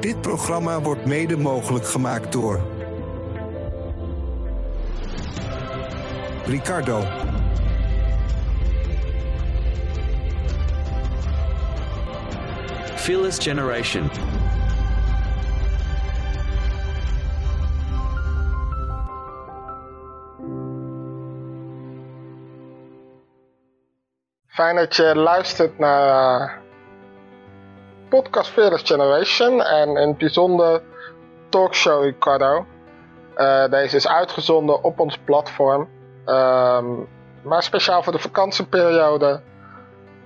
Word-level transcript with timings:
Dit 0.00 0.20
programma 0.20 0.80
wordt 0.80 1.04
mede 1.04 1.36
mogelijk 1.36 1.86
gemaakt 1.86 2.32
door 2.32 2.60
Ricardo. 6.46 7.02
Fearless 12.94 13.38
Generation. 13.38 14.10
Fijn 24.46 24.76
dat 24.76 24.96
je 24.96 25.16
luistert 25.16 25.78
naar 25.78 26.40
uh, 26.40 26.65
podcast 28.08 28.50
Fearless 28.50 28.82
Generation 28.84 29.62
en 29.62 29.96
het 29.96 30.18
bijzonder 30.18 30.82
talkshow 31.48 32.02
Ricardo. 32.02 32.66
Uh, 33.36 33.68
deze 33.68 33.96
is 33.96 34.08
uitgezonden 34.08 34.84
op 34.84 35.00
ons 35.00 35.18
platform, 35.18 35.88
um, 36.26 37.08
maar 37.42 37.62
speciaal 37.62 38.02
voor 38.02 38.12
de 38.12 38.18
vakantieperiode 38.18 39.40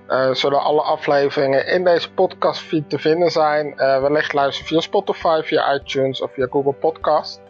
uh, 0.07 0.33
zullen 0.33 0.61
alle 0.61 0.81
afleveringen 0.81 1.67
in 1.67 1.83
deze 1.83 2.13
podcastfeed 2.13 2.89
te 2.89 2.99
vinden 2.99 3.31
zijn. 3.31 3.75
wellicht 3.75 4.33
luister 4.33 4.65
via 4.65 4.79
Spotify, 4.79 5.41
via 5.43 5.73
iTunes 5.73 6.21
of 6.21 6.33
via 6.33 6.47
Google 6.49 6.73
Podcast. 6.73 7.41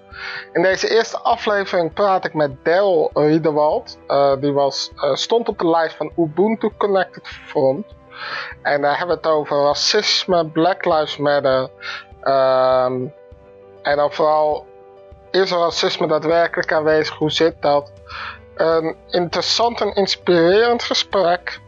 In 0.54 0.62
deze 0.62 0.90
eerste 0.90 1.20
aflevering 1.20 1.94
praat 1.94 2.26
ik 2.26 2.34
met 2.34 2.52
Daryl 2.64 3.10
Riedewald. 3.14 4.00
Uh, 4.08 4.34
die 4.40 4.52
was, 4.52 4.92
uh, 4.96 5.14
stond 5.14 5.50
op 5.50 5.60
de 5.60 5.70
lijst 5.70 5.96
van 5.96 6.12
Ubuntu 6.18 6.72
Connected 6.78 7.28
Front. 7.28 7.86
En 8.62 8.82
daar 8.82 8.98
hebben 8.98 9.16
we 9.16 9.28
het 9.28 9.32
over 9.38 9.64
racisme, 9.64 10.46
Black 10.46 10.86
Lives 10.86 11.18
Matter. 11.18 11.70
Um, 12.24 13.14
en 13.82 13.96
dan 13.96 14.12
vooral, 14.12 14.66
is 15.32 15.52
er 15.52 15.58
racisme 15.58 16.08
daadwerkelijk 16.08 16.74
aanwezig? 16.74 17.16
Hoe 17.16 17.32
zit 17.32 17.62
dat? 17.62 17.92
Een 18.56 18.96
interessant 19.10 19.82
en 19.82 19.94
inspirerend 19.94 20.84
gesprek. 20.84 21.60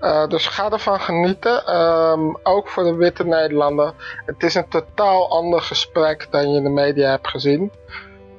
Uh, 0.00 0.26
dus 0.26 0.46
ga 0.46 0.70
ervan 0.70 1.00
genieten. 1.00 1.76
Um, 1.76 2.36
ook 2.42 2.68
voor 2.68 2.84
de 2.84 2.94
witte 2.94 3.24
Nederlander. 3.24 3.92
Het 4.26 4.42
is 4.42 4.54
een 4.54 4.68
totaal 4.68 5.30
ander 5.30 5.60
gesprek 5.60 6.26
dan 6.30 6.50
je 6.50 6.56
in 6.56 6.62
de 6.62 6.70
media 6.70 7.10
hebt 7.10 7.28
gezien. 7.28 7.72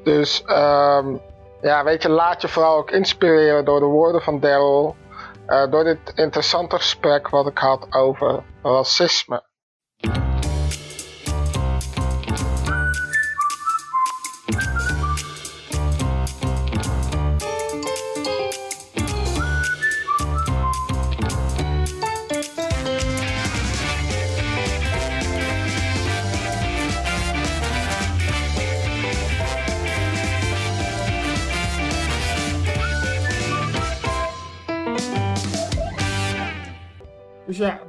Dus 0.04 0.44
um, 0.48 1.22
ja, 1.62 1.84
weet 1.84 2.02
je, 2.02 2.10
laat 2.10 2.42
je 2.42 2.48
vooral 2.48 2.78
ook 2.78 2.92
inspireren 2.92 3.66
door 3.66 3.80
de 3.80 3.86
woorden 3.86 4.22
van 4.22 4.40
Daryl. 4.40 4.96
Uh, 5.50 5.72
door 5.72 5.84
dit 5.84 6.12
interessante 6.16 6.76
gesprek 6.76 7.30
wat 7.30 7.48
ik 7.48 7.58
had 7.58 7.94
over 7.94 8.44
racisme. 8.64 9.44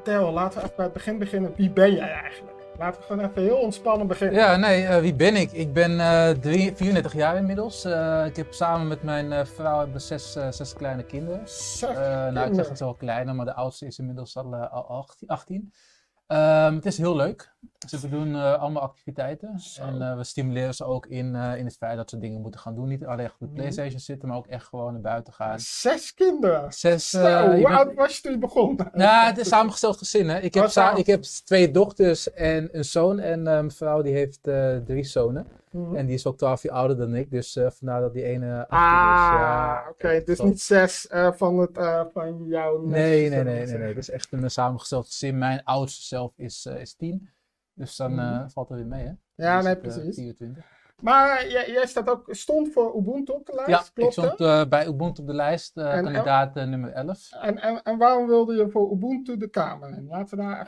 Tel, 0.03 0.33
laten 0.33 0.59
we 0.59 0.65
even 0.65 0.77
bij 0.77 0.85
het 0.85 0.95
begin 0.95 1.19
beginnen. 1.19 1.53
Wie 1.57 1.71
ben 1.71 1.95
jij 1.95 2.11
eigenlijk? 2.11 2.57
Laten 2.79 3.01
we 3.01 3.07
gewoon 3.07 3.25
even 3.25 3.43
heel 3.43 3.57
ontspannen 3.57 4.07
beginnen. 4.07 4.41
Ja, 4.41 4.57
nee, 4.57 4.83
uh, 4.83 4.99
wie 4.99 5.15
ben 5.15 5.37
ik? 5.37 5.53
Ik 5.53 5.73
ben 5.73 5.91
uh, 5.91 6.29
3, 6.31 6.77
34 6.77 7.13
jaar 7.13 7.37
inmiddels. 7.37 7.85
Uh, 7.85 8.27
ik 8.27 8.37
heb 8.37 8.53
samen 8.53 8.89
met 8.89 9.03
mijn 9.03 9.47
vrouw 9.47 9.79
hebben 9.79 10.01
zes, 10.01 10.33
zes 10.51 10.73
kleine 10.73 11.03
kinderen. 11.03 11.49
Zes 11.49 11.97
nou, 12.33 12.49
ik 12.49 12.55
zeg 12.55 12.69
het 12.69 12.81
wel 12.81 12.95
kleiner, 12.95 13.35
maar 13.35 13.45
de 13.45 13.55
oudste 13.55 13.87
is 13.87 13.99
inmiddels 13.99 14.37
al, 14.37 14.55
al 14.55 15.09
18. 15.27 15.73
Um, 16.33 16.75
het 16.75 16.87
is 16.87 16.99
heel 16.99 17.17
leuk. 17.17 17.53
Ze 17.89 18.09
doen 18.09 18.29
uh, 18.29 18.61
allemaal 18.61 18.83
activiteiten. 18.83 19.59
Zo. 19.59 19.83
En 19.83 19.95
uh, 19.95 20.17
we 20.17 20.25
stimuleren 20.25 20.75
ze 20.75 20.85
ook 20.85 21.07
in, 21.07 21.35
uh, 21.35 21.57
in 21.57 21.65
het 21.65 21.77
feit 21.77 21.97
dat 21.97 22.11
ze 22.11 22.19
dingen 22.19 22.41
moeten 22.41 22.61
gaan 22.61 22.75
doen. 22.75 22.89
Niet 22.89 23.05
alleen 23.05 23.27
op 23.27 23.35
de 23.39 23.47
Playstation 23.47 24.01
zitten, 24.01 24.29
maar 24.29 24.37
ook 24.37 24.47
echt 24.47 24.67
gewoon 24.67 24.93
naar 24.93 25.03
buiten 25.03 25.33
gaan. 25.33 25.61
Zes 25.61 26.15
kinderen? 26.15 26.73
Zes. 26.73 27.13
Hoe 27.13 27.69
oud 27.69 27.95
was 27.95 28.17
je 28.17 28.23
toen 28.23 28.33
je 28.33 28.39
begon? 28.39 28.79
Nou, 28.93 29.27
het 29.27 29.39
is 29.39 29.49
samengesteld 29.49 29.97
gezin. 29.97 30.29
Hè. 30.29 30.39
Ik, 30.39 30.55
heb 30.55 30.69
sa- 30.69 30.97
ik 30.97 31.07
heb 31.07 31.23
twee 31.23 31.71
dochters 31.71 32.33
en 32.33 32.69
een 32.73 32.85
zoon. 32.85 33.19
En 33.19 33.43
mijn 33.43 33.71
vrouw 33.71 34.03
die 34.03 34.15
heeft 34.15 34.43
drie 34.85 35.05
zonen. 35.05 35.47
Mm-hmm. 35.71 35.97
En 35.97 36.07
die 36.07 36.15
is 36.15 36.27
ook 36.27 36.39
12 36.39 36.63
jaar 36.63 36.75
ouder 36.75 36.97
dan 36.97 37.15
ik, 37.15 37.31
dus 37.31 37.59
vandaar 37.69 38.01
dat 38.01 38.13
die 38.13 38.25
ene. 38.25 38.69
Ah, 38.69 39.31
is. 39.33 39.41
Ja, 39.41 39.81
oké. 39.81 39.91
Okay. 39.91 40.25
Dus 40.25 40.41
niet 40.41 40.61
zes 40.61 41.07
van, 41.37 41.59
het, 41.59 41.79
van 42.13 42.47
jouw. 42.47 42.87
Nee, 42.87 43.31
nee, 43.31 43.43
nee, 43.43 43.67
nee, 43.67 43.79
nee. 43.79 43.89
Het 43.89 43.99
is 43.99 44.11
echt 44.11 44.33
een 44.33 44.51
samengesteld 44.51 45.07
gezin. 45.07 45.39
Mijn 45.39 45.65
oudste 45.65 46.03
zelf 46.03 46.33
is, 46.37 46.67
is 46.67 46.95
10. 46.95 47.29
Dus 47.81 47.97
dan 47.97 48.13
mm-hmm. 48.13 48.51
valt 48.51 48.71
er 48.71 48.77
weer 48.77 48.87
mee, 48.87 49.05
hè? 49.05 49.13
Ja, 49.35 49.57
dus 49.57 49.65
nee, 49.65 49.77
precies. 49.77 50.15
24. 50.15 50.65
Maar 51.01 51.49
jij, 51.49 51.71
jij 51.71 51.87
staat 51.87 52.11
ook, 52.11 52.25
stond 52.27 52.73
voor 52.73 52.97
Ubuntu 52.97 53.33
op 53.33 53.47
de 53.47 53.53
lijst? 53.55 53.71
Ja, 53.71 53.85
klopt, 53.95 54.17
ik 54.17 54.23
stond 54.25 54.41
uh, 54.41 54.65
bij 54.69 54.87
Ubuntu 54.87 55.21
op 55.21 55.27
de 55.27 55.35
lijst, 55.35 55.77
uh, 55.77 55.95
en, 55.95 56.05
kandidaat 56.05 56.57
uh, 56.57 56.65
nummer 56.65 56.93
11. 56.93 57.33
En, 57.33 57.59
en, 57.59 57.83
en 57.83 57.99
waarom 57.99 58.27
wilde 58.27 58.55
je 58.55 58.69
voor 58.69 58.93
Ubuntu 58.93 59.37
de 59.37 59.49
Kamer 59.49 59.89
in? 59.89 60.07
Laten 60.07 60.39
we 60.39 60.45
daar 60.45 60.59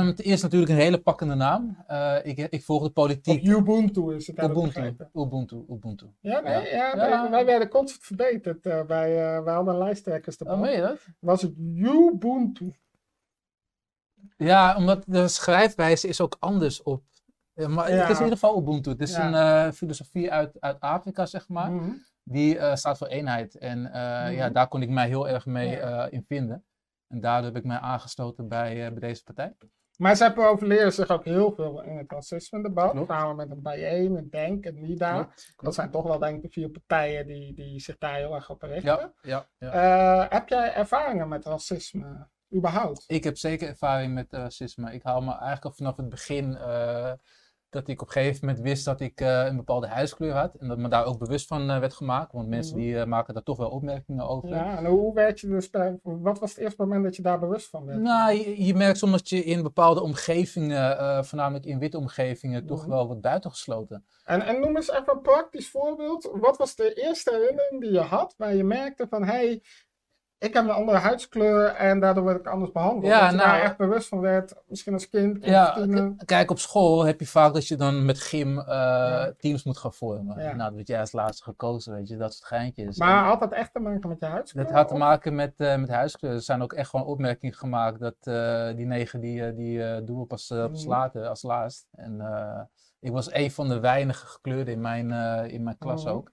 um, 0.00 0.14
Ten 0.14 0.24
eerste 0.24 0.44
natuurlijk 0.44 0.72
een 0.72 0.78
hele 0.78 0.98
pakkende 0.98 1.34
naam. 1.34 1.84
ik, 2.22 2.38
ik 2.38 2.62
volg 2.62 2.82
de 2.82 2.90
politiek. 2.90 3.42
Of 3.42 3.48
Ubuntu 3.48 4.14
is 4.14 4.26
het 4.26 4.42
Ubuntu, 4.42 4.96
Ubuntu, 5.12 5.64
Ubuntu. 5.70 6.06
Ja, 6.20 6.40
nee, 6.40 6.52
ja. 6.52 6.96
ja, 6.96 7.06
ja. 7.06 7.30
wij 7.30 7.44
werden 7.44 7.68
constant 7.68 8.04
verbeterd. 8.04 8.64
wij, 8.64 9.42
wij 9.42 9.54
hadden 9.54 9.78
lijsttrekkers. 9.78 10.36
Oh, 10.36 10.60
meen 10.60 10.72
je 10.72 10.80
dat? 10.80 10.98
Was 11.18 11.42
het 11.42 11.54
Ubuntu? 11.58 12.72
Ja, 14.36 14.76
omdat 14.76 15.04
de 15.06 15.28
schrijfwijze 15.28 16.08
is 16.08 16.20
ook 16.20 16.36
anders 16.38 16.82
op 16.82 17.02
ja, 17.56 17.68
maar 17.68 17.90
ja. 17.90 17.96
het 17.96 18.10
is 18.10 18.16
in 18.16 18.24
ieder 18.24 18.38
geval 18.38 18.58
Ubuntu. 18.58 18.90
Het 18.90 19.00
is 19.00 19.16
ja. 19.16 19.26
een 19.26 19.66
uh, 19.66 19.72
filosofie 19.72 20.32
uit, 20.32 20.60
uit 20.60 20.80
Afrika, 20.80 21.26
zeg 21.26 21.48
maar. 21.48 21.70
Mm 21.70 21.78
-hmm. 21.78 22.04
Die 22.22 22.56
uh, 22.56 22.74
staat 22.74 22.98
voor 22.98 23.06
eenheid. 23.06 23.58
En 23.58 23.78
mm 23.78 23.86
-hmm. 23.86 24.32
ja, 24.32 24.50
daar 24.50 24.68
kon 24.68 24.82
ik 24.82 24.88
mij 24.88 25.08
heel 25.08 25.28
erg 25.28 25.46
mee 25.46 25.80
in 26.10 26.24
vinden. 26.26 26.64
En 27.08 27.20
daardoor 27.20 27.46
heb 27.46 27.56
ik 27.56 27.64
mij 27.64 27.78
aangesloten 27.78 28.48
bij, 28.48 28.74
bij 28.74 29.08
deze 29.08 29.22
partij. 29.22 29.56
Maar 29.96 30.16
ze 30.16 30.32
profileren 30.32 30.92
zich 30.92 31.08
ook 31.08 31.24
heel 31.24 31.52
veel 31.52 31.82
in 31.82 31.96
het 31.96 32.12
racisme-debat. 32.12 33.06
Samen 33.06 33.36
met 33.36 33.50
een 33.50 33.62
Bijeen, 33.62 34.16
een 34.16 34.30
Denk, 34.30 34.64
een 34.64 34.80
NIDA. 34.80 35.12
Klopt, 35.12 35.44
klopt. 35.44 35.62
Dat 35.62 35.74
zijn 35.74 35.90
toch 35.90 36.02
wel, 36.02 36.18
denk 36.18 36.36
ik, 36.36 36.42
de 36.42 36.48
vier 36.48 36.70
partijen 36.70 37.26
die, 37.26 37.54
die 37.54 37.80
zich 37.80 37.98
daar 37.98 38.14
heel 38.14 38.34
erg 38.34 38.50
op 38.50 38.62
richten. 38.62 39.12
Ja, 39.22 39.46
ja, 39.58 39.70
ja. 39.72 40.26
heb 40.30 40.48
jij 40.48 40.74
ervaringen 40.74 41.28
met 41.28 41.44
racisme? 41.44 42.28
Überhaupt? 42.54 43.04
Ik 43.06 43.24
heb 43.24 43.36
zeker 43.36 43.68
ervaring 43.68 44.14
met 44.14 44.32
racisme. 44.32 44.92
Ik 44.92 45.02
hou 45.02 45.24
me 45.24 45.30
eigenlijk 45.30 45.64
al 45.64 45.72
vanaf 45.72 45.96
het 45.96 46.08
begin 46.08 46.58
dat 47.70 47.88
ik 47.88 48.02
op 48.02 48.06
een 48.06 48.12
gegeven 48.12 48.46
moment 48.46 48.64
wist 48.64 48.84
dat 48.84 49.00
ik 49.00 49.20
uh, 49.20 49.44
een 49.44 49.56
bepaalde 49.56 49.86
huiskleur 49.86 50.32
had. 50.32 50.54
En 50.54 50.68
dat 50.68 50.78
me 50.78 50.88
daar 50.88 51.04
ook 51.04 51.18
bewust 51.18 51.46
van 51.46 51.70
uh, 51.70 51.78
werd 51.78 51.94
gemaakt. 51.94 52.32
Want 52.32 52.48
mensen 52.48 52.76
die 52.76 52.94
uh, 52.94 53.04
maken 53.04 53.34
daar 53.34 53.42
toch 53.42 53.56
wel 53.56 53.70
opmerkingen 53.70 54.28
over. 54.28 54.48
Ja, 54.48 54.76
en 54.76 54.84
hoe 54.84 55.14
werd 55.14 55.40
je 55.40 55.48
dus 55.48 55.70
bij, 55.70 55.98
wat 56.02 56.38
was 56.38 56.50
het 56.50 56.58
eerste 56.58 56.82
moment 56.82 57.04
dat 57.04 57.16
je 57.16 57.22
daar 57.22 57.38
bewust 57.38 57.68
van 57.68 57.86
werd? 57.86 58.00
Nou, 58.00 58.32
je, 58.32 58.64
je 58.64 58.74
merkt 58.74 58.98
soms 58.98 59.12
dat 59.12 59.28
je 59.28 59.44
in 59.44 59.62
bepaalde 59.62 60.02
omgevingen, 60.02 61.24
voornamelijk 61.24 61.64
in 61.64 61.78
witte 61.78 61.98
omgevingen, 61.98 62.62
mm 62.62 62.68
-hmm. 62.68 62.76
toch 62.76 62.86
wel 62.86 63.06
wordt 63.06 63.20
buitengesloten. 63.20 64.04
En, 64.24 64.42
en 64.42 64.60
noem 64.60 64.76
eens 64.76 64.90
even 64.90 65.12
een 65.12 65.20
praktisch 65.20 65.70
voorbeeld. 65.70 66.30
Wat 66.32 66.56
was 66.56 66.74
de 66.74 66.92
eerste 66.94 67.30
herinnering 67.30 67.80
die 67.80 67.92
je 67.92 68.00
had 68.00 68.34
waar 68.36 68.54
je 68.54 68.64
merkte 68.64 69.06
van, 69.08 69.24
hé, 69.24 69.32
hey, 69.32 69.62
ik 70.38 70.54
heb 70.54 70.64
een 70.64 70.70
andere 70.70 70.98
huidskleur 70.98 71.66
en 71.66 72.00
daardoor 72.00 72.22
word 72.22 72.38
ik 72.38 72.46
anders 72.46 72.72
behandeld. 72.72 73.06
Ja, 73.06 73.20
dat 73.20 73.30
je 73.30 73.36
nou, 73.36 73.48
daar 73.48 73.60
echt 73.60 73.76
bewust 73.76 74.08
van 74.08 74.20
werd, 74.20 74.54
misschien 74.66 74.92
als 74.92 75.08
kind. 75.08 75.44
Ja, 75.44 75.76
kijk, 76.24 76.50
op 76.50 76.58
school 76.58 77.04
heb 77.06 77.20
je 77.20 77.26
vaak 77.26 77.54
dat 77.54 77.68
je 77.68 77.76
dan 77.76 78.04
met 78.04 78.18
gym 78.20 78.58
uh, 78.58 78.64
ja. 78.66 79.32
teams 79.38 79.64
moet 79.64 79.78
gaan 79.78 79.92
vormen. 79.92 80.38
Ja. 80.42 80.46
Nou, 80.46 80.58
dat 80.58 80.74
werd 80.74 80.88
jij 80.88 81.00
als 81.00 81.12
laatste 81.12 81.42
gekozen, 81.44 81.94
weet 81.94 82.08
je, 82.08 82.16
dat 82.16 82.34
soort 82.34 82.46
geintjes. 82.48 82.98
Maar 82.98 83.24
had 83.24 83.40
dat 83.40 83.52
echt 83.52 83.72
te 83.72 83.80
maken 83.80 84.08
met 84.08 84.20
je 84.20 84.26
huidskleur? 84.26 84.64
Dat 84.64 84.74
had 84.74 84.88
te 84.88 84.94
maken 84.94 85.34
met, 85.34 85.54
uh, 85.56 85.76
met 85.76 85.88
huidskleur. 85.88 86.32
Er 86.32 86.40
zijn 86.42 86.62
ook 86.62 86.72
echt 86.72 86.90
gewoon 86.90 87.06
opmerkingen 87.06 87.54
gemaakt 87.54 88.00
dat 88.00 88.16
uh, 88.24 88.66
die 88.76 88.86
negen 88.86 89.20
die, 89.20 89.54
die 89.54 90.04
doen 90.04 90.18
we 90.20 90.26
pas, 90.26 90.46
pas 90.46 90.84
Mhm. 90.84 90.88
later, 90.88 91.26
als 91.26 91.42
laatst. 91.42 91.86
En 91.92 92.20
ik 93.00 93.12
was 93.12 93.32
een 93.32 93.50
van 93.50 93.68
de 93.68 93.80
weinige 93.80 94.26
gekleurden 94.26 94.74
in 94.74 94.80
mijn, 94.80 95.10
in 95.50 95.62
mijn 95.62 95.78
klas 95.78 96.04
Mhm. 96.04 96.12
ook. 96.12 96.30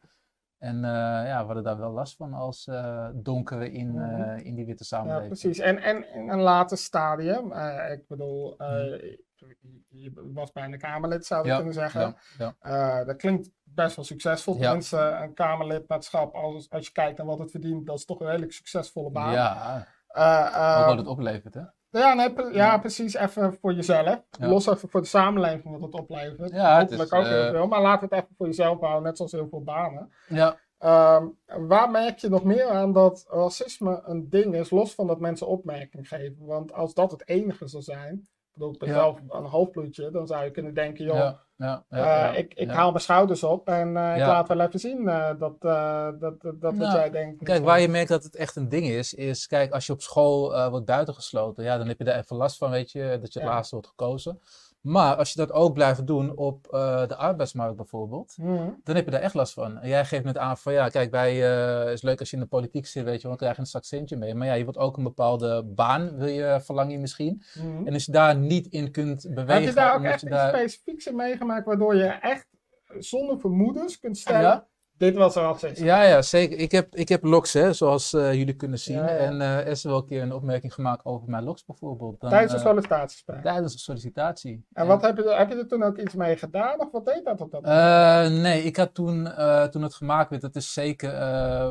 En 0.64 0.76
uh, 0.76 0.82
ja, 1.28 1.40
we 1.40 1.46
hadden 1.46 1.64
daar 1.64 1.78
wel 1.78 1.92
last 1.92 2.16
van 2.16 2.34
als 2.34 2.68
uh, 2.68 3.08
donkere 3.14 3.72
in, 3.72 3.96
uh, 3.96 4.46
in 4.46 4.56
die 4.56 4.66
witte 4.66 4.86
Ja, 4.90 4.98
samenleving. 4.98 5.28
precies. 5.28 5.60
En, 5.60 5.78
en 5.78 6.14
in 6.14 6.30
een 6.30 6.40
later 6.42 6.78
stadium, 6.78 7.52
eh, 7.52 7.92
ik 7.92 8.08
bedoel, 8.08 8.58
eh, 8.58 8.68
Mhm. 9.40 9.52
je 9.88 10.12
was 10.34 10.52
bijna 10.52 10.78
Kamerlid, 10.78 11.26
zou 11.26 11.42
je 11.44 11.50
Ja, 11.50 11.56
kunnen 11.56 11.74
zeggen. 11.74 12.02
ja, 12.02 12.16
ja. 12.38 13.00
Eh, 13.00 13.06
dat 13.08 13.16
klinkt 13.16 13.50
best 13.64 13.96
wel 13.96 14.06
succesvol. 14.06 14.56
Ja. 14.56 14.62
Tenminste, 14.62 14.98
een 14.98 15.34
Kamerlidmaatschap, 15.34 16.34
als, 16.36 16.70
als 16.70 16.86
je 16.86 16.92
kijkt 16.92 17.18
naar 17.18 17.28
wat 17.28 17.40
het 17.40 17.52
verdient, 17.52 17.86
dat 17.86 17.98
is 17.98 18.06
toch 18.06 18.20
een 18.20 18.28
redelijk 18.28 18.52
succesvolle 18.52 19.12
baan. 19.12 19.32
Ja, 19.34 19.88
Eh, 20.08 20.46
eh, 20.80 20.86
wat 20.88 20.98
het 20.98 21.08
oplevert, 21.08 21.54
hè? 21.54 21.62
Ja, 22.00 22.14
nee, 22.14 22.54
ja, 22.54 22.78
precies. 22.78 23.14
Even 23.14 23.58
voor 23.62 23.74
jezelf. 23.74 24.22
Ja. 24.40 24.48
Los 24.48 24.68
even 24.68 24.90
voor 24.90 25.02
de 25.02 25.08
samenleving 25.08 25.72
wat 25.80 25.82
het 25.82 26.02
oplevert. 26.02 26.52
Ja, 26.52 26.78
het 26.78 26.90
Hopelijk 26.90 27.12
is, 27.12 27.18
ook 27.18 27.26
heel 27.26 27.44
eh, 27.44 27.50
veel. 27.50 27.68
Maar 27.68 27.82
laat 27.82 28.02
het 28.02 28.12
even 28.12 28.36
voor 28.38 28.46
jezelf 28.46 28.80
houden, 28.80 29.04
net 29.04 29.18
zoals 29.18 29.32
heel 29.32 29.48
veel 29.50 29.64
banen. 29.64 30.12
Ja, 30.28 30.58
Ehm, 30.84 31.28
waar 31.46 31.92
merk 31.92 32.18
je 32.18 32.30
nog 32.30 32.44
meer 32.44 32.68
aan 32.68 32.94
dat 32.94 33.26
racisme 33.30 34.02
een 34.06 34.30
ding 34.30 34.56
is, 34.56 34.70
los 34.70 34.94
van 34.94 35.08
dat 35.08 35.20
mensen 35.20 35.48
opmerking 35.48 36.08
geven? 36.08 36.46
Want 36.46 36.74
als 36.74 36.94
dat 36.94 37.12
het 37.12 37.28
enige 37.28 37.68
zou 37.68 37.84
zijn, 37.84 38.28
bedoel, 38.54 38.72
ik 38.74 38.80
ben 38.80 38.90
Ja. 38.90 38.96
zelf 38.96 39.20
een 39.30 39.46
halfbloedje, 39.46 40.12
dan 40.12 40.28
zou 40.28 40.44
je 40.44 40.52
kunnen 40.52 40.74
denken, 40.74 41.06
joh, 41.06 41.16
ja, 41.16 41.44
ja, 41.56 41.86
ja, 41.90 42.32
eh, 42.32 42.38
ik, 42.38 42.54
ik 42.54 42.72
haal 42.72 42.92
mijn 42.92 43.04
schouders 43.04 43.44
op 43.44 43.68
en 43.68 43.98
eh, 43.98 44.16
ik 44.18 44.26
laat 44.26 44.48
wel 44.48 44.60
even 44.60 44.80
zien 44.80 45.08
eh, 45.08 45.30
dat, 45.40 45.62
dat, 45.62 46.20
dat, 46.20 46.42
dat 46.42 46.58
wat 46.62 46.76
Nou, 46.76 46.98
jij 46.98 47.10
denkt. 47.10 47.44
Kijk, 47.44 47.64
waar 47.64 47.80
je 47.80 47.88
merkt 47.88 48.10
dat 48.10 48.24
het 48.24 48.36
echt 48.36 48.56
een 48.56 48.70
ding 48.70 48.88
is, 48.88 49.14
is 49.14 49.48
kijk, 49.48 49.72
als 49.74 49.86
je 49.86 49.94
op 49.94 50.02
school 50.02 50.70
wordt 50.70 50.86
buitengesloten, 50.86 51.64
ja, 51.64 51.78
dan 51.78 51.88
heb 51.88 51.98
je 51.98 52.04
daar 52.04 52.18
even 52.18 52.36
last 52.36 52.58
van, 52.58 52.72
weet 52.72 52.92
je, 52.92 53.18
dat 53.22 53.34
je 53.34 53.40
het 53.40 53.50
laatste 53.50 53.76
wordt 53.76 53.90
gekozen. 53.90 54.40
Maar 54.84 55.16
als 55.16 55.32
je 55.34 55.40
dat 55.40 55.52
ook 55.52 55.74
blijft 55.74 56.08
doen 56.08 56.36
op 56.38 56.68
eh, 56.68 57.08
de 57.08 57.16
arbeidsmarkt 57.16 57.76
bijvoorbeeld, 57.76 58.34
Mhm. 58.38 58.70
dan 58.84 58.96
heb 58.96 59.06
je 59.06 59.12
daar 59.12 59.22
echt 59.22 59.34
last 59.34 59.54
van. 59.54 59.78
En 59.80 59.90
jij 59.90 60.06
geeft 60.06 60.24
net 60.24 60.38
aan 60.38 60.58
van, 60.58 60.74
ja, 60.74 60.90
kijk, 60.90 61.12
wij, 61.12 61.32
eh 61.86 61.92
is 61.92 62.02
leuk 62.02 62.20
als 62.20 62.30
je 62.30 62.36
in 62.36 62.42
de 62.42 62.48
politiek 62.50 62.86
zit, 62.86 63.04
weet 63.04 63.22
je, 63.22 63.28
want 63.28 63.40
dan 63.40 63.50
krijg 63.54 63.70
je 63.70 63.76
een 63.78 63.84
centje 63.84 64.18
mee. 64.18 64.36
Maar 64.36 64.48
ja, 64.48 64.54
je 64.54 64.64
wilt 64.64 64.78
ook 64.78 64.98
een 64.98 65.04
bepaalde 65.04 65.64
baan, 65.64 66.18
wil 66.18 66.28
je, 66.28 66.60
verlang 66.62 66.92
je 66.92 67.00
misschien. 67.00 67.44
Mhm. 67.54 67.88
En 67.88 67.94
als 67.94 68.06
je 68.06 68.12
daar 68.12 68.38
niet 68.38 68.68
in 68.68 68.92
kunt 68.92 69.22
bewegen, 69.30 69.54
Heb 69.54 69.64
je 69.64 69.74
daar 69.74 69.96
ook 69.96 70.04
echt 70.04 70.22
je 70.22 70.28
iets 70.28 70.36
daar... 70.36 70.50
specifieks 70.50 71.08
in 71.08 71.16
meegemaakt 71.16 71.66
waardoor 71.66 71.96
je 71.96 72.06
echt 72.06 72.48
zonder 73.00 73.40
vermoedens 73.40 74.00
kunt 74.00 74.18
stellen, 74.18 74.42
Ja. 74.42 74.68
Dit 74.98 75.16
was 75.16 75.36
racisme? 75.36 75.86
Ja, 75.86 76.02
ja, 76.04 76.22
zeker. 76.22 76.58
Ik 76.60 76.72
heb, 76.72 76.96
ik 76.96 77.10
heb 77.10 77.24
loks, 77.24 77.54
hè, 77.54 77.74
zoals 77.74 78.14
eh, 78.14 78.34
jullie 78.34 78.54
kunnen 78.56 78.80
zien. 78.80 78.96
Ja, 78.98 79.10
ja. 79.10 79.18
En 79.18 79.42
er 79.42 79.68
is 79.68 79.84
wel 79.84 79.98
een 79.98 80.06
keer 80.06 80.22
een 80.22 80.34
opmerking 80.34 80.74
gemaakt 80.74 81.06
over 81.06 81.30
mijn 81.30 81.44
loks 81.44 81.66
bijvoorbeeld. 81.66 82.20
Dan, 82.20 82.30
Tijdens 82.30 82.52
een 82.54 82.60
eh, 82.60 82.66
sollicitatiesprek. 82.66 83.42
tijdens 83.42 83.74
een 83.74 83.80
sollicitatie. 83.80 84.66
En 84.74 84.88
wat 84.88 85.02
heb 85.02 85.18
je, 85.18 85.24
er- 85.32 85.38
heb 85.38 85.50
je 85.50 85.56
er 85.56 85.68
toen 85.68 85.84
ook 85.84 85.98
iets 85.98 86.14
mee 86.14 86.38
gedaan 86.38 86.80
of 86.80 86.92
wat 86.92 87.06
deed 87.06 87.26
dat 87.26 87.42
op 87.42 87.52
dat 87.52 87.62
moment? 87.62 88.42
Nee, 88.42 88.64
ik 88.64 88.76
had 88.78 88.94
toen, 88.94 89.30
toen 89.72 89.82
het 89.82 89.94
gemaakt 89.94 90.30
werd, 90.30 90.42
dat 90.42 90.56
is 90.56 90.74
zeker 90.74 91.12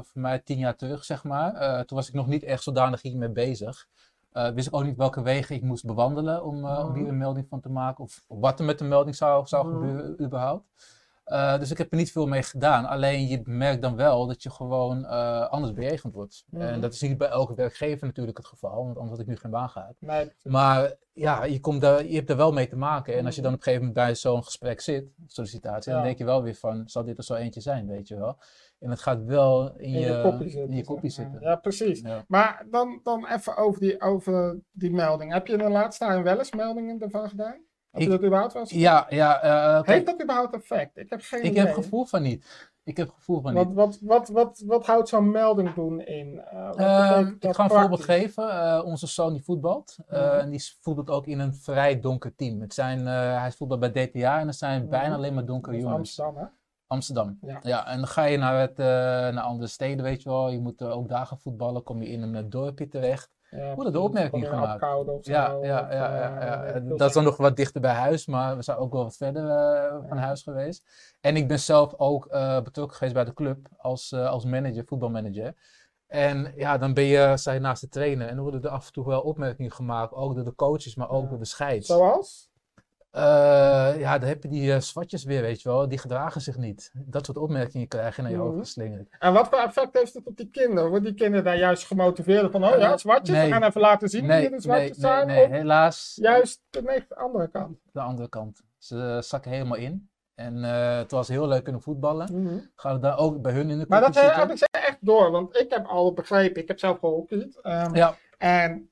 voor 0.04 0.20
mij 0.22 0.38
tien 0.38 0.58
jaar 0.58 0.76
terug, 0.76 1.04
zeg 1.04 1.24
maar. 1.24 1.84
Toen 1.86 1.96
was 1.96 2.08
ik 2.08 2.14
nog 2.14 2.26
niet 2.26 2.42
echt 2.42 2.62
zodanig 2.62 3.02
hiermee 3.02 3.30
bezig. 3.30 3.86
Eh, 4.32 4.48
wist 4.50 4.66
ik 4.66 4.74
ook 4.74 4.84
niet 4.84 4.96
welke 4.96 5.22
wegen 5.22 5.54
ik 5.54 5.62
moest 5.62 5.84
bewandelen 5.86 6.44
om, 6.44 6.54
om 6.54 6.62
Mhm. 6.88 6.94
hier 6.98 7.08
een 7.08 7.18
melding 7.18 7.46
van 7.48 7.60
te 7.60 7.68
maken. 7.68 8.04
Of 8.04 8.24
wat 8.28 8.58
er 8.58 8.64
met 8.64 8.78
de 8.78 8.84
melding 8.84 9.16
zou, 9.16 9.46
zou 9.46 9.66
Mhm. 9.66 9.74
gebeuren 9.74 10.22
überhaupt. 10.24 10.64
Eh, 11.24 11.58
dus 11.58 11.70
ik 11.70 11.78
heb 11.78 11.90
er 11.90 11.96
niet 11.98 12.12
veel 12.12 12.26
mee 12.26 12.42
gedaan. 12.42 12.84
Alleen 12.84 13.26
je 13.26 13.40
merkt 13.44 13.82
dan 13.82 13.96
wel 13.96 14.26
dat 14.26 14.42
je 14.42 14.50
gewoon 14.50 15.04
eh, 15.06 15.48
anders 15.48 15.72
bejegend 15.72 16.14
wordt. 16.14 16.44
Mhm. 16.50 16.62
En 16.62 16.80
dat 16.80 16.92
is 16.92 17.00
niet 17.00 17.18
bij 17.18 17.28
elke 17.28 17.54
werkgever 17.54 18.06
natuurlijk 18.06 18.36
het 18.36 18.46
geval, 18.46 18.84
want 18.84 18.96
anders 18.96 19.10
had 19.10 19.20
ik 19.20 19.26
nu 19.26 19.36
geen 19.36 19.50
baan 19.50 19.68
gehad. 19.68 19.94
Nee. 19.98 20.32
Maar 20.42 20.94
ja, 21.12 21.44
je, 21.44 21.60
komt 21.60 21.80
daar, 21.80 22.06
je 22.06 22.14
hebt 22.14 22.30
er 22.30 22.36
wel 22.36 22.52
mee 22.52 22.68
te 22.68 22.76
maken. 22.76 23.16
En 23.16 23.24
als 23.26 23.34
je 23.34 23.40
Mhm. 23.40 23.50
dan 23.50 23.58
op 23.58 23.66
een 23.66 23.72
gegeven 23.72 23.86
moment 23.88 24.06
bij 24.06 24.14
zo'n 24.14 24.44
gesprek 24.44 24.80
zit, 24.80 25.04
sollicitatie, 25.26 25.90
Ja. 25.90 25.96
dan 25.96 26.06
denk 26.06 26.18
je 26.18 26.24
wel 26.24 26.42
weer 26.42 26.54
van, 26.54 26.82
zal 26.88 27.04
dit 27.04 27.18
er 27.18 27.24
zo 27.24 27.34
eentje 27.34 27.60
zijn, 27.60 27.86
weet 27.86 28.08
je 28.08 28.16
wel. 28.18 28.38
En 28.78 28.90
het 28.90 29.00
gaat 29.00 29.24
wel 29.24 29.72
in, 29.76 29.94
in 29.94 30.00
je, 30.00 30.20
kopie 30.22 30.50
zitten. 30.50 30.70
in 30.70 30.76
je 30.76 30.84
kopie 30.84 31.10
zitten. 31.10 31.40
Ja, 31.40 31.56
precies. 31.56 32.00
Ja. 32.00 32.24
Maar 32.28 32.66
dan, 32.70 33.00
dan 33.02 33.26
even 33.26 33.56
over 33.56 33.80
die, 33.80 34.00
over 34.00 34.60
die 34.72 34.90
melding. 34.92 35.32
Heb 35.32 35.46
je 35.46 35.52
in 35.52 35.58
de 35.58 35.68
laatste 35.68 36.04
tijd 36.04 36.22
wel 36.22 36.38
eens 36.38 36.52
meldingen 36.52 37.00
ervan 37.00 37.28
gedaan? 37.28 37.56
Heb 37.92 38.00
je 38.00 38.06
Ik- 38.06 38.12
dat 38.12 38.22
überhaupt 38.24 38.52
wel 38.52 38.62
eens? 38.62 38.70
Ja, 38.72 39.06
ja, 39.08 39.42
eh, 39.42 39.72
kijk, 39.74 39.86
Heeft 39.86 40.06
dat 40.06 40.22
überhaupt 40.22 40.54
effect? 40.54 40.96
Ik 40.96 41.10
heb 41.10 41.20
geen 41.22 41.42
ik 41.42 41.50
idee. 41.50 41.64
heb 41.64 41.74
gevoel 41.74 42.04
van 42.04 42.22
niet. 42.22 42.70
Ik 42.84 42.96
heb 42.96 43.10
gevoel 43.10 43.40
van 43.40 43.54
Wat, 43.54 43.66
niet. 43.66 43.74
wat, 43.76 43.98
wat, 44.00 44.28
wat, 44.28 44.62
wat 44.66 44.86
houdt 44.86 45.08
zo'n 45.08 45.30
melding 45.30 45.74
doen 45.74 46.00
in? 46.00 46.40
Eh, 46.40 46.70
Ehm, 46.76 47.34
ik 47.38 47.54
ga 47.54 47.64
een 47.64 47.70
voorbeeld 47.70 48.04
geven. 48.04 48.50
Eh, 48.50 48.82
onze 48.84 49.06
zoon 49.06 49.32
die 49.32 49.42
voetbalt. 49.44 49.96
Eh, 50.06 50.20
Mhm. 50.22 50.38
En 50.38 50.50
die 50.50 50.76
voetbalt 50.80 51.10
ook 51.10 51.26
in 51.26 51.38
een 51.38 51.54
vrij 51.54 52.00
donker 52.00 52.34
team. 52.34 52.60
Het 52.60 52.74
zijn, 52.74 52.98
eh, 53.06 53.40
hij 53.40 53.52
voetbalt 53.52 53.80
bij 53.80 53.90
DTA 53.90 54.40
en 54.40 54.46
er 54.48 54.54
zijn 54.54 54.80
Mhm. 54.80 54.90
bijna 54.90 55.14
alleen 55.14 55.34
maar 55.34 55.44
donkere 55.46 55.76
jongens. 55.76 55.96
Amsterdam, 55.96 56.36
hè? 56.36 56.44
Amsterdam. 56.86 57.38
Ja. 57.62 57.86
en 57.86 57.96
dan 57.96 58.06
ga 58.08 58.24
je 58.24 58.38
naar, 58.38 58.60
het, 58.60 58.78
eh, 58.78 58.86
naar 58.86 59.40
andere 59.40 59.66
steden, 59.68 60.04
weet 60.04 60.22
je 60.22 60.28
wel. 60.28 60.48
Je 60.48 60.60
moet 60.60 60.80
eh, 60.80 60.96
ook 60.96 61.08
daar 61.08 61.26
gaan 61.26 61.38
voetballen. 61.40 61.82
Kom 61.82 62.02
je 62.02 62.08
in 62.08 62.22
een 62.22 62.34
eh, 62.34 62.42
dorpje 62.46 62.88
terecht. 62.88 63.30
Ja, 63.56 63.74
Worden 63.74 63.92
de 63.92 64.00
opmerkingen 64.00 64.46
in 64.46 64.52
gemaakt. 64.52 64.82
Of 65.08 65.24
zo, 65.24 65.32
Ja, 65.32 65.48
ja, 65.50 65.56
of, 65.58 65.64
ja, 65.66 65.88
ja, 65.90 66.62
eh, 66.64 66.82
Dat 66.84 67.08
is 67.08 67.14
dan 67.14 67.24
nog 67.24 67.36
wat 67.36 67.56
dichter 67.56 67.80
bij 67.80 67.92
huis, 67.92 68.26
maar 68.26 68.56
we 68.56 68.62
zijn 68.62 68.76
ook 68.76 68.92
wel 68.92 69.02
wat 69.02 69.16
verder 69.16 69.48
eh, 69.48 70.08
van 70.08 70.16
huis 70.16 70.42
geweest. 70.42 70.84
En 71.20 71.36
ik 71.36 71.48
ben 71.48 71.60
zelf 71.60 71.94
ook 71.96 72.26
eh, 72.26 72.60
betrokken 72.62 72.96
geweest 72.96 73.14
bij 73.14 73.24
de 73.24 73.34
club 73.34 73.66
als, 73.76 74.12
eh, 74.12 74.28
als 74.28 74.44
manager, 74.44 74.84
voetbalmanager. 74.84 75.54
En 76.06 76.52
ja, 76.56 76.78
dan 76.78 76.94
ben 76.94 77.04
je, 77.04 77.36
je 77.42 77.58
naast 77.58 77.80
de 77.80 77.88
trainer 77.88 78.28
en 78.28 78.34
dan 78.34 78.42
worden 78.42 78.62
er 78.62 78.68
af 78.68 78.86
en 78.86 78.92
toe 78.92 79.06
wel 79.06 79.20
opmerkingen 79.20 79.72
gemaakt, 79.72 80.12
ook 80.12 80.34
door 80.34 80.44
de 80.44 80.54
coaches, 80.54 80.94
maar 80.94 81.10
ook 81.10 81.28
door 81.28 81.38
de 81.38 81.44
scheids. 81.44 81.86
Zoals? 81.86 82.50
Eh, 83.12 84.00
ja, 84.00 84.18
dan 84.18 84.28
heb 84.28 84.42
je 84.42 84.48
die 84.48 84.72
eh, 84.72 84.80
zwartjes 84.80 85.24
weer, 85.24 85.40
weet 85.42 85.62
je 85.62 85.68
wel, 85.68 85.88
die 85.88 85.98
gedragen 85.98 86.40
zich 86.40 86.56
niet. 86.56 86.90
Dat 86.94 87.24
soort 87.26 87.38
opmerkingen 87.38 87.88
krijg 87.88 88.16
je 88.16 88.22
naar 88.22 88.30
je 88.30 88.36
Mhm. 88.36 88.46
hoofd 88.46 88.58
geslingerd. 88.58 89.08
En 89.18 89.32
wat 89.32 89.48
voor 89.48 89.58
effect 89.58 89.98
heeft 89.98 90.14
het 90.14 90.26
op 90.26 90.36
die 90.36 90.50
kinderen? 90.50 90.90
Worden 90.90 91.08
die 91.08 91.14
kinderen 91.22 91.44
daar 91.44 91.56
juist 91.58 91.86
gemotiveerd 91.86 92.50
van, 92.50 92.64
oh 92.64 92.78
ja, 92.78 92.92
Eh, 92.92 92.96
zwartjes, 92.98 93.36
nee. 93.36 93.46
we 93.46 93.52
gaan 93.52 93.62
even 93.62 93.80
laten 93.80 94.08
zien 94.08 94.20
wie 94.20 94.30
Nee, 94.30 94.42
de 94.44 94.50
nee, 94.50 94.60
zwartjes 94.60 94.96
nee, 94.96 95.10
zijn? 95.10 95.26
nee, 95.26 95.46
helaas 95.48 96.12
juist 96.20 96.60
de 96.70 97.04
andere 97.16 97.48
kant? 97.48 97.78
de 97.92 98.00
andere 98.00 98.28
kant. 98.28 98.62
Ze 98.78 99.18
zakken 99.24 99.50
helemaal 99.50 99.78
in. 99.78 100.10
En 100.34 100.62
het 100.62 101.10
was 101.10 101.28
heel 101.28 101.48
leuk 101.48 101.62
kunnen 101.64 101.82
voetballen. 101.82 102.28
Mhm. 102.42 102.58
Gaan 102.76 102.94
we 102.94 103.00
daar 103.00 103.18
ook 103.18 103.42
bij 103.42 103.52
hun 103.52 103.70
in 103.70 103.78
de 103.78 103.84
Maar 103.88 104.00
dat 104.00 104.14
heb 104.20 104.50
ik 104.50 104.56
ze 104.58 104.68
echt 104.70 104.98
door, 105.00 105.30
want 105.30 105.56
ik 105.56 105.70
heb 105.72 105.86
al 105.86 106.12
begrepen, 106.12 106.62
ik 106.62 106.68
heb 106.68 106.78
zelf 106.78 106.98
gehockeyd. 106.98 107.58
ehm, 107.62 107.94
Ja, 107.94 108.14
En 108.38 108.90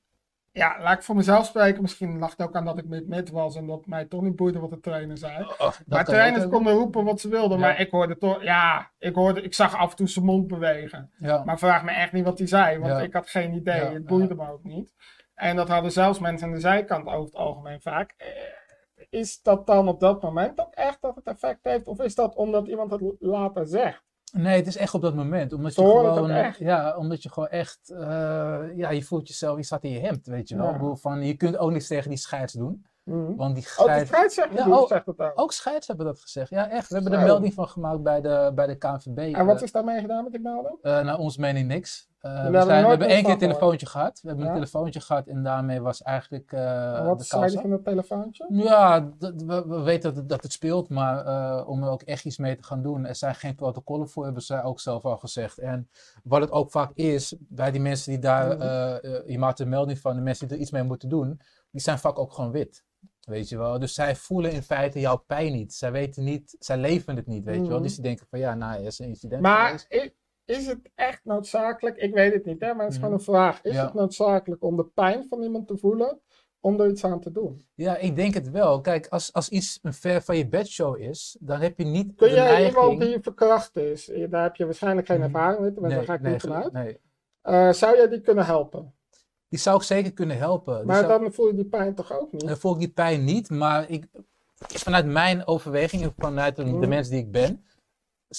ja, 0.51 0.77
laat 0.81 0.97
ik 0.97 1.03
voor 1.03 1.15
mezelf 1.15 1.45
spreken, 1.45 1.81
misschien 1.81 2.19
lag 2.19 2.31
het 2.31 2.41
ook 2.47 2.55
aan 2.55 2.65
dat 2.65 2.77
ik 2.77 2.85
met 2.87 3.07
mid 3.07 3.29
was 3.29 3.55
en 3.55 3.67
dat 3.67 3.85
mij 3.85 4.05
toch 4.05 4.21
niet 4.21 4.35
boeide 4.35 4.59
wat 4.59 4.69
de 4.69 4.79
trainer 4.79 5.17
zei. 5.17 5.43
oh, 5.43 5.57
dat 5.59 5.81
maar 5.87 6.05
trainers 6.05 6.47
konden 6.47 6.73
roepen 6.73 7.03
wat 7.03 7.19
ze 7.21 7.29
wilden, 7.29 7.59
Ja. 7.59 7.65
maar 7.65 7.79
ik 7.79 7.91
hoorde 7.91 8.17
toch, 8.17 8.43
ja, 8.43 8.91
ik, 8.99 9.15
hoorde, 9.15 9.41
ik 9.41 9.53
zag 9.53 9.75
af 9.75 9.89
en 9.89 9.95
toe 9.95 10.07
zijn 10.07 10.25
mond 10.25 10.47
bewegen. 10.47 11.11
Ja. 11.17 11.43
Maar 11.43 11.59
vraag 11.59 11.83
me 11.83 11.91
echt 11.91 12.11
niet 12.11 12.23
wat 12.25 12.37
hij 12.37 12.47
zei, 12.47 12.79
want 12.79 12.91
Ja. 12.91 12.99
ik 13.01 13.13
had 13.13 13.29
geen 13.29 13.53
idee. 13.53 13.81
Het 13.81 14.05
boeide 14.05 14.35
me 14.35 14.49
ook 14.51 14.63
niet. 14.63 14.93
En 15.33 15.55
dat 15.55 15.67
hadden 15.67 15.91
zelfs 15.91 16.19
mensen 16.19 16.47
aan 16.47 16.53
de 16.53 16.59
zijkant 16.59 17.05
over 17.07 17.25
het 17.25 17.35
algemeen 17.35 17.81
vaak. 17.81 18.13
Eh, 18.17 18.27
Is 19.09 19.41
dat 19.41 19.67
dan 19.67 19.87
op 19.87 19.99
dat 19.99 20.21
moment 20.21 20.59
ook 20.61 20.73
echt 20.73 21.01
dat 21.01 21.15
het 21.15 21.25
effect 21.27 21.59
heeft? 21.63 21.87
Of 21.87 21.99
is 22.01 22.15
dat 22.15 22.35
omdat 22.35 22.67
iemand 22.67 22.91
het 22.91 23.01
later 23.19 23.67
zegt? 23.67 24.03
Nee, 24.31 24.55
het 24.55 24.67
is 24.67 24.77
echt 24.77 24.93
op 24.93 25.01
dat 25.01 25.15
moment. 25.15 25.53
Omdat 25.53 25.75
je 25.75 25.81
gewoon, 25.81 26.17
ook 26.19 26.29
echt. 26.29 26.57
ja, 26.59 26.95
omdat 26.97 27.23
je 27.23 27.29
gewoon 27.31 27.49
echt, 27.49 27.89
eh, 27.89 28.59
ja, 28.75 28.89
je 28.89 29.03
voelt 29.03 29.27
jezelf, 29.27 29.57
je 29.57 29.63
staat 29.63 29.83
in 29.83 29.91
je 29.91 29.99
hemd, 29.99 30.25
weet 30.27 30.49
je 30.49 30.57
wel. 30.57 30.65
Ja. 30.89 30.95
Van, 30.95 31.23
je 31.25 31.33
kunt 31.33 31.57
ook 31.57 31.71
niks 31.71 31.87
tegen 31.87 32.09
die 32.09 32.17
scheids 32.19 32.53
doen. 32.53 32.85
Mhm. 33.03 33.35
Want 33.35 33.55
die 33.55 33.65
Oh, 33.77 33.95
de 33.95 34.05
scheids, 34.05 34.35
Ja, 34.35 34.47
oh. 34.69 34.87
zegt 34.87 35.05
het 35.05 35.19
ook. 35.19 35.31
ook 35.35 35.51
scheids 35.51 35.87
hebben 35.87 36.05
dat 36.05 36.19
gezegd. 36.19 36.49
Ja, 36.49 36.69
echt. 36.69 36.87
We 36.89 36.95
hebben 36.95 37.13
er 37.13 37.23
melding 37.25 37.53
van 37.53 37.67
gemaakt 37.67 38.03
bij 38.03 38.21
de, 38.21 38.51
bij 38.55 38.67
de 38.67 38.75
KNVB. 38.75 39.35
En 39.35 39.45
wat 39.45 39.57
eh, 39.57 39.63
is 39.63 39.71
daarmee 39.71 39.99
gedaan 40.01 40.23
met 40.23 40.31
die 40.31 40.41
melding? 40.41 40.77
eh, 40.81 41.01
naar 41.03 41.17
ons 41.17 41.37
mening 41.37 41.67
niks. 41.67 42.09
Eh, 42.21 42.31
we, 42.31 42.37
hebben 42.39 42.61
zijn, 42.61 42.67
we 42.67 42.73
nooit 42.73 42.87
hebben 42.89 43.07
één 43.07 43.23
keer 43.23 43.31
een 43.33 43.37
telefoontje 43.39 43.85
gehad. 43.85 44.19
We 44.21 44.27
hebben 44.27 44.45
Ja. 44.45 44.51
een 44.51 44.57
telefoontje 44.57 44.99
gehad 45.01 45.27
en 45.27 45.43
daarmee 45.43 45.81
was 45.81 46.01
eigenlijk 46.01 46.51
En 46.51 47.05
wat 47.05 47.17
de 47.19 47.23
zei 47.23 47.55
af. 47.55 47.61
van 47.61 47.71
het 47.71 47.83
telefoontje? 47.83 48.45
Ja, 48.49 49.09
we, 49.19 49.63
we 49.67 49.81
weten 49.81 50.09
dat 50.09 50.15
het, 50.15 50.29
dat 50.29 50.43
het 50.43 50.51
speelt, 50.51 50.89
maar 50.89 51.25
eh, 51.25 51.67
om 51.67 51.83
er 51.83 51.89
ook 51.89 52.01
echt 52.01 52.25
iets 52.25 52.37
mee 52.37 52.55
te 52.55 52.63
gaan 52.63 52.81
doen, 52.81 53.05
er 53.05 53.15
zijn 53.15 53.35
geen 53.35 53.55
protocollen 53.55 54.09
voor, 54.09 54.23
hebben 54.23 54.43
zij 54.43 54.63
ook 54.63 54.79
zelf 54.79 55.05
al 55.05 55.17
gezegd. 55.17 55.57
En 55.57 55.89
wat 56.23 56.41
het 56.41 56.51
ook 56.51 56.71
vaak 56.71 56.91
is, 56.93 57.35
bij 57.39 57.71
die 57.71 57.81
mensen 57.81 58.11
die 58.11 58.21
daar, 58.21 58.49
je 59.31 59.37
maakt 59.39 59.59
een 59.59 59.69
melding 59.69 59.99
van, 59.99 60.15
de 60.15 60.21
mensen 60.21 60.47
die 60.47 60.55
er 60.55 60.61
iets 60.61 60.71
mee 60.71 60.83
moeten 60.83 61.09
doen, 61.09 61.39
die 61.71 61.81
zijn 61.81 61.99
vaak 61.99 62.19
ook 62.19 62.33
gewoon 62.33 62.51
wit. 62.51 62.83
Weet 63.21 63.49
je 63.49 63.57
wel, 63.57 63.79
dus 63.79 63.93
zij 63.93 64.15
voelen 64.15 64.51
in 64.51 64.63
feite 64.63 64.99
jouw 64.99 65.17
pijn 65.27 65.51
niet. 65.53 65.73
Zij 65.73 65.91
weten 65.91 66.23
niet, 66.23 66.55
zij 66.59 66.77
leven 66.77 67.15
het 67.15 67.27
niet, 67.27 67.43
weet 67.43 67.55
je 67.55 67.61
wel. 67.67 67.71
Mhm. 67.73 67.81
Dus 67.83 67.93
die 67.93 68.03
denken 68.03 68.25
van 68.29 68.39
ja, 68.39 68.53
nou, 68.55 68.79
er 68.79 68.85
is 68.85 68.99
een 68.99 69.07
incident 69.07 69.41
Maar 69.41 69.65
geweest. 69.67 70.13
Is 70.57 70.65
het 70.67 70.89
echt 70.95 71.21
noodzakelijk? 71.23 71.97
Ik 71.97 72.13
weet 72.13 72.33
het 72.33 72.45
niet, 72.45 72.59
hè, 72.59 72.73
maar 72.73 72.85
het 72.85 72.93
is 72.93 72.95
Mhm. 72.99 73.05
gewoon 73.05 73.13
een 73.19 73.25
vraag. 73.25 73.63
Is 73.63 73.73
Ja. 73.75 73.85
het 73.85 73.93
noodzakelijk 73.93 74.63
om 74.63 74.75
de 74.77 74.85
pijn 74.85 75.25
van 75.29 75.43
iemand 75.43 75.67
te 75.67 75.77
voelen 75.77 76.19
om 76.59 76.79
er 76.79 76.89
iets 76.89 77.03
aan 77.05 77.19
te 77.19 77.31
doen? 77.31 77.65
Ja, 77.75 77.97
ik 77.97 78.15
denk 78.15 78.33
het 78.33 78.49
wel. 78.51 78.81
Kijk, 78.81 79.07
als, 79.07 79.33
als 79.33 79.49
iets 79.49 79.79
een 79.81 79.93
ver 79.93 80.21
van 80.21 80.37
je 80.37 80.47
bedshow 80.47 80.97
is, 80.97 81.37
dan 81.39 81.59
heb 81.59 81.77
je 81.77 81.85
niet 81.85 82.15
Kun 82.15 82.29
jij 82.29 82.43
neiging... 82.43 82.67
iemand 82.69 82.99
die 83.01 83.19
verkracht 83.21 83.75
is, 83.77 84.11
daar 84.29 84.43
heb 84.43 84.55
je 84.55 84.65
waarschijnlijk 84.65 85.07
geen 85.07 85.17
Mhm. 85.19 85.25
ervaring 85.25 85.59
mee, 85.61 85.71
maar 85.71 85.89
daar 85.89 85.97
nee, 85.97 86.05
ga 86.07 86.13
ik 86.13 86.21
nee, 86.21 86.31
niet 86.31 86.41
vanuit. 86.41 86.71
nee. 86.71 86.99
Eh, 87.41 87.71
zou 87.71 87.95
jij 87.95 88.07
die 88.07 88.21
kunnen 88.21 88.45
helpen? 88.45 88.93
Die 89.49 89.59
zou 89.59 89.77
ik 89.77 89.83
zeker 89.83 90.13
kunnen 90.13 90.37
helpen. 90.37 90.85
Maar 90.85 91.03
zou- 91.03 91.21
dan 91.21 91.33
voel 91.33 91.47
je 91.47 91.53
die 91.53 91.65
pijn 91.65 91.95
toch 91.95 92.19
ook 92.19 92.31
niet? 92.31 92.47
Dan 92.47 92.57
voel 92.57 92.73
ik 92.73 92.79
die 92.79 92.89
pijn 92.91 93.23
niet, 93.23 93.49
maar 93.49 93.89
ik, 93.89 94.05
vanuit 94.57 95.05
mijn 95.05 95.47
overweging 95.47 96.01
en 96.03 96.13
vanuit 96.17 96.55
de, 96.55 96.63
de 96.63 96.69
Mhm. 96.69 96.89
mens 96.89 97.09
die 97.09 97.19
ik 97.19 97.31
ben, 97.31 97.65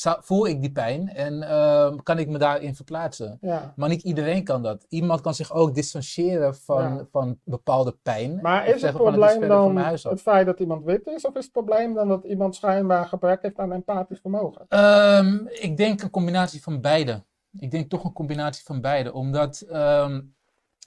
voel 0.01 0.47
ik 0.47 0.61
die 0.61 0.73
pijn 0.73 1.09
en 1.09 1.43
ehm, 1.43 1.97
kan 1.97 2.19
ik 2.19 2.29
me 2.29 2.39
daarin 2.39 2.75
verplaatsen. 2.75 3.39
Ja. 3.41 3.73
Maar 3.77 3.89
niet 3.89 4.03
iedereen 4.03 4.45
kan 4.45 4.63
dat. 4.63 4.87
Iemand 4.89 5.21
kan 5.21 5.35
zich 5.35 5.53
ook 5.53 5.75
distancieren 5.75 6.55
van, 6.57 6.83
Ja. 6.83 7.07
van 7.11 7.39
bepaalde 7.45 7.97
pijn. 8.03 8.39
Maar 8.43 8.67
is 8.67 8.83
het 8.83 8.93
probleem 8.93 9.49
dan 9.49 9.77
het 9.77 10.23
feit 10.23 10.47
dat 10.47 10.61
iemand 10.61 10.85
wit 10.85 11.07
is? 11.07 11.27
Of 11.27 11.35
is 11.35 11.45
het 11.45 11.53
probleem 11.53 11.95
dan 11.95 12.09
dat 12.09 12.25
iemand 12.25 12.55
schijnbaar 12.55 13.07
gebrek 13.07 13.43
heeft 13.43 13.59
aan 13.59 13.73
empathisch 13.73 14.21
vermogen? 14.21 14.65
Ehm, 14.69 15.47
ik 15.47 15.77
denk 15.77 16.03
een 16.03 16.11
combinatie 16.11 16.63
van 16.63 16.81
beide. 16.81 17.23
Ik 17.59 17.71
denk 17.71 17.91
toch 17.91 18.05
een 18.05 18.13
combinatie 18.13 18.65
van 18.65 18.81
beide. 18.81 19.13
Omdat, 19.13 19.61
ehm, 19.61 20.21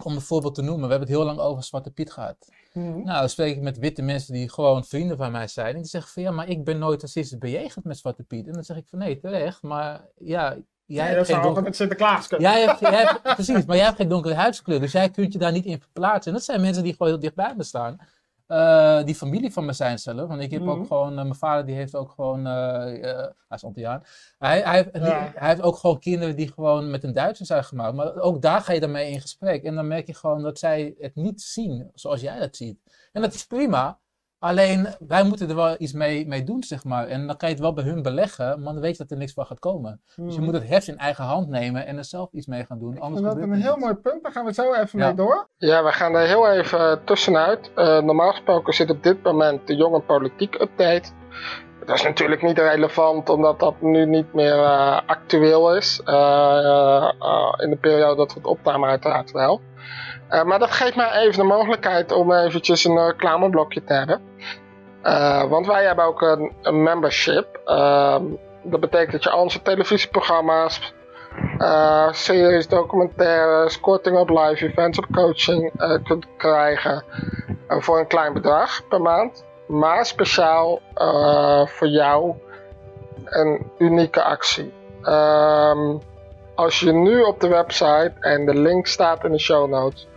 om 0.03 0.15
een 0.15 0.21
voorbeeld 0.21 0.55
te 0.55 0.62
noemen, 0.62 0.83
we 0.83 0.89
hebben 0.89 1.07
het 1.07 1.17
heel 1.17 1.25
lang 1.25 1.39
over 1.39 1.63
Zwarte 1.63 1.91
Piet 1.91 2.12
gehad. 2.12 2.50
Mhm. 2.75 3.03
Nou, 3.03 3.20
dan 3.20 3.29
spreek 3.29 3.55
ik 3.55 3.62
met 3.62 3.77
witte 3.77 4.01
mensen 4.01 4.34
die 4.34 4.50
gewoon 4.50 4.86
vrienden 4.86 5.17
van 5.17 5.32
mij 5.32 5.48
zijn. 5.48 5.75
En 5.75 5.82
die 5.82 5.89
zeggen 5.89 6.12
van 6.12 6.24
ja, 6.24 6.32
maar 6.32 6.50
ik 6.50 6.63
ben 6.63 6.77
nooit 6.77 7.01
racistisch 7.01 7.38
bejegend 7.38 7.86
met 7.86 7.98
Zwarte 7.98 8.24
Piet. 8.24 8.48
En 8.48 8.53
dan 8.53 8.63
zeg 8.63 8.77
ik 8.77 8.88
van 8.88 9.00
nee, 9.00 9.17
terecht. 9.20 9.62
Maar 9.62 10.01
ja, 10.17 10.58
jij 10.86 11.05
hebt 11.05 11.17
dat 11.17 11.25
geen 11.25 11.36
zou 11.36 11.48
altijd 11.48 11.65
met 11.65 11.75
Sinterklaas 11.75 12.27
kunnen. 12.27 12.51
Jij 12.51 12.62
hebt, 12.65 12.79
jij 12.79 13.03
hebt- 13.05 13.22
precies, 13.36 13.65
maar 13.65 13.75
jij 13.75 13.86
hebt 13.86 13.98
geen 13.98 14.08
donkere 14.10 14.34
huidskleur, 14.34 14.79
dus 14.79 14.91
jij 14.91 15.10
kunt 15.10 15.34
je 15.34 15.39
daar 15.39 15.51
niet 15.51 15.65
in 15.65 15.79
verplaatsen. 15.82 16.32
En 16.32 16.38
dat 16.38 16.46
zijn 16.46 16.62
mensen 16.62 16.84
die 16.84 16.91
gewoon 16.91 17.08
heel 17.08 17.22
dichtbij 17.22 17.53
me 17.58 17.63
staan. 17.63 17.98
Eh, 18.48 19.04
die 19.04 19.16
familie 19.16 19.54
van 19.54 19.66
me 19.66 19.74
zijn 19.74 20.00
zelf. 20.00 20.28
Want 20.28 20.42
ik 20.42 20.52
heb 20.52 20.62
Mhm. 20.62 20.70
ook 20.70 20.88
gewoon, 20.88 21.10
eh, 21.10 21.16
mijn 21.16 21.36
vader 21.36 21.66
die 21.66 21.75
heeft 21.75 21.96
ook 21.96 22.12
gewoon, 22.12 22.48
eh, 22.48 22.54
hij 23.48 23.58
is 23.58 23.64
Antilliaan. 23.64 24.04
Hij, 24.38 24.62
hij, 24.62 24.90
hij 24.92 25.50
heeft 25.50 25.62
ook 25.62 25.75
gewoon 25.78 26.00
kinderen 26.00 26.36
die 26.36 26.52
gewoon 26.54 26.92
met 26.92 27.04
een 27.04 27.14
Duitser 27.14 27.46
zijn 27.46 27.64
gemaakt. 27.64 27.96
Maar 27.96 28.16
ook 28.16 28.42
daar 28.42 28.62
ga 28.62 28.74
je 28.74 28.80
dan 28.80 28.92
mee 28.92 29.12
in 29.12 29.22
gesprek. 29.22 29.64
En 29.64 29.75
dan 29.75 29.88
merk 29.88 30.08
je 30.08 30.14
gewoon 30.14 30.42
dat 30.42 30.60
zij 30.60 30.96
het 31.00 31.16
niet 31.16 31.42
zien 31.42 31.92
zoals 31.94 32.22
jij 32.22 32.40
dat 32.40 32.56
ziet. 32.56 32.80
En 33.12 33.22
dat 33.22 33.34
is 33.34 33.46
prima. 33.46 34.00
Alleen 34.46 34.88
wij 35.08 35.24
moeten 35.24 35.50
er 35.50 35.56
wel 35.56 35.75
iets 35.78 35.94
mee, 35.94 36.28
mee 36.28 36.44
doen, 36.44 36.64
zeg 36.64 36.84
maar. 36.84 37.08
En 37.08 37.28
dan 37.28 37.38
kan 37.38 37.50
je 37.50 37.54
het 37.56 37.64
wel 37.64 37.74
bij 37.74 37.84
hun 37.84 38.02
beleggen, 38.02 38.62
maar 38.62 38.74
dan 38.74 38.82
weet 38.82 38.92
je 38.92 38.98
dat 38.98 39.12
er 39.12 39.18
niks 39.18 39.34
van 39.34 39.46
gaat 39.46 39.60
komen. 39.60 40.02
Dus 40.06 40.16
je 40.16 40.32
Mhm. 40.32 40.44
moet 40.44 40.54
het 40.54 40.68
heft 40.68 40.88
in 40.88 40.98
eigen 40.98 41.24
hand 41.24 41.50
nemen 41.50 41.86
en 41.86 41.98
er 41.98 42.06
zelf 42.06 42.32
iets 42.32 42.48
mee 42.48 42.66
gaan 42.66 42.80
doen. 42.80 42.94
Ik 42.96 43.00
Anders 43.00 43.22
vind 43.22 43.34
dat 43.34 43.42
gebeurt 43.44 43.60
een 43.62 43.66
heel 43.68 43.78
mooi 43.78 43.94
punt. 43.94 44.24
Daar 44.24 44.32
gaan 44.32 44.46
we 44.46 44.54
zo 44.54 44.74
even 44.74 45.00
Ja. 45.00 45.06
mee 45.06 45.16
door. 45.16 45.48
Ja, 45.58 45.84
we 45.84 45.92
gaan 45.92 46.14
er 46.16 46.28
heel 46.28 46.50
even 46.52 47.04
tussenuit. 47.06 47.72
Eh, 47.75 48.02
normaal 48.02 48.32
gesproken 48.32 48.74
zit 48.74 48.90
op 48.90 49.04
dit 49.04 49.24
moment 49.24 49.68
de 49.68 49.75
jonge 49.75 50.00
politiek 50.02 50.54
update. 50.62 51.10
Dat 51.86 51.96
is 51.96 52.04
natuurlijk 52.04 52.42
niet 52.42 52.58
relevant, 52.58 53.30
omdat 53.30 53.60
dat 53.60 53.82
nu 53.82 54.06
niet 54.06 54.34
meer 54.34 54.63
eh, 54.63 55.00
actueel 55.06 55.75
is. 55.75 56.01
Eh, 56.06 57.12
eh, 57.20 57.54
in 57.58 57.70
de 57.70 57.77
periode 57.82 58.15
dat 58.15 58.34
we 58.34 58.39
het 58.39 58.48
opnamen 58.48 58.89
uiteraard 58.89 59.32
wel. 59.32 59.62
Maar 60.46 60.60
dat 60.60 60.72
geeft 60.72 60.96
mij 60.96 61.12
even 61.12 61.38
de 61.38 61.44
mogelijkheid 61.44 62.12
om 62.12 62.34
eventjes 62.34 62.86
een 62.86 63.06
reclameblokje 63.06 63.84
te 63.84 63.94
hebben. 63.94 64.22
Want 65.50 65.68
wij 65.68 65.84
hebben 65.84 66.06
ook 66.06 66.22
een, 66.22 66.51
een 66.62 66.84
membership. 66.84 67.62
Ehm, 67.65 68.24
dat 68.63 68.80
betekent 68.80 69.12
dat 69.12 69.24
je 69.24 69.36
onze 69.36 69.62
televisieprogramma's, 69.62 70.94
series, 72.12 72.68
documentaires, 72.68 73.80
korting 73.80 74.18
op 74.18 74.30
live 74.30 74.65
events, 74.65 74.98
op 74.98 75.06
coaching 75.12 75.72
kunt 76.04 76.25
krijgen 76.38 77.04
voor 77.68 78.00
een 78.00 78.08
klein 78.08 78.34
bedrag 78.34 78.88
per 78.88 79.01
maand. 79.01 79.46
Maar 79.67 80.05
speciaal 80.05 80.81
eh, 80.93 81.65
voor 81.65 81.88
jou 81.88 82.36
een 83.25 83.72
unieke 83.77 84.24
actie. 84.24 84.74
Ehm, 85.01 85.98
als 86.55 86.79
je 86.79 86.91
nu 86.91 87.22
op 87.22 87.39
de 87.39 87.48
website, 87.48 88.13
en 88.19 88.45
de 88.45 88.55
link 88.55 88.88
staat 88.88 89.24
in 89.24 89.31
de 89.31 89.39
show 89.39 89.69
notes, 89.69 90.07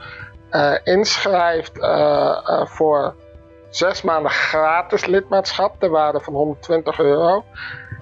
eh, 0.51 0.75
inschrijft 0.85 1.79
eh, 1.79 2.67
voor 2.67 3.15
zes 3.69 4.03
maanden 4.03 4.31
gratis 4.31 5.05
lidmaatschap 5.05 5.75
ter 5.79 5.91
waarde 5.91 6.21
van 6.21 6.35
120 6.35 6.99
euro, 6.99 7.45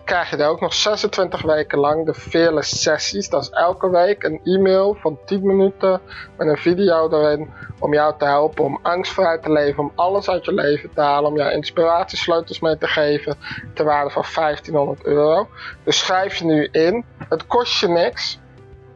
krijg 0.06 0.30
je 0.30 0.36
er 0.36 0.48
ook 0.48 0.60
nog 0.60 0.75
26 0.75 1.42
weken 1.42 1.78
lang 1.78 2.06
de 2.06 2.14
Fearless 2.14 2.82
sessies. 2.82 3.28
Dat 3.28 3.42
is 3.42 3.50
elke 3.50 3.90
week 3.90 4.22
een 4.22 4.40
e-mail 4.44 4.96
van 5.00 5.18
10 5.25 5.46
minuten 5.46 6.00
met 6.36 6.48
een 6.48 6.56
video 6.56 7.10
erin 7.10 7.50
om 7.78 7.92
jou 7.92 8.14
te 8.18 8.25
helpen 8.25 8.64
om 8.64 8.78
angstvrij 8.82 9.38
te 9.38 9.52
leven, 9.52 9.82
om 9.82 9.92
alles 9.94 10.28
uit 10.28 10.44
je 10.44 10.54
leven 10.54 10.90
te 10.94 11.00
halen, 11.00 11.30
om 11.30 11.36
jou 11.36 11.52
inspiratiesleutels 11.52 12.60
mee 12.60 12.78
te 12.78 12.86
geven 12.86 13.36
ter 13.75 13.84
waarde 13.84 14.10
van 14.10 14.25
1500 14.34 15.04
euro. 15.04 15.48
Dus 15.84 15.98
schrijf 15.98 16.34
je 16.34 16.44
nu 16.44 16.68
in. 16.72 17.04
Het 17.28 17.46
kost 17.46 17.80
je 17.80 17.88
niks. 17.88 18.38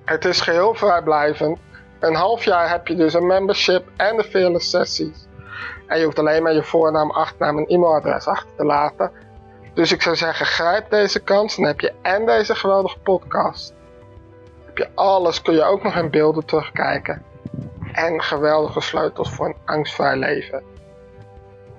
Het 0.04 0.24
is 0.24 0.40
geheel 0.40 0.74
vrijblijvend. 0.74 1.58
Een 2.00 2.14
half 2.14 2.44
jaar 2.44 2.70
heb 2.70 2.86
je 2.86 2.94
dus 2.94 3.14
een 3.14 3.26
membership 3.26 3.88
en 3.96 4.16
de 4.16 4.24
Fearless 4.24 4.70
sessies. 4.70 5.26
En 5.86 5.98
je 5.98 6.04
hoeft 6.04 6.18
alleen 6.18 6.42
maar 6.42 6.54
je 6.54 6.62
voornaam, 6.62 7.10
achternaam 7.10 7.58
en 7.58 7.66
e-mailadres 7.66 8.26
achter 8.26 8.54
te 8.56 8.64
laten. 8.64 9.28
Dus 9.74 9.92
ik 9.92 10.02
zou 10.02 10.16
zeggen, 10.16 10.46
grijp 10.46 10.90
deze 10.90 11.20
kans. 11.20 11.56
Dan 11.56 11.64
heb 11.64 11.80
je 11.80 11.92
en 12.02 12.26
deze 12.26 12.54
geweldige 12.54 12.98
podcast. 12.98 13.74
Heb 14.64 14.78
je 14.78 14.88
alles, 14.94 15.42
kun 15.42 15.54
je 15.54 15.64
ook 15.64 15.82
nog 15.82 15.96
in 15.96 16.10
beelden 16.10 16.44
terugkijken. 16.44 17.22
En 17.92 18.22
geweldige 18.22 18.80
sleutels 18.80 19.30
voor 19.30 19.46
een 19.46 19.56
angstvrij 19.64 20.16
leven. 20.16 20.62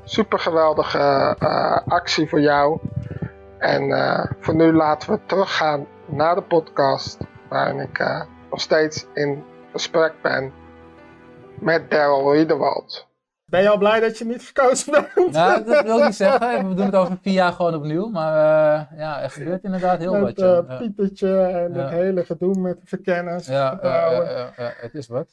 Super 0.03 0.39
geweldige 0.39 1.35
eh, 1.39 1.77
actie 1.87 2.29
voor 2.29 2.41
jou. 2.41 2.79
En 3.57 3.91
eh, 3.91 4.25
voor 4.39 4.55
nu 4.55 4.73
laten 4.73 5.11
we 5.11 5.19
teruggaan 5.25 5.87
naar 6.05 6.35
de 6.35 6.41
podcast. 6.41 7.17
Waarin 7.49 7.79
ik 7.79 7.99
eh, 7.99 8.21
nog 8.49 8.61
steeds 8.61 9.07
in 9.13 9.43
gesprek 9.71 10.13
ben 10.21 10.53
met 11.59 11.89
Daryl 11.89 12.33
Riedewald. 12.33 13.10
Ben 13.51 13.61
je 13.61 13.69
al 13.69 13.77
blij 13.77 13.99
dat 13.99 14.17
je 14.17 14.25
niet 14.25 14.41
gekozen 14.41 14.91
bent? 14.91 15.31
Nou, 15.33 15.63
dat 15.63 15.83
wil 15.83 15.97
ik 15.97 16.03
niet 16.05 16.15
zeggen. 16.15 16.67
We 16.69 16.75
doen 16.75 16.85
het 16.85 16.95
over 16.95 17.17
vier 17.21 17.33
jaar 17.33 17.53
gewoon 17.53 17.75
opnieuw. 17.75 18.07
Maar 18.09 18.33
eh, 18.33 18.97
ja, 18.99 19.21
er 19.21 19.29
gebeurt 19.29 19.63
inderdaad 19.63 19.99
heel 19.99 20.13
met 20.13 20.21
wat. 20.21 20.37
Ja, 20.39 20.57
eh, 20.57 20.63
ja. 20.69 20.77
Pietertje 20.77 21.41
en 21.41 21.73
Ja. 21.73 21.79
het 21.81 21.89
hele 21.89 22.25
gedoe 22.25 22.59
met 22.59 22.79
de 22.81 22.87
verkenners. 22.87 23.47
Ja, 23.47 23.79
ja, 23.81 24.51
het 24.57 24.93
is 24.93 25.07
wat. 25.07 25.27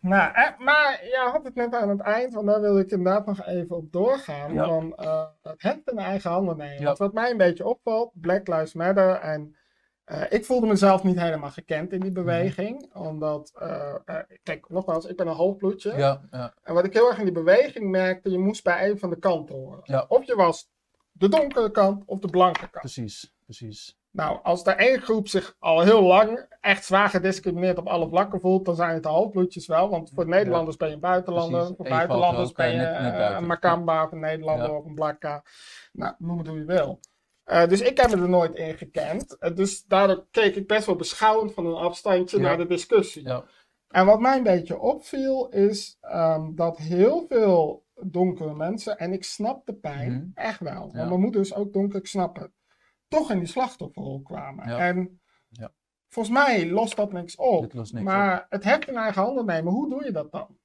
Nou, 0.00 0.32
eh, 0.34 0.48
maar 0.58 1.00
je 1.02 1.28
had 1.32 1.44
het 1.44 1.54
net 1.54 1.74
aan 1.74 1.88
het 1.88 2.00
eind, 2.00 2.34
want 2.34 2.46
daar 2.46 2.60
wil 2.60 2.78
ik 2.78 2.90
inderdaad 2.90 3.26
nog 3.26 3.46
even 3.46 3.76
op 3.76 3.92
doorgaan. 3.92 4.54
Van 4.56 4.96
eh, 4.96 5.22
het 5.42 5.62
heft 5.62 5.90
in 5.90 5.98
eigen 5.98 6.30
handen 6.30 6.56
nemen. 6.56 6.84
Want 6.84 6.98
wat 6.98 7.12
mij 7.12 7.30
een 7.30 7.36
beetje 7.36 7.66
opvalt, 7.66 8.10
Black 8.14 8.46
Lives 8.48 8.74
Matter. 8.74 9.10
En 9.14 9.55
eh, 10.06 10.22
ik 10.28 10.44
voelde 10.44 10.66
mezelf 10.66 11.02
niet 11.02 11.20
helemaal 11.20 11.50
gekend 11.50 11.92
in 11.92 12.00
die 12.00 12.10
Mhm. 12.10 12.20
beweging. 12.20 12.94
Omdat, 12.94 13.52
eh, 13.58 13.94
eh, 14.04 14.16
kijk, 14.42 14.68
nogmaals, 14.68 15.04
ik 15.06 15.16
ben 15.16 15.26
een 15.26 15.34
halfbloedje. 15.34 15.96
Ja, 15.96 16.20
ja, 16.30 16.54
En 16.62 16.74
wat 16.74 16.84
ik 16.84 16.92
heel 16.92 17.08
erg 17.08 17.18
in 17.18 17.24
die 17.24 17.32
beweging 17.32 17.90
merkte, 17.90 18.30
je 18.30 18.38
moest 18.38 18.64
bij 18.64 18.90
een 18.90 18.98
van 18.98 19.10
de 19.10 19.18
kanten 19.18 19.54
horen. 19.54 19.80
Ja. 19.82 20.04
Of 20.08 20.24
je 20.26 20.34
was 20.36 20.68
de 21.12 21.28
donkere 21.28 21.70
kant 21.70 22.02
of 22.06 22.18
de 22.18 22.28
blanke 22.28 22.58
kant. 22.60 22.70
precies, 22.72 23.34
precies. 23.44 23.98
Nou, 24.10 24.38
als 24.42 24.66
er 24.66 24.76
één 24.76 25.00
groep 25.00 25.28
zich 25.28 25.56
al 25.58 25.80
heel 25.80 26.02
lang 26.02 26.46
echt 26.60 26.84
zwaar 26.84 27.08
gediscrimineerd 27.08 27.78
op 27.78 27.86
alle 27.86 28.08
vlakken 28.08 28.40
voelt, 28.40 28.64
dan 28.64 28.74
zijn 28.76 28.94
het 28.94 29.02
de 29.02 29.08
halfbloedjes 29.08 29.66
wel. 29.66 29.88
Want 29.90 30.10
voor 30.14 30.28
Nederlanders 30.28 30.76
ben 30.76 30.88
je 30.88 30.94
een 30.94 31.00
buitenlander, 31.00 31.58
Precies. 31.58 31.76
voor 31.76 31.88
buitenlanders 31.88 32.48
er 32.48 32.54
ben 32.54 32.70
je 32.70 32.76
net- 32.76 33.00
net 33.00 33.12
buiten. 33.12 33.36
een 33.36 33.46
Makamba 33.46 34.04
of 34.04 34.12
een 34.12 34.20
Nederlander 34.20 34.74
of 34.74 34.84
een 34.84 34.94
Blakka. 34.94 35.42
Nou, 35.92 36.14
noem 36.18 36.38
het 36.38 36.46
hoe 36.46 36.58
je 36.58 36.64
wil. 36.64 37.00
Eh, 37.46 37.66
dus 37.68 37.80
ik 37.80 38.00
heb 38.00 38.10
me 38.10 38.16
er 38.22 38.28
nooit 38.28 38.54
in 38.54 38.76
gekend. 38.76 39.38
Eh, 39.38 39.54
dus 39.54 39.84
daardoor 39.84 40.26
keek 40.30 40.56
ik 40.56 40.66
best 40.66 40.86
wel 40.86 40.96
beschouwend 40.96 41.54
van 41.54 41.66
een 41.66 41.74
afstandje 41.74 42.36
Ja. 42.36 42.42
naar 42.42 42.56
de 42.56 42.66
discussie. 42.66 43.22
Ja, 43.24 43.44
En 43.88 44.06
wat 44.06 44.20
mij 44.20 44.36
een 44.36 44.42
beetje 44.42 44.78
opviel 44.78 45.48
is 45.48 45.96
ehm, 46.00 46.54
dat 46.54 46.78
heel 46.78 47.24
veel 47.28 47.84
donkere 48.02 48.54
mensen, 48.54 48.96
en 48.98 49.12
ik 49.12 49.24
snap 49.24 49.66
de 49.66 49.74
pijn, 49.74 50.12
Mhm. 50.12 50.24
echt 50.34 50.60
wel. 50.60 50.80
Want 50.80 50.92
Ja. 50.92 51.04
mijn 51.08 51.20
moeder 51.20 51.40
is 51.40 51.54
ook 51.54 51.72
donker, 51.72 51.98
ik 51.98 52.06
snap 52.06 52.36
het. 52.36 52.50
Toch 53.08 53.30
in 53.30 53.38
die 53.38 53.48
slachtofferrol 53.48 54.22
kwamen. 54.22 54.64
En 54.64 55.20
Ja. 55.48 55.72
volgens 56.08 56.34
mij 56.34 56.70
lost 56.70 56.96
dat 56.96 57.12
niks 57.12 57.36
op. 57.36 57.72
niks 57.72 57.90
maar 58.00 58.46
het 58.48 58.64
heft 58.64 58.88
in 58.88 58.96
eigen 58.96 59.22
handen 59.22 59.46
nemen, 59.46 59.72
hoe 59.72 59.90
doe 59.90 60.04
je 60.04 60.12
dat 60.12 60.32
dan? 60.32 60.58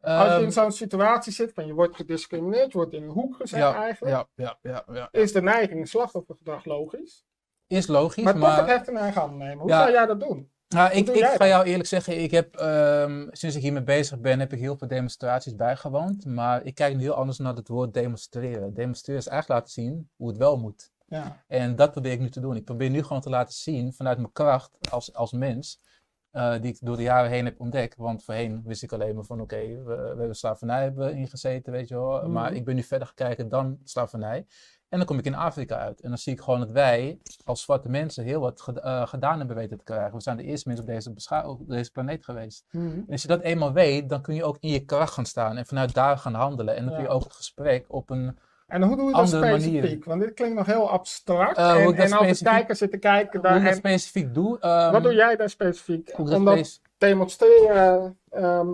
Als 0.00 0.26
je 0.28 0.34
Ehm, 0.34 0.42
in 0.42 0.52
zo'n 0.52 0.72
situatie 0.72 1.32
zit 1.32 1.52
van 1.54 1.66
je 1.66 1.72
wordt 1.72 1.96
gediscrimineerd, 1.96 2.72
je 2.72 2.78
wordt 2.78 2.92
in 2.92 3.02
een 3.02 3.08
hoek 3.08 3.36
gezet 3.36 3.58
ja, 3.58 3.74
eigenlijk, 3.74 4.14
ja, 4.14 4.26
ja, 4.34 4.58
ja, 4.62 4.84
ja. 4.92 5.08
is 5.10 5.32
de 5.32 5.42
neiging 5.42 5.88
slachtoffergedrag 5.88 6.64
logisch. 6.64 7.24
Is 7.66 7.86
logisch, 7.86 8.24
Maar, 8.24 8.38
maar... 8.38 8.50
toch 8.56 8.66
het 8.66 8.76
heft 8.76 8.88
in 8.88 8.96
eigen 8.96 9.20
handen 9.20 9.38
nemen. 9.38 9.58
Hoe 9.58 9.68
Ja. 9.68 9.78
zou 9.78 9.92
jij 9.92 10.06
dat 10.06 10.20
doen? 10.20 10.50
Nou, 10.68 10.92
ik, 10.92 11.06
doe 11.06 11.18
ik 11.18 11.24
ga 11.24 11.46
jou 11.46 11.64
eerlijk 11.64 11.88
zeggen, 11.88 12.22
ik 12.22 12.30
heb 12.30 12.56
ehm, 12.56 13.26
sinds 13.30 13.56
ik 13.56 13.62
hiermee 13.62 13.82
bezig 13.82 14.20
ben, 14.20 14.38
heb 14.40 14.52
ik 14.52 14.58
heel 14.58 14.76
veel 14.76 14.88
demonstraties 14.88 15.54
bijgewoond. 15.54 16.26
Maar 16.26 16.64
ik 16.64 16.74
kijk 16.74 16.94
nu 16.96 17.00
heel 17.02 17.14
anders 17.14 17.38
naar 17.38 17.54
het 17.54 17.68
woord 17.68 17.94
demonstreren. 17.94 18.74
Demonstreren 18.74 19.20
is 19.20 19.26
eigenlijk 19.28 19.60
laten 19.60 19.82
zien 19.82 20.10
hoe 20.16 20.28
het 20.28 20.36
wel 20.36 20.56
moet. 20.56 20.90
Ja. 21.06 21.44
En 21.46 21.76
dat 21.76 21.90
probeer 21.90 22.12
ik 22.12 22.20
nu 22.20 22.30
te 22.30 22.40
doen. 22.40 22.56
Ik 22.56 22.64
probeer 22.64 22.90
nu 22.90 23.02
gewoon 23.02 23.20
te 23.22 23.30
laten 23.30 23.54
zien 23.54 23.92
vanuit 23.92 24.18
mijn 24.18 24.32
kracht 24.32 24.90
als, 24.90 25.14
als 25.14 25.32
mens, 25.32 25.80
eh, 26.30 26.52
die 26.60 26.72
ik 26.72 26.78
door 26.80 26.96
de 26.96 27.02
jaren 27.02 27.30
heen 27.30 27.44
heb 27.44 27.60
ontdekt. 27.60 27.96
Want 27.96 28.24
voorheen 28.24 28.62
wist 28.64 28.82
ik 28.82 28.92
alleen 28.92 29.14
maar 29.14 29.24
van 29.24 29.40
oké, 29.40 29.56
we, 29.56 29.82
we 29.84 30.18
hebben 30.18 30.36
slavernij 30.36 30.82
hebben 30.82 31.16
ingezeten, 31.16 31.72
weet 31.72 31.88
je 31.88 31.94
wel. 31.94 32.22
Mhm. 32.22 32.32
Maar 32.32 32.52
ik 32.52 32.64
ben 32.64 32.74
nu 32.74 32.82
verder 32.82 33.08
gekeken 33.08 33.48
dan 33.48 33.78
slavernij. 33.84 34.46
En 34.88 34.98
dan 34.98 35.06
kom 35.06 35.18
ik 35.18 35.24
in 35.24 35.34
Afrika 35.34 35.76
uit. 35.76 36.00
En 36.00 36.08
dan 36.08 36.18
zie 36.18 36.32
ik 36.32 36.40
gewoon 36.40 36.60
dat 36.60 36.70
wij 36.70 37.18
als 37.44 37.62
zwarte 37.62 37.88
mensen 37.88 38.24
heel 38.24 38.40
wat 38.40 38.60
ged- 38.60 38.78
eh, 38.78 39.06
gedaan 39.06 39.38
hebben 39.38 39.56
weten 39.56 39.78
te 39.78 39.84
krijgen. 39.84 40.14
We 40.14 40.22
zijn 40.22 40.36
de 40.36 40.42
eerste 40.42 40.68
mensen 40.68 40.86
op 40.86 40.90
deze, 40.90 41.44
op 41.46 41.68
deze 41.68 41.90
planeet 41.90 42.24
geweest. 42.24 42.64
Mhm. 42.70 42.86
En 42.86 43.06
als 43.10 43.22
je 43.22 43.28
dat 43.28 43.40
eenmaal 43.40 43.72
weet, 43.72 44.08
dan 44.08 44.22
kun 44.22 44.34
je 44.34 44.44
ook 44.44 44.56
in 44.60 44.70
je 44.70 44.84
kracht 44.84 45.12
gaan 45.12 45.26
staan 45.26 45.56
en 45.56 45.66
vanuit 45.66 45.94
daar 45.94 46.18
gaan 46.18 46.34
handelen. 46.34 46.76
En 46.76 46.84
dan 46.84 46.94
kun 46.94 47.02
je 47.02 47.08
ook 47.08 47.24
het 47.24 47.32
gesprek 47.32 47.84
op 47.88 48.10
een 48.10 48.38
En 48.68 48.82
hoe 48.82 48.96
doe 48.96 49.06
je 49.08 49.12
dat 49.14 49.28
specifiek? 49.28 50.04
Want 50.04 50.20
dit 50.20 50.34
klinkt 50.34 50.56
nog 50.56 50.66
heel 50.66 50.90
abstract. 50.90 51.56
Eh, 51.56 51.72
hoe 51.72 51.94
en 51.94 52.00
en 52.02 52.12
als 52.12 52.38
de 52.38 52.44
kijker 52.44 52.76
zit 52.76 52.90
te 52.90 52.98
kijken 52.98 53.40
hoe 53.40 53.48
daar. 53.48 53.56
ik 53.56 53.62
dat 53.62 53.70
En, 53.72 53.78
specifiek 53.78 54.34
doe. 54.34 54.58
ehm, 54.60 54.92
wat 54.92 55.02
doe 55.02 55.14
jij 55.14 55.36
daar 55.36 55.50
specifiek? 55.50 56.10
hoe 56.12 56.24
ik 56.24 56.30
dat 56.30 56.38
Omdat 56.38 56.54
species- 56.56 56.80
demonstreren, 56.98 58.18
ehm, 58.30 58.68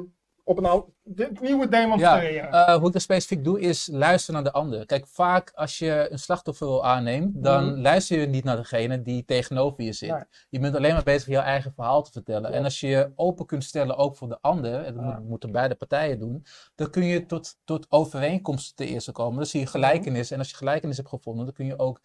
op 0.45 0.59
een 0.59 0.85
dit 1.05 1.41
nieuwe 1.41 1.69
demonstreren. 1.69 2.33
Ja, 2.33 2.67
eh, 2.67 2.75
hoe 2.77 2.87
ik 2.87 2.93
dat 2.93 3.03
specifiek 3.03 3.45
doe, 3.45 3.61
is 3.61 3.89
luisteren 3.93 4.43
naar 4.43 4.53
de 4.53 4.59
ander. 4.59 4.87
Kijk, 4.87 5.07
vaak 5.07 5.53
als 5.55 5.79
je 5.79 6.07
een 6.11 6.19
slachtofferrol 6.19 6.85
aanneemt, 6.85 7.43
dan 7.43 7.71
Mhm. 7.73 7.81
luister 7.81 8.21
je 8.21 8.27
niet 8.27 8.45
naar 8.45 8.57
degene 8.57 9.03
die 9.03 9.25
tegenover 9.25 9.85
je 9.85 9.93
zit. 9.93 10.27
Je 10.51 10.59
bent 10.59 10.77
alleen 10.77 10.93
maar 10.93 11.03
bezig 11.03 11.29
jouw 11.29 11.43
eigen 11.43 11.73
verhaal 11.75 12.03
te 12.03 12.13
vertellen. 12.13 12.51
Ja. 12.51 12.57
En 12.57 12.65
als 12.65 12.81
je 12.81 12.87
je 12.87 13.13
open 13.17 13.47
kunt 13.47 13.65
stellen, 13.65 13.97
ook 13.97 14.17
voor 14.17 14.29
de 14.29 14.39
ander, 14.41 14.85
en 14.85 14.95
dat 14.95 15.23
moeten 15.23 15.53
beide 15.53 15.75
partijen 15.75 16.19
doen, 16.19 16.45
dan 16.75 16.91
kun 16.91 17.05
je 17.05 17.27
tot, 17.27 17.57
tot 17.65 17.87
overeenkomsten 17.89 18.77
ten 18.77 18.87
eerste 18.87 19.13
komen. 19.13 19.37
Dan 19.37 19.47
zie 19.47 19.61
je 19.61 19.67
gelijkenis. 19.67 20.31
En 20.31 20.39
als 20.39 20.51
je 20.51 20.57
gelijkenis 20.57 20.97
hebt 20.97 21.09
gevonden, 21.09 21.45
dan 21.45 21.55
kun 21.55 21.67
je 21.67 21.79
ook 21.79 22.01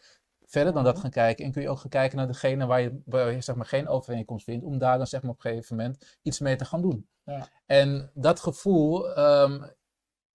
verder 0.49 0.73
dan 0.73 0.83
dat 0.83 0.93
Mhm. 0.93 1.01
gaan 1.01 1.11
kijken. 1.11 1.45
En 1.45 1.51
kun 1.51 1.61
je 1.61 1.69
ook 1.69 1.79
gaan 1.79 1.89
kijken 1.89 2.17
naar 2.17 2.27
degene 2.27 2.65
waar 2.65 2.81
je, 2.81 3.01
waar 3.05 3.31
je 3.31 3.41
zeg 3.41 3.55
maar, 3.55 3.65
geen 3.65 3.87
overeenkomst 3.87 4.45
vindt, 4.45 4.65
om 4.65 4.77
daar 4.77 4.97
dan 4.97 5.07
zeg 5.07 5.21
maar, 5.21 5.31
op 5.31 5.45
een 5.45 5.51
gegeven 5.51 5.75
moment 5.75 6.17
iets 6.21 6.39
mee 6.39 6.55
te 6.55 6.65
gaan 6.65 6.81
doen. 6.81 7.07
Ja. 7.23 7.47
En 7.65 8.11
dat 8.13 8.39
gevoel, 8.39 9.15
ehm, 9.15 9.61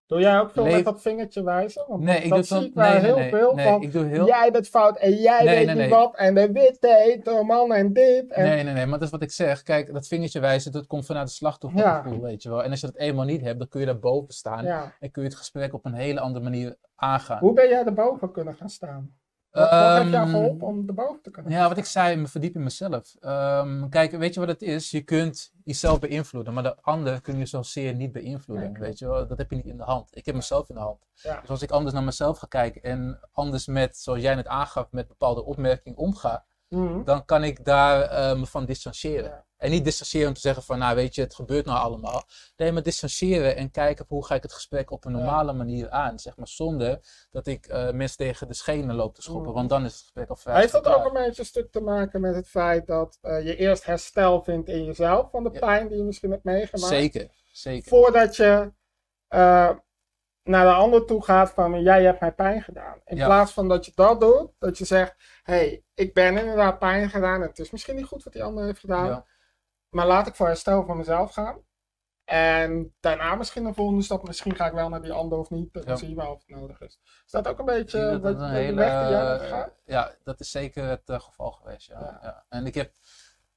Doe 0.07 0.21
jij 0.21 0.41
ook 0.41 0.51
veel 0.51 0.63
Leef- 0.65 0.75
met 0.75 0.85
dat 0.85 1.01
vingertje 1.03 1.43
wijzen? 1.43 1.85
Want 1.89 2.03
Nee, 2.03 2.17
ik 2.23 2.29
dat 2.31 2.49
doe 2.49 2.59
zie 2.59 2.67
ik 2.69 2.75
wel 2.75 2.91
nee, 2.93 3.01
heel 3.01 3.17
nee, 3.19 3.29
veel 3.31 3.55
nee, 3.55 3.67
van. 3.67 3.83
ik 3.83 3.93
doe 3.93 4.05
heel, 4.05 4.27
Jij 4.27 4.51
bent 4.53 4.69
fout 4.69 4.97
en 4.99 5.13
jij 5.13 5.45
weet 5.45 5.75
niet 5.77 5.89
wat. 5.89 6.17
En 6.17 6.35
de 6.35 6.53
witte 6.53 6.89
hetero 6.89 7.43
man 7.45 7.73
en 7.73 7.93
dit. 7.93 8.31
En... 8.33 8.45
nee, 8.45 8.63
nee, 8.63 8.75
nee, 8.75 8.87
maar 8.87 8.99
dat 8.99 9.07
is 9.07 9.11
wat 9.11 9.23
ik 9.23 9.31
zeg. 9.31 9.63
Kijk, 9.63 9.93
dat 9.93 10.07
vingertje 10.07 10.41
wijzen, 10.41 10.73
dat 10.73 10.87
komt 10.87 11.07
vanuit 11.07 11.29
het 11.29 11.37
slachtoffergevoel, 11.37 12.21
weet 12.21 12.43
je 12.43 12.49
wel. 12.49 12.63
En 12.65 12.71
als 12.71 12.81
je 12.81 12.87
dat 12.87 12.97
eenmaal 12.97 13.25
niet 13.25 13.41
hebt, 13.41 13.59
dan 13.59 13.69
kun 13.69 13.81
je 13.81 13.87
daar 13.87 13.99
boven 13.99 14.35
staan 14.35 14.65
Ja. 14.65 14.95
en 15.01 15.11
kun 15.11 15.23
je 15.23 15.29
het 15.29 15.39
gesprek 15.39 15.75
op 15.75 15.85
een 15.85 15.95
hele 15.95 16.21
andere 16.21 16.45
manier 16.45 16.77
aangaan. 16.95 17.39
Hoe 17.39 17.53
ben 17.53 17.69
jij 17.69 17.85
erboven 17.85 18.33
kunnen 18.33 18.55
gaan 18.55 18.69
staan? 18.71 19.15
Wat, 19.55 19.71
wat 19.71 19.97
heeft 19.97 20.11
jou 20.11 20.25
Ehm, 20.25 20.31
geholpen 20.31 20.67
om 20.67 20.85
erboven 20.87 21.23
te 21.23 21.31
kunnen 21.31 21.53
Ja, 21.53 21.69
wat 21.69 21.79
ik 21.79 21.85
zei, 21.85 22.17
me 22.17 22.27
verdiep 22.27 22.55
in 22.55 22.63
mezelf. 22.63 23.17
Ehm, 23.21 23.89
kijk, 23.89 24.11
weet 24.11 24.35
je 24.35 24.41
wat 24.41 24.49
het 24.49 24.63
is? 24.63 24.91
Je 24.91 25.01
kunt 25.01 25.53
jezelf 25.65 25.99
beïnvloeden, 25.99 26.55
maar 26.55 26.63
de 26.63 26.77
ander 26.83 27.21
kun 27.21 27.39
je 27.39 27.47
zozeer 27.47 27.95
niet 27.95 28.13
beïnvloeden. 28.13 28.73
Nee, 28.73 28.81
weet 28.81 28.99
je 28.99 29.07
wel? 29.07 29.27
Dat 29.27 29.39
heb 29.39 29.51
je 29.51 29.57
niet 29.57 29.67
in 29.67 29.77
de 29.77 29.83
hand. 29.83 30.17
Ik 30.17 30.27
heb 30.27 30.35
mezelf 30.35 30.69
in 30.69 30.75
de 30.75 30.81
hand. 30.81 30.99
Ja. 31.15 31.41
Dus 31.41 31.51
als 31.51 31.63
ik 31.63 31.71
anders 31.71 31.95
naar 31.95 32.03
mezelf 32.03 32.39
ga 32.39 32.47
kijken 32.47 32.83
en 32.83 33.21
anders 33.33 33.67
met, 33.67 33.97
zoals 33.97 34.21
jij 34.21 34.35
net 34.35 34.47
aangaf, 34.47 34.87
met 34.91 35.09
bepaalde 35.09 35.45
opmerkingen 35.45 35.99
omga, 35.99 36.45
Mhm. 36.69 37.05
dan 37.05 37.25
kan 37.25 37.45
ik 37.45 37.65
daar 37.65 38.01
eh, 38.03 38.37
me 38.39 38.47
van 38.47 38.65
distancieren. 38.65 39.31
Ja. 39.31 39.45
En 39.57 39.71
niet 39.71 39.85
distancieren 39.85 40.29
om 40.29 40.35
te 40.35 40.41
zeggen 40.41 40.63
van, 40.63 40.79
nou 40.79 40.97
weet 40.97 41.15
je, 41.15 41.21
het 41.21 41.35
gebeurt 41.35 41.65
nou 41.67 41.79
allemaal. 41.79 42.23
Nee, 42.57 42.73
maar 42.73 42.83
distancieren 42.83 43.57
en 43.57 43.71
kijken 43.71 44.05
hoe 44.09 44.27
ga 44.27 44.35
ik 44.35 44.43
het 44.43 44.53
gesprek 44.53 44.91
op 44.91 45.05
een 45.05 45.13
normale 45.13 45.53
manier 45.53 45.91
aan. 45.91 46.19
Zeg 46.19 46.37
maar 46.37 46.49
zonder 46.49 46.99
dat 47.31 47.47
ik 47.47 47.67
eh, 47.67 47.91
mensen 47.91 48.17
tegen 48.17 48.49
de 48.49 48.55
schenen 48.55 48.95
loop 48.95 49.15
te 49.15 49.23
schoppen, 49.23 49.45
Mhm. 49.47 49.55
want 49.55 49.69
dan 49.69 49.85
is 49.85 49.93
het 49.93 50.01
gesprek 50.01 50.29
al 50.29 50.37
vrij 50.37 50.61
Heeft 50.61 50.73
dat 50.73 50.87
ook 50.87 51.05
een 51.07 51.13
beetje 51.13 51.41
een 51.41 51.47
stuk 51.49 51.71
te 51.73 51.81
maken 51.81 52.21
met 52.21 52.35
het 52.35 52.49
feit 52.49 52.87
dat 52.87 53.19
eh, 53.21 53.45
je 53.47 53.57
eerst 53.57 53.85
herstel 53.85 54.43
vindt 54.43 54.69
in 54.69 54.85
jezelf 54.85 55.31
van 55.31 55.45
de 55.45 55.51
Ja. 55.53 55.59
pijn 55.59 55.89
die 55.89 55.97
je 55.97 56.05
misschien 56.05 56.31
hebt 56.31 56.45
meegemaakt? 56.45 56.93
Zeker, 56.93 57.29
zeker. 57.53 57.89
Voordat 57.89 58.37
je 58.37 58.73
naar 60.45 60.65
de 60.65 60.73
ander 60.73 61.05
toe 61.07 61.25
gaat 61.25 61.51
van 61.51 61.83
jij 61.83 62.03
hebt 62.05 62.21
mij 62.21 62.33
pijn 62.33 62.63
gedaan. 62.63 63.01
In 63.05 63.17
Ja. 63.17 63.27
plaats 63.27 63.53
van 63.53 63.69
dat 63.69 63.85
je 63.87 63.93
dat 63.95 64.21
doet, 64.21 64.51
dat 64.59 64.79
je 64.79 64.85
zegt, 64.85 65.15
hé, 65.43 65.55
hey, 65.55 65.85
ik 65.95 66.15
ben 66.15 66.39
inderdaad 66.39 66.79
pijn 66.79 67.11
gedaan 67.11 67.43
en 67.43 67.49
het 67.49 67.59
is 67.59 67.71
misschien 67.71 67.97
niet 67.97 68.05
goed 68.07 68.23
wat 68.25 68.33
die 68.33 68.43
ander 68.45 68.65
heeft 68.65 68.81
gedaan. 68.81 69.07
Ja. 69.07 69.27
Maar 69.89 70.07
laat 70.07 70.27
ik 70.27 70.35
voor 70.35 70.47
herstel 70.47 70.85
van 70.85 70.97
mezelf 70.97 71.33
gaan. 71.33 71.59
En 72.25 72.95
daarna 73.01 73.35
misschien 73.35 73.65
een 73.65 73.75
volgende 73.75 74.03
stap. 74.03 74.27
Misschien 74.27 74.57
ga 74.57 74.67
ik 74.67 74.73
wel 74.73 74.89
naar 74.89 75.03
die 75.03 75.13
ander 75.13 75.39
of 75.39 75.51
niet. 75.51 75.73
Dan 75.73 75.83
Ja. 75.87 75.97
zie 75.97 76.09
je 76.09 76.15
wel 76.15 76.31
of 76.33 76.39
het 76.47 76.57
nodig 76.57 76.81
is. 76.81 77.01
Is 77.27 77.31
dat 77.31 77.49
ook 77.49 77.59
een 77.59 77.65
beetje 77.65 77.99
dat 78.01 78.21
wat 78.21 78.33
een 78.33 78.39
de 78.39 78.47
hele, 78.55 78.77
weg 78.77 79.01
die 79.03 79.11
jij 79.11 79.39
gegaan? 79.39 79.71
ja, 79.85 80.15
dat 80.23 80.41
is 80.41 80.51
zeker 80.51 80.85
het 80.85 81.09
eh, 81.09 81.21
geval 81.21 81.51
geweest. 81.51 81.87
Ja. 81.89 82.45
En 82.49 82.67
ik 82.67 82.75
heb 82.75 82.93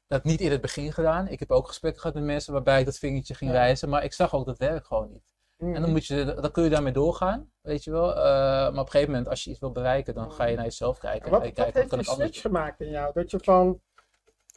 dat 0.07 0.23
niet 0.23 0.41
in 0.41 0.51
het 0.51 0.61
begin 0.61 0.93
gedaan. 0.93 1.27
Ik 1.27 1.39
heb 1.39 1.51
ook 1.51 1.67
gesprekken 1.67 2.01
gehad 2.01 2.15
met 2.15 2.25
mensen 2.25 2.53
waarbij 2.53 2.79
ik 2.79 2.85
dat 2.85 2.97
vingertje 2.97 3.33
ging 3.33 3.51
wijzen, 3.51 3.89
maar 3.89 4.03
ik 4.03 4.13
zag 4.13 4.33
ook 4.33 4.45
dat 4.45 4.57
werkt 4.57 4.85
gewoon 4.85 5.09
niet. 5.11 5.35
En 5.57 5.81
dan, 5.81 5.91
moet 5.91 6.05
je, 6.05 6.37
dan 6.41 6.51
kun 6.51 6.63
je 6.63 6.69
daarmee 6.69 6.93
doorgaan, 6.93 7.51
weet 7.61 7.83
je 7.83 7.91
wel. 7.91 8.15
Eh, 8.15 8.23
maar 8.23 8.69
op 8.69 8.77
een 8.77 8.89
gegeven 8.89 9.11
moment, 9.11 9.29
als 9.29 9.43
je 9.43 9.49
iets 9.49 9.59
wil 9.59 9.71
bereiken, 9.71 10.13
dan 10.13 10.31
ga 10.31 10.45
je 10.45 10.55
naar 10.55 10.63
jezelf 10.65 10.97
kijken. 10.97 11.25
En 11.25 11.31
Wat, 11.31 11.41
kijken, 11.41 11.63
heeft 11.63 11.75
die 11.75 11.87
kan 11.87 11.97
anders 11.97 12.17
switch 12.17 12.41
gemaakt 12.41 12.81
in 12.81 12.89
jou? 12.89 13.13
Dat 13.13 13.31
je 13.31 13.39
van 13.39 13.81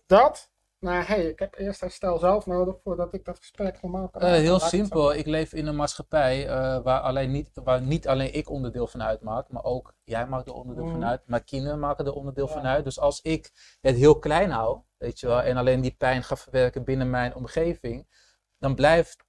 dat 0.06 0.50
naar, 0.78 1.08
hé, 1.08 1.14
hey, 1.14 1.24
ik 1.24 1.38
heb 1.38 1.54
eerst 1.58 1.80
herstel 1.80 2.18
zelf 2.18 2.46
nodig 2.46 2.76
voordat 2.82 3.14
ik 3.14 3.24
dat 3.24 3.38
gesprek 3.38 3.82
normaal 3.82 4.08
kan 4.08 4.22
aangaan. 4.22 4.40
heel 4.40 4.58
simpel. 4.58 5.14
Ik 5.14 5.26
leef 5.26 5.52
in 5.52 5.66
een 5.66 5.76
maatschappij 5.76 6.48
eh, 6.48 6.82
waar, 6.82 7.00
alleen 7.00 7.30
niet, 7.30 7.50
waar 7.54 7.82
niet 7.82 8.08
alleen 8.08 8.34
ik 8.34 8.50
onderdeel 8.50 8.86
van 8.86 9.02
uitmaak, 9.02 9.48
maar 9.48 9.64
ook 9.64 9.94
jij 10.04 10.26
maakt 10.26 10.48
er 10.48 10.54
onderdeel 10.54 10.88
van 10.88 11.04
uit. 11.04 11.22
Mijn 11.26 11.44
kinderen 11.44 11.78
maken 11.78 12.06
er 12.06 12.12
onderdeel 12.12 12.46
Ja. 12.46 12.52
van 12.52 12.66
uit. 12.66 12.84
Dus 12.84 13.00
als 13.00 13.20
ik 13.20 13.50
het 13.80 13.96
heel 13.96 14.18
klein 14.18 14.50
hou, 14.50 14.80
weet 14.96 15.20
je 15.20 15.26
wel, 15.26 15.42
en 15.42 15.56
alleen 15.56 15.80
die 15.80 15.94
pijn 15.98 16.22
ga 16.22 16.36
verwerken 16.36 16.84
binnen 16.84 17.10
mijn 17.10 17.34
omgeving, 17.34 18.06
dan 18.58 18.74
blijft 18.74 19.24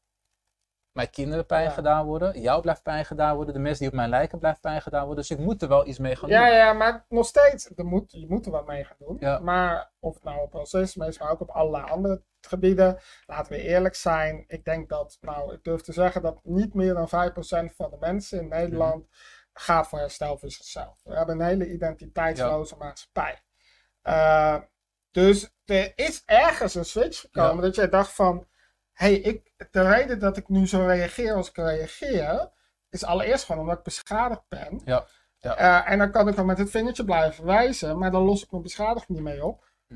mijn 0.91 1.09
kinderen 1.09 1.45
pijn 1.45 1.63
Ja. 1.63 1.69
gedaan 1.69 2.05
worden, 2.05 2.41
jou 2.41 2.61
blijft 2.61 2.83
pijn 2.83 3.05
gedaan 3.05 3.35
worden, 3.35 3.53
de 3.53 3.59
mensen 3.59 3.79
die 3.79 3.87
op 3.89 3.93
mij 3.95 4.07
lijken 4.07 4.39
blijft 4.39 4.61
pijn 4.61 4.81
gedaan 4.81 5.05
worden. 5.05 5.23
Dus 5.27 5.37
ik 5.37 5.43
moet 5.45 5.61
er 5.61 5.67
wel 5.67 5.87
iets 5.87 5.99
mee 5.99 6.15
gaan 6.15 6.29
Ja, 6.29 6.45
doen. 6.45 6.55
ja, 6.55 6.73
maar 6.73 7.05
nog 7.09 7.25
steeds, 7.25 7.71
er 7.75 7.85
moet, 7.85 8.11
je 8.11 8.25
moet 8.29 8.45
er 8.45 8.51
wat 8.51 8.67
mee 8.67 8.83
gaan 8.83 8.95
doen. 8.99 9.17
Ja. 9.19 9.39
Maar 9.39 9.91
of 9.99 10.13
het 10.13 10.23
nou 10.23 10.41
op 10.41 10.53
racisme 10.53 11.07
is, 11.07 11.19
maar 11.19 11.31
ook 11.31 11.41
op 11.41 11.49
allerlei 11.49 11.83
andere 11.91 12.21
gebieden, 12.41 12.99
laten 13.25 13.51
we 13.51 13.61
eerlijk 13.61 13.95
zijn. 13.95 14.43
Ik 14.47 14.65
denk 14.65 14.89
dat, 14.89 15.17
nou, 15.21 15.53
ik 15.53 15.63
durf 15.63 15.81
te 15.81 15.93
zeggen 15.93 16.21
dat 16.21 16.39
niet 16.43 16.73
meer 16.73 16.93
dan 16.93 17.07
5% 17.09 17.75
van 17.75 17.89
de 17.89 17.97
mensen 17.99 18.39
in 18.41 18.47
Nederland 18.47 19.05
gaat 19.53 19.87
voor 19.87 19.99
herstel 19.99 20.37
voor 20.37 20.51
zichzelf. 20.51 20.99
We 21.03 21.15
hebben 21.15 21.39
een 21.39 21.45
hele 21.45 21.71
identiteitsloze 21.71 22.75
maatschappij. 22.77 23.41
Eh, 24.01 24.57
dus 25.11 25.49
er 25.65 25.91
is 25.95 26.23
ergens 26.25 26.75
een 26.75 26.85
switch 26.85 27.19
gekomen 27.19 27.63
dat 27.63 27.75
jij 27.75 27.89
dacht 27.89 28.11
van, 28.13 28.47
hey, 28.93 29.13
ik, 29.13 29.51
de 29.71 29.81
reden 29.81 30.19
dat 30.19 30.37
ik 30.37 30.49
nu 30.49 30.67
zo 30.67 30.85
reageer 30.85 31.33
als 31.33 31.49
ik 31.49 31.55
reageer, 31.55 32.49
is 32.89 33.05
allereerst 33.05 33.45
gewoon 33.45 33.61
omdat 33.61 33.77
ik 33.77 33.83
beschadigd 33.83 34.43
ben. 34.49 34.81
Ja, 34.85 35.05
ja. 35.37 35.55
Eh, 35.55 35.91
en 35.91 35.97
dan 35.97 36.11
kan 36.11 36.27
ik 36.27 36.35
wel 36.35 36.45
met 36.45 36.57
het 36.57 36.69
vingertje 36.69 37.05
blijven 37.05 37.45
wijzen, 37.45 37.97
maar 37.97 38.11
dan 38.11 38.23
los 38.23 38.43
ik 38.43 38.51
mijn 38.51 38.63
beschadiging 38.63 39.09
niet 39.09 39.21
mee 39.21 39.45
op. 39.45 39.71
Hm. 39.87 39.95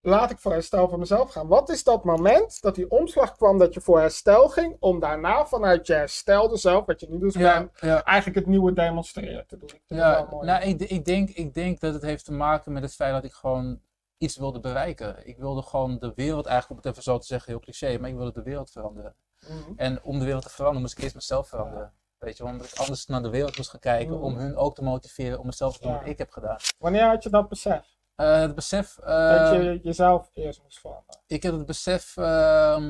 Laat 0.00 0.30
ik 0.30 0.38
voor 0.38 0.52
herstel 0.52 0.88
van 0.88 0.98
mezelf 0.98 1.32
gaan. 1.32 1.46
Wat 1.46 1.68
is 1.68 1.84
dat 1.84 2.04
moment 2.04 2.60
dat 2.60 2.74
die 2.74 2.90
omslag 2.90 3.36
kwam 3.36 3.58
dat 3.58 3.74
je 3.74 3.80
voor 3.80 4.00
herstel 4.00 4.48
ging, 4.48 4.76
om 4.80 5.00
daarna 5.00 5.46
vanuit 5.46 5.86
je 5.86 5.92
herstelde 5.92 6.56
zelf, 6.56 6.86
wat 6.86 7.00
je 7.00 7.06
nu 7.10 7.18
dus 7.18 7.34
Ja, 7.34 7.58
bent, 7.58 7.80
ja. 7.80 8.04
eigenlijk 8.04 8.38
het 8.38 8.46
nieuwe 8.46 8.72
demonstreren 8.72 9.46
te 9.46 9.58
doen? 9.58 9.70
Ja, 9.86 10.28
nou, 10.40 10.62
ik, 10.62 10.80
ik, 10.80 11.04
denk, 11.04 11.30
ik 11.30 11.54
denk 11.54 11.80
dat 11.80 11.94
het 11.94 12.02
heeft 12.02 12.24
te 12.24 12.32
maken 12.32 12.72
met 12.72 12.82
het 12.82 12.94
feit 12.94 13.12
dat 13.12 13.24
ik 13.24 13.32
gewoon 13.32 13.80
iets 14.22 14.36
wilde 14.36 14.60
bereiken. 14.60 15.26
Ik 15.26 15.36
wilde 15.38 15.62
gewoon 15.62 15.98
de 15.98 16.12
wereld, 16.14 16.46
eigenlijk 16.46 16.70
om 16.70 16.76
het 16.76 16.86
even 16.86 17.02
zo 17.12 17.18
te 17.18 17.26
zeggen, 17.26 17.50
heel 17.52 17.60
cliché, 17.60 17.98
maar 17.98 18.08
ik 18.10 18.16
wilde 18.16 18.32
de 18.32 18.42
wereld 18.42 18.70
veranderen. 18.70 19.14
Mhm. 19.48 19.72
En 19.76 20.02
om 20.02 20.18
de 20.18 20.24
wereld 20.24 20.42
te 20.42 20.48
veranderen 20.50 20.80
moest 20.82 20.96
ik 20.96 21.02
eerst 21.02 21.14
mezelf 21.14 21.48
veranderen. 21.48 21.92
Weet 22.18 22.36
je, 22.36 22.44
omdat 22.44 22.66
ik 22.66 22.78
anders 22.78 23.06
naar 23.06 23.22
de 23.22 23.30
wereld 23.30 23.56
moest 23.56 23.70
gaan 23.70 23.80
kijken 23.80 24.14
Mhm. 24.14 24.22
om 24.24 24.36
hun 24.36 24.56
ook 24.56 24.74
te 24.74 24.82
motiveren 24.82 25.38
om 25.38 25.46
hetzelfde 25.46 25.78
te 25.78 25.84
doen 25.84 25.92
Ja. 25.94 26.00
wat 26.00 26.08
ik 26.08 26.18
heb 26.18 26.30
gedaan. 26.30 26.56
Wanneer 26.78 27.06
had 27.06 27.22
je 27.22 27.30
dat 27.30 27.48
besef? 27.48 27.90
Eh, 28.14 28.40
het 28.40 28.54
besef, 28.54 28.94
dat 28.94 29.54
je 29.54 29.80
jezelf 29.82 30.30
eerst 30.34 30.62
moest 30.62 30.80
veranderen? 30.80 31.20
ik 31.26 31.42
heb 31.42 31.52
het 31.52 31.66
besef 31.66 32.16
ehm, 32.16 32.24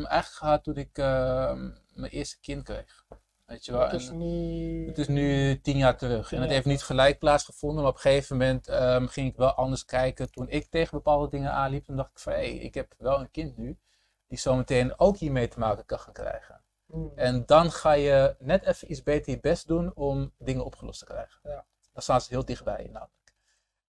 eigenlijk 0.05 0.25
gehad 0.27 0.64
toen 0.64 0.77
ik 0.77 0.99
ehm, 0.99 1.71
mijn 1.95 2.12
eerste 2.12 2.40
kind 2.40 2.62
kreeg. 2.62 3.05
Weet 3.53 3.65
je 3.65 3.73
wel, 3.73 3.81
Het 3.81 3.93
is 3.93 4.11
nu... 4.11 4.87
Het 4.87 4.99
is 4.99 5.09
nu 5.09 5.61
tien 5.61 5.77
jaar 5.77 5.97
terug. 5.97 6.29
Tien 6.29 6.37
En 6.37 6.43
het 6.43 6.53
jaar 6.53 6.62
heeft 6.62 6.67
niet 6.77 6.83
gelijk 6.83 7.19
plaatsgevonden. 7.19 7.83
Maar 7.83 7.91
op 7.91 7.97
een 7.97 8.03
gegeven 8.03 8.37
moment 8.37 8.69
ehm, 8.69 9.07
ging 9.07 9.29
ik 9.31 9.37
wel 9.37 9.53
anders 9.53 9.85
kijken. 9.85 10.31
Toen 10.31 10.49
ik 10.49 10.67
tegen 10.71 10.97
bepaalde 10.97 11.29
dingen 11.29 11.53
aanliep, 11.53 11.85
toen 11.85 11.97
dacht 11.97 12.11
ik 12.11 12.19
van 12.19 12.33
hé, 12.33 12.41
ik 12.41 12.75
heb 12.75 12.95
wel 12.99 13.21
een 13.21 13.31
kind 13.31 13.57
nu. 13.57 13.79
Die 14.27 14.38
zometeen 14.38 14.99
ook 14.99 15.17
hiermee 15.17 15.49
te 15.49 15.59
maken 15.59 15.85
kan 15.85 15.99
gaan 15.99 16.12
krijgen. 16.12 16.65
Mhm. 16.87 17.19
En 17.19 17.47
dan 17.47 17.71
ga 17.73 17.93
je 17.93 18.37
net 18.38 18.65
even 18.65 18.91
iets 18.91 19.03
beter 19.03 19.33
je 19.33 19.41
best 19.41 19.67
doen 19.67 19.95
om 19.95 20.33
dingen 20.38 20.65
opgelost 20.65 20.99
te 20.99 21.05
krijgen. 21.05 21.41
Ja. 21.43 21.67
Dan 21.93 22.03
staan 22.03 22.21
ze 22.21 22.29
heel 22.31 22.45
dichtbij 22.45 22.88
namelijk. 22.93 23.35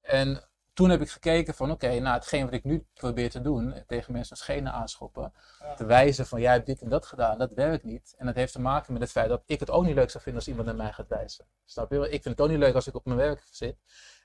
En 0.02 0.44
toen 0.74 0.90
heb 0.90 1.02
ik 1.02 1.10
gekeken 1.10 1.54
van 1.54 1.72
oké, 1.72 2.00
nou 2.00 2.14
hetgeen 2.16 2.44
wat 2.46 2.54
ik 2.54 2.64
nu 2.64 2.86
probeer 2.94 3.30
te 3.30 3.42
doen, 3.42 3.84
tegen 3.88 4.14
mensen 4.14 4.38
schenen 4.38 4.72
aanschoppen, 4.74 5.34
Ja. 5.60 5.74
te 5.74 5.86
wijzen 5.86 6.26
van 6.26 6.42
jij 6.42 6.54
hebt 6.54 6.66
dit 6.66 6.82
en 6.82 6.90
dat 6.90 7.06
gedaan, 7.06 7.38
dat 7.38 7.54
werkt 7.54 7.84
niet. 7.84 8.14
En 8.18 8.26
dat 8.26 8.36
heeft 8.36 8.54
te 8.54 8.62
maken 8.62 8.94
met 8.94 9.02
het 9.02 9.12
feit 9.12 9.30
dat 9.30 9.44
ik 9.46 9.60
het 9.60 9.70
ook 9.70 9.86
niet 9.86 9.96
leuk 9.96 10.10
zou 10.10 10.24
vinden 10.24 10.42
als 10.42 10.50
iemand 10.50 10.68
naar 10.68 10.76
mij 10.76 10.92
gaat 10.92 11.08
wijzen. 11.08 11.46
Snap 11.66 11.92
je? 11.92 11.96
wel? 11.98 12.06
Ik 12.06 12.12
vind 12.22 12.26
het 12.26 12.42
ook 12.42 12.50
niet 12.50 12.58
leuk 12.60 12.76
als 12.76 12.88
ik 12.88 12.96
op 12.96 13.06
mijn 13.06 13.18
werk 13.18 13.44
zit 13.52 13.76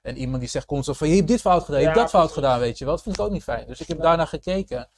en 0.03 0.17
iemand 0.17 0.41
die 0.41 0.49
zegt 0.49 0.67
constant 0.67 0.97
van 0.99 1.09
je 1.09 1.17
hebt 1.17 1.29
dit 1.29 1.41
fout 1.41 1.65
gedaan, 1.65 1.81
je 1.81 1.85
hebt 1.87 1.97
Ja, 1.97 2.03
dat 2.03 2.11
fout 2.13 2.25
precies. 2.27 2.45
gedaan, 2.45 2.61
weet 2.61 2.79
je 2.79 2.85
wel. 2.85 2.95
Dat 2.95 3.03
vind 3.03 3.15
ik 3.19 3.25
ook 3.25 3.31
niet 3.31 3.43
fijn. 3.43 3.67
Dus 3.67 3.81
ik 3.81 3.89
heb 3.89 3.97
Ja. 3.97 4.03
daarna 4.03 4.25
gekeken. 4.25 4.89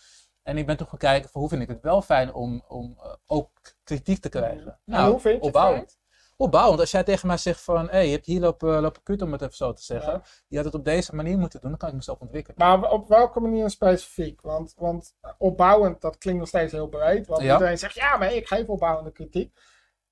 En 0.42 0.58
ik 0.58 0.66
ben 0.66 0.76
toen 0.76 0.86
gaan 0.86 0.98
kijken 0.98 1.30
van 1.30 1.40
hoe 1.40 1.50
vind 1.50 1.62
ik 1.62 1.68
het 1.68 1.80
wel 1.82 2.02
fijn 2.02 2.32
om, 2.34 2.64
om 2.68 2.98
eh, 3.02 3.12
ook 3.26 3.50
kritiek 3.84 4.20
te 4.20 4.28
krijgen. 4.28 4.78
En 4.86 5.04
hoe 5.04 5.20
vind 5.20 5.44
je 5.44 5.58
het. 5.58 5.98
Opbouwend. 6.40 6.80
Als 6.80 6.90
jij 6.90 7.02
tegen 7.02 7.26
mij 7.26 7.36
zegt 7.36 7.60
van, 7.60 7.88
hé, 7.88 7.98
je 7.98 8.10
hebt 8.10 8.26
hier 8.26 8.40
lopen, 8.40 8.80
lopen 8.80 9.02
kut 9.02 9.22
om 9.22 9.32
het 9.32 9.42
even 9.42 9.54
zo 9.56 9.72
te 9.72 9.82
zeggen. 9.82 10.12
Ja. 10.12 10.22
Je 10.48 10.56
had 10.56 10.64
het 10.64 10.74
op 10.74 10.84
deze 10.84 11.14
manier 11.14 11.38
moeten 11.38 11.60
doen, 11.60 11.70
dan 11.70 11.78
kan 11.78 11.88
ik 11.88 11.94
mezelf 11.94 12.18
ontwikkelen. 12.20 12.58
Maar 12.58 12.90
op 12.90 13.08
welke 13.08 13.40
manier 13.40 13.70
specifiek? 13.70 14.40
Want, 14.40 14.74
want 14.76 15.14
opbouwend, 15.38 16.00
dat 16.00 16.18
klinkt 16.18 16.40
nog 16.40 16.48
steeds 16.48 16.72
heel 16.72 16.88
breed. 16.88 17.26
Want 17.26 17.42
Ja. 17.42 17.52
iedereen 17.52 17.78
zegt, 17.78 17.94
ja, 17.94 18.16
maar 18.16 18.32
ik 18.34 18.46
geef 18.46 18.66
opbouwende 18.66 19.12
kritiek. 19.12 19.52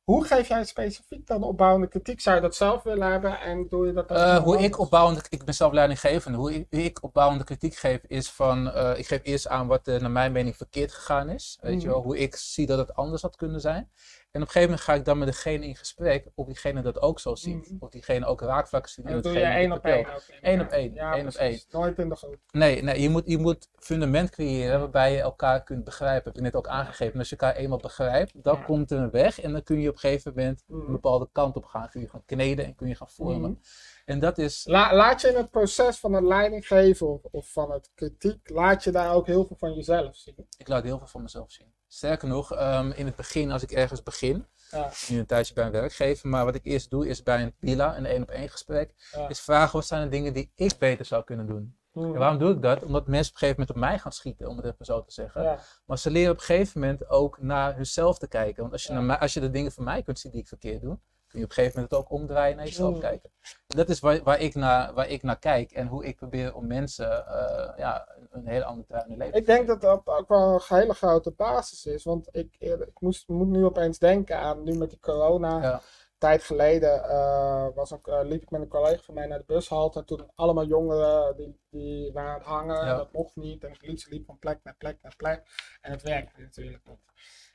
Hoe 0.03 0.25
geef 0.25 0.49
jij 0.49 0.65
specifiek 0.65 1.27
dan 1.27 1.43
opbouwende 1.43 1.87
kritiek? 1.89 2.21
Zou 2.21 2.37
je 2.37 2.43
dat 2.43 2.55
zelf 2.55 2.83
willen 2.83 3.11
hebben 3.11 3.41
en 3.41 3.67
doe 3.69 3.87
je 3.87 3.93
dat 3.93 4.09
dan? 4.09 4.17
Uh, 4.17 4.37
hoe 4.37 4.59
ik 4.59 4.79
opbouwende, 4.79 5.21
ik 5.29 5.45
ben 5.45 5.55
zelf 5.55 5.73
leidinggevende, 5.73 6.39
hoe 6.39 6.55
ik, 6.55 6.67
hoe 6.71 6.83
ik 6.83 7.03
opbouwende 7.03 7.45
kritiek 7.45 7.75
geef 7.75 8.01
is 8.07 8.31
van, 8.31 8.71
eh, 8.71 8.99
ik 8.99 9.07
geef 9.07 9.21
eerst 9.23 9.49
aan 9.49 9.67
wat 9.67 9.87
naar 9.87 10.11
mijn 10.11 10.33
mening 10.33 10.57
verkeerd 10.57 10.93
gegaan 10.93 11.29
is. 11.29 11.59
Weet 11.61 11.73
je 11.81 11.87
Mhm. 11.87 11.89
wel, 11.89 12.03
hoe 12.03 12.19
ik 12.19 12.37
zie 12.37 12.67
dat 12.67 12.79
het 12.79 12.95
anders 12.95 13.23
had 13.23 13.37
kunnen 13.37 13.61
zijn. 13.61 13.91
En 14.31 14.41
op 14.41 14.47
een 14.47 14.53
gegeven 14.53 14.71
moment 14.71 14.81
ga 14.81 14.95
ik 14.95 15.05
dan 15.05 15.19
met 15.19 15.29
degene 15.29 15.67
in 15.67 15.77
gesprek 15.77 16.27
of 16.35 16.47
diegene 16.47 16.83
dat 16.83 17.01
ook 17.01 17.21
zo 17.21 17.35
ziet. 17.35 17.71
Mhm. 17.71 17.77
Of 17.85 17.91
diegene 17.91 18.27
ook 18.27 18.41
raakvlakken 18.41 18.91
ziet 18.91 19.05
En 19.05 19.13
dat 19.13 19.23
doe 19.23 19.33
je 19.33 19.41
één 19.41 19.73
op 19.73 19.79
ik 19.79 19.85
één. 19.85 20.07
Één 20.41 20.59
ja. 20.59 20.65
op 20.65 20.71
één, 20.71 20.97
één 20.97 21.27
op 21.27 21.33
precies. 21.35 21.67
Nooit 21.71 21.99
in 21.99 22.09
de 22.09 22.17
groep. 22.17 22.37
Nee, 22.51 22.83
nee 22.83 23.01
je, 23.01 23.09
moet, 23.09 23.23
je 23.27 23.39
moet 23.39 23.69
fundament 23.77 24.31
creëren 24.31 24.79
waarbij 24.81 25.13
je 25.13 25.21
elkaar 25.21 25.63
kunt 25.65 25.85
begrijpen. 25.85 26.25
Heb 26.25 26.35
je 26.35 26.41
net 26.43 26.55
ook 26.57 26.69
aangegeven. 26.69 27.13
En 27.13 27.19
als 27.19 27.29
je 27.29 27.37
elkaar 27.37 27.57
eenmaal 27.57 27.79
begrijpt, 27.79 28.43
dan 28.43 28.57
Ja. 28.57 28.63
komt 28.63 28.91
er 28.91 28.99
een 28.99 29.11
weg. 29.11 29.41
En 29.41 29.53
dan 29.53 29.63
kun 29.63 29.81
je 29.81 29.89
op 29.89 29.95
een 29.95 30.01
gegeven 30.01 30.33
moment 30.37 30.65
Mhm. 30.67 30.81
een 30.87 30.93
bepaalde 30.93 31.29
kant 31.33 31.57
op 31.57 31.65
gaan. 31.65 31.89
Kun 31.91 32.01
je 32.01 32.09
gaan 32.09 32.25
kneden 32.27 32.65
en 32.65 32.75
kun 32.75 32.89
je 32.89 32.95
gaan 32.95 33.11
vormen. 33.11 33.51
Mhm. 33.51 33.61
En 34.09 34.19
dat 34.19 34.39
is... 34.39 34.65
La- 34.67 34.95
laat 34.95 35.21
je 35.21 35.29
in 35.29 35.37
het 35.37 35.51
proces 35.51 35.99
van 35.99 36.13
het 36.13 36.25
leiding 36.25 36.67
geven 36.67 37.07
of, 37.09 37.23
of 37.31 37.53
van 37.53 37.71
het 37.71 37.91
kritiek, 37.95 38.49
laat 38.51 38.85
je 38.85 38.91
daar 38.91 39.15
ook 39.15 39.27
heel 39.27 39.45
veel 39.47 39.57
van 39.57 39.75
jezelf 39.75 40.17
zien. 40.17 40.47
Ik 40.57 40.69
laat 40.69 40.83
heel 40.83 40.99
veel 40.99 41.07
van 41.07 41.23
mezelf 41.23 41.51
zien. 41.53 41.73
Sterker 41.89 42.29
nog, 42.29 42.55
ehm, 42.55 42.91
in 42.91 43.07
het 43.07 43.17
begin, 43.17 43.51
als 43.51 43.63
ik 43.63 43.71
ergens 43.71 44.03
begin, 44.03 44.47
Ja. 44.71 44.91
nu 45.09 45.19
een 45.19 45.27
tijdje 45.27 45.55
bij 45.55 45.65
een 45.65 45.71
werkgever, 45.73 46.29
maar 46.29 46.45
wat 46.45 46.55
ik 46.55 46.65
eerst 46.65 46.91
doe 46.91 47.09
is 47.09 47.23
bij 47.23 47.43
een 47.43 47.55
PILA, 47.59 47.97
een 47.97 48.07
één 48.07 48.23
op 48.23 48.31
één 48.31 48.49
gesprek, 48.49 48.95
Ja. 49.13 49.29
is 49.29 49.41
vragen 49.41 49.73
wat 49.73 49.87
zijn 49.87 50.03
de 50.03 50.09
dingen 50.09 50.33
die 50.33 50.53
ik 50.55 50.79
beter 50.79 51.05
zou 51.05 51.25
kunnen 51.25 51.47
doen. 51.47 51.77
Mhm. 51.93 52.07
En 52.13 52.19
waarom 52.19 52.39
doe 52.39 52.51
ik 52.55 52.63
dat? 52.63 52.83
Omdat 52.83 53.07
mensen 53.07 53.33
op 53.35 53.41
een 53.41 53.49
gegeven 53.49 53.61
moment 53.61 53.71
op 53.71 53.77
mij 53.77 53.99
gaan 53.99 54.13
schieten, 54.13 54.49
om 54.49 54.57
het 54.57 54.67
even 54.67 54.85
zo 54.85 55.03
te 55.03 55.13
zeggen. 55.13 55.43
Ja. 55.43 55.59
Maar 55.87 55.99
ze 55.99 56.11
leren 56.11 56.33
op 56.33 56.39
een 56.39 56.45
gegeven 56.45 56.81
moment 56.81 57.09
ook 57.09 57.39
naar 57.43 57.77
hunzelf 57.77 58.19
te 58.19 58.29
kijken. 58.29 58.61
Want 58.61 58.73
als 58.73 58.85
je, 58.85 58.93
naar 58.93 59.03
mij, 59.03 59.19
als 59.19 59.33
je 59.35 59.41
de 59.41 59.51
dingen 59.51 59.73
van 59.73 59.85
mij 59.85 60.03
kunt 60.03 60.19
zien 60.19 60.33
die 60.33 60.41
ik 60.41 60.49
verkeerd 60.49 60.81
doe, 60.83 60.99
kun 61.29 61.39
je 61.39 61.45
op 61.45 61.51
een 61.51 61.57
gegeven 61.57 61.81
moment 61.81 61.91
het 61.91 62.01
ook 62.01 62.21
omdraaien 62.21 62.57
naar 62.57 62.65
jezelf 62.65 62.99
kijken. 62.99 63.31
En 63.67 63.77
dat 63.77 63.89
is 63.89 64.01
waar, 64.01 64.23
waar, 64.23 64.41
ik 64.41 64.55
naar, 64.55 64.95
waar 64.95 65.09
ik 65.09 65.23
naar 65.23 65.39
kijk 65.39 65.73
en 65.73 65.87
hoe 65.87 66.05
ik 66.05 66.17
probeer 66.17 66.55
om 66.55 66.67
mensen 66.67 67.27
eh, 67.27 67.73
ja, 67.77 68.09
een 68.31 68.47
hele 68.47 68.65
andere 68.65 68.87
trui 68.87 69.03
in 69.05 69.11
hun 69.11 69.19
leven 69.19 69.39
Ik 69.39 69.47
denk 69.47 69.67
dat 69.67 69.81
dat 69.81 70.07
ook 70.07 70.29
wel 70.29 70.55
een 70.55 70.79
hele 70.79 70.95
grote 70.95 71.31
basis 71.31 71.87
is. 71.87 72.05
Want 72.05 72.29
ik, 72.31 72.57
ik 72.59 73.01
moest, 73.01 73.29
moet 73.29 73.49
nu 73.49 73.65
opeens 73.65 73.99
denken 73.99 74.39
aan 74.39 74.63
nu 74.63 74.75
met 74.75 74.91
die 74.91 75.01
corona. 75.01 75.63
Ja. 75.63 75.81
Tijd 76.19 76.43
geleden 76.43 77.05
eh, 77.05 77.67
was 77.75 77.93
ook, 77.93 78.09
eh, 78.09 78.21
liep 78.23 78.43
ik 78.43 78.51
met 78.51 78.61
een 78.61 78.69
collega 78.69 79.03
van 79.03 79.15
mij 79.15 79.27
naar 79.27 79.39
de 79.39 79.45
bushalte. 79.47 79.99
En 79.99 80.05
toen 80.05 80.31
allemaal 80.35 80.67
jongeren 80.67 81.37
die, 81.37 81.61
die 81.71 82.13
waren 82.13 82.31
aan 82.31 82.39
het 82.39 82.47
hangen. 82.47 82.87
Ja. 82.87 82.97
Dat 82.97 83.13
mocht 83.13 83.37
niet. 83.37 83.65
En 83.65 83.73
de 83.73 83.79
politie 83.79 84.13
liep 84.13 84.25
van 84.25 84.39
plek 84.39 84.59
naar 84.63 84.75
plek 84.79 84.99
naar 85.03 85.17
plek. 85.17 85.43
En 85.81 85.91
het 85.91 86.03
werkte 86.03 86.41
natuurlijk 86.41 86.83
niet. 86.89 86.99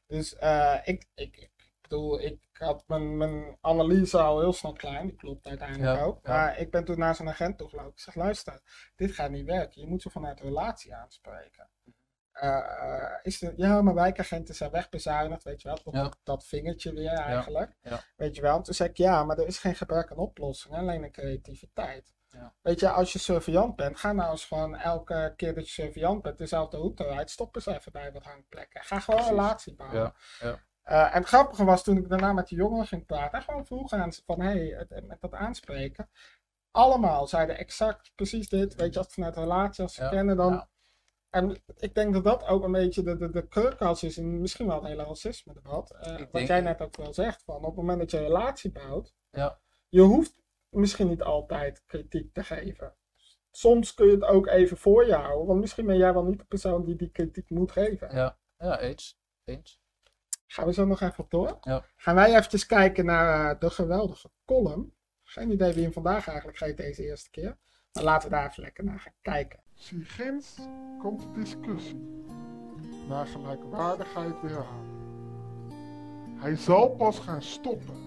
Dus 0.08 0.34
ik, 0.84 1.08
ik, 1.16 1.52
ik 1.84 1.89
bedoel, 1.89 2.22
ik 2.22 2.39
had 2.54 2.84
mijn, 2.88 3.17
mijn 3.17 3.58
analyse 3.62 4.17
al 4.17 4.39
heel 4.39 4.54
snel 4.54 4.74
klein. 4.74 5.08
Die 5.08 5.15
klopt 5.15 5.48
uiteindelijk 5.48 5.98
Ja, 5.98 6.04
ook. 6.04 6.19
ja. 6.24 6.32
Maar 6.32 6.60
ik 6.60 6.72
ben 6.72 6.86
toen 6.86 7.00
naar 7.00 7.15
zo'n 7.15 7.30
agent 7.30 7.58
toegelopen. 7.58 7.91
Ik 7.91 8.00
zeg, 8.00 8.15
luister, 8.15 8.62
dit 8.96 9.12
gaat 9.12 9.30
niet 9.30 9.46
werken. 9.46 9.82
Je 9.82 9.88
moet 9.88 10.02
ze 10.02 10.10
vanuit 10.10 10.38
de 10.38 10.43
relatie 10.43 10.96
aanspreken. 10.96 11.69
Eh, 12.32 12.58
eh, 12.58 13.19
is 13.22 13.41
er, 13.41 13.54
ja, 13.56 13.82
maar 13.82 13.93
wijkagenten 13.93 14.56
zijn 14.56 14.72
wegbezuinigd, 14.72 15.43
weet 15.43 15.62
je 15.62 15.67
wel. 15.67 15.93
Ja. 15.93 16.12
dat, 16.24 16.46
vingertje 16.46 16.93
weer 16.93 17.12
eigenlijk. 17.13 17.76
ja. 17.82 18.04
Weet 18.15 18.36
je 18.36 18.41
wel. 18.41 18.62
Toen 18.62 18.74
zei 18.74 18.89
ik, 18.89 18.98
ja, 18.98 19.24
maar 19.24 19.38
er 19.38 19.48
is 19.48 19.58
geen 19.58 19.76
gebrek 19.76 20.12
aan 20.12 20.17
oplossingen, 20.17 20.80
alleen 20.80 21.04
een 21.04 21.12
creativiteit. 21.12 22.13
Ja. 22.30 22.54
Weet 22.62 22.80
je, 22.80 22.89
als 22.89 23.13
je 23.13 23.19
surveillant 23.19 23.76
bent, 23.76 24.00
ga 24.00 24.12
nou 24.12 24.32
eens 24.32 24.46
gewoon 24.46 24.76
elke 24.76 25.34
keer 25.36 25.54
dat 25.54 25.65
je 25.65 25.72
surveillant 25.82 26.22
bent, 26.22 26.38
dezelfde 26.38 26.78
route 26.78 27.06
eruit, 27.06 27.30
stop 27.30 27.56
eens 27.56 27.65
even 27.65 27.91
bij 27.91 28.12
wat 28.12 28.24
hangplekken. 28.24 28.84
Ga 28.84 29.00
gewoon 29.00 29.19
een 29.19 29.28
relatie 29.30 29.76
bouwen. 29.76 30.00
Ja, 30.00 30.13
ja. 30.39 30.60
Eh, 30.84 31.15
en 31.15 31.19
het 31.19 31.26
grappige 31.28 31.63
was 31.63 31.84
toen 31.84 31.98
ik 31.98 32.10
daarna 32.10 32.34
met 32.34 32.48
die 32.48 32.58
jongeren 32.58 32.88
ging 32.88 33.06
praten, 33.06 33.38
en 33.38 33.43
gewoon 33.43 33.65
vroeg 33.65 33.91
aan 33.91 34.13
ze 34.13 34.22
van, 34.26 34.41
hé, 34.41 34.69
hey, 34.69 35.02
met 35.08 35.22
dat 35.22 35.34
aanspreken. 35.34 36.10
Allemaal 36.72 37.28
zeiden 37.28 37.58
exact 37.58 38.12
precies 38.15 38.50
dit, 38.50 38.76
weet 38.76 38.91
je, 38.93 38.98
als 38.98 39.06
het 39.08 39.15
vanuit 39.15 39.36
een 39.36 39.41
relatie, 39.43 39.84
als 39.84 39.93
ze 39.93 40.04
Ja, 40.04 40.10
kennen 40.10 40.36
dan. 40.38 40.52
ja. 40.54 40.69
En 41.30 41.63
ik 41.78 41.96
denk 41.96 42.13
dat 42.13 42.24
dat 42.24 42.46
ook 42.48 42.63
een 42.63 42.72
beetje 42.72 43.04
de, 43.04 43.17
de, 43.17 43.30
de 43.30 43.98
is 44.02 44.17
in 44.17 44.41
misschien 44.41 44.67
wel 44.67 44.76
het 44.76 44.86
hele 44.88 45.04
racisme 45.04 45.54
debat. 45.54 45.91
Eh, 45.91 46.17
wat 46.17 46.32
denk- 46.32 46.48
jij 46.48 46.62
net 46.62 46.82
ook 46.82 46.98
wel 46.98 47.13
zegt, 47.13 47.43
van 47.43 47.56
op 47.56 47.63
het 47.63 47.76
moment 47.76 48.00
dat 48.00 48.12
je 48.12 48.17
een 48.17 48.24
relatie 48.24 48.72
bouwt, 48.72 49.13
Ja. 49.32 49.60
je 49.89 50.02
hoeft 50.02 50.41
misschien 50.69 51.08
niet 51.08 51.22
altijd 51.22 51.84
kritiek 51.86 52.34
te 52.34 52.43
geven. 52.43 52.96
Soms 53.52 53.93
kun 53.93 54.06
je 54.06 54.12
het 54.12 54.24
ook 54.24 54.48
even 54.48 54.78
voor 54.78 55.06
je 55.06 55.13
houden, 55.13 55.48
want 55.48 55.60
misschien 55.60 55.86
ben 55.86 55.98
jij 55.98 56.13
wel 56.13 56.24
niet 56.24 56.39
de 56.39 56.46
persoon 56.46 56.86
die 56.86 56.96
die 56.96 57.10
kritiek 57.10 57.50
moet 57.50 57.72
geven. 57.72 58.15
Ja, 58.15 58.38
ja 58.58 58.80
eens. 58.80 59.19
eens. 59.43 59.82
Gaan 60.54 60.66
we 60.66 60.74
zo 60.74 60.86
nog 60.86 61.02
even 61.02 61.24
op 61.24 61.32
door? 61.32 61.58
Ja. 61.62 61.84
Gaan 61.96 62.16
wij 62.16 62.36
eventjes 62.36 62.66
kijken 62.66 63.06
naar 63.06 63.52
eh, 63.52 63.60
de 63.60 63.70
geweldige 63.70 64.30
column. 64.46 64.94
Geen 65.24 65.52
idee 65.52 65.74
wie 65.74 65.84
hem 65.84 65.94
vandaag 65.94 66.28
eigenlijk 66.28 66.58
geeft 66.58 66.78
deze 66.78 67.04
eerste 67.04 67.30
keer. 67.30 67.58
Maar 67.94 68.04
laten 68.04 68.30
we 68.30 68.36
daar 68.36 68.50
even 68.50 68.63
lekker 68.63 68.84
naar 68.84 69.00
gaan 69.00 69.13
kijken. 69.22 69.60
Zie 69.74 70.06
ginds 70.06 70.56
komt 71.00 71.22
de 71.22 71.32
discussie 71.32 72.26
naar 73.08 73.28
gelijkwaardigheid 73.28 74.42
weer 74.42 74.58
aan. 74.58 74.92
Hij 76.39 76.56
zal 76.56 76.89
pas 76.89 77.20
gaan 77.20 77.42
stoppen 77.42 77.98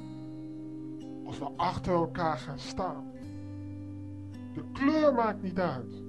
als 1.26 1.38
we 1.38 1.50
achter 1.56 1.92
elkaar 1.92 2.38
gaan 2.38 2.58
staan. 2.58 3.12
De 4.54 4.64
kleur 4.72 5.14
maakt 5.14 5.42
niet 5.42 5.58
uit. 5.58 6.02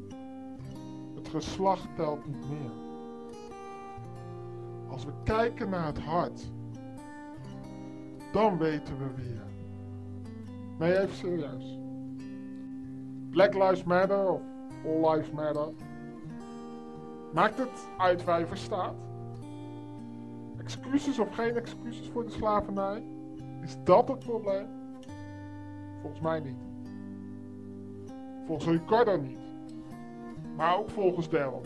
Het 1.16 1.28
geslacht 1.28 1.96
telt 1.96 2.26
niet 2.26 2.50
meer. 2.50 2.87
Als 4.90 5.06
we 5.06 5.12
kijken 5.24 5.70
naar 5.70 5.86
het 5.86 6.00
hart, 6.00 6.52
dan 8.32 8.58
weten 8.58 8.98
we 8.98 9.22
weer. 9.22 9.44
Nee, 10.78 11.00
even 11.00 11.16
serieus. 11.16 11.80
Black 13.30 13.54
Lives 13.54 13.84
Matter 13.84 14.30
of 14.30 14.42
All 14.86 15.12
Lives 15.12 15.32
Matter. 15.32 15.74
Maakt 17.34 17.58
het 17.58 17.88
uit 17.98 18.24
waar 18.24 18.40
je 18.40 18.48
voor 18.48 18.58
staat? 18.58 18.96
Excuses 20.58 21.20
of 21.20 21.36
geen 21.36 21.56
excuses 21.56 22.10
voor 22.10 22.26
de 22.26 22.32
slavernij? 22.32 23.04
Is 23.62 23.78
dat 23.84 24.08
het 24.08 24.20
probleem? 24.20 24.68
Volgens 26.02 26.22
mij 26.22 26.40
niet. 26.40 26.66
Volgens 28.46 28.68
Ricardo 28.68 29.18
niet. 29.18 29.40
Maar 30.56 30.78
ook 30.78 30.90
volgens 30.90 31.30
Daryl 31.30 31.62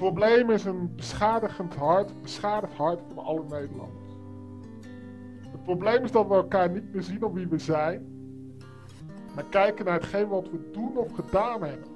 probleem 0.00 0.50
is 0.50 0.64
een 0.64 0.94
beschadigend 0.96 1.74
hart, 1.74 2.22
beschadigd 2.22 2.74
hart 2.74 3.00
van 3.14 3.24
alle 3.24 3.42
Nederlanders. 3.42 4.10
Het 5.50 5.62
probleem 5.62 6.04
is 6.04 6.12
dat 6.12 6.28
we 6.28 6.34
elkaar 6.34 6.70
niet 6.70 6.92
meer 6.92 7.02
zien 7.02 7.24
om 7.24 7.32
wie 7.32 7.48
we 7.48 7.58
zijn, 7.58 8.06
maar 9.34 9.44
kijken 9.44 9.84
naar 9.84 9.94
hetgeen 9.94 10.28
wat 10.28 10.50
we 10.50 10.70
doen 10.72 10.96
of 10.96 11.12
gedaan 11.12 11.62
hebben. 11.62 11.86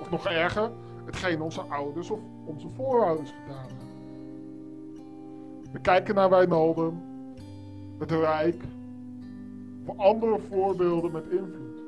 Of 0.00 0.10
nog 0.10 0.26
erger, 0.26 0.70
hetgeen 1.04 1.42
onze 1.42 1.60
ouders 1.60 2.10
of 2.10 2.18
onze 2.44 2.68
voorouders 2.76 3.30
gedaan 3.42 3.66
hebben. 3.66 3.88
We 5.72 5.80
kijken 5.80 6.14
naar 6.14 6.30
Wijnaldum, 6.30 7.02
het 7.98 8.10
Rijk, 8.10 8.62
of 9.84 9.98
andere 9.98 10.38
voorbeelden 10.38 11.12
met 11.12 11.24
invloed. 11.24 11.80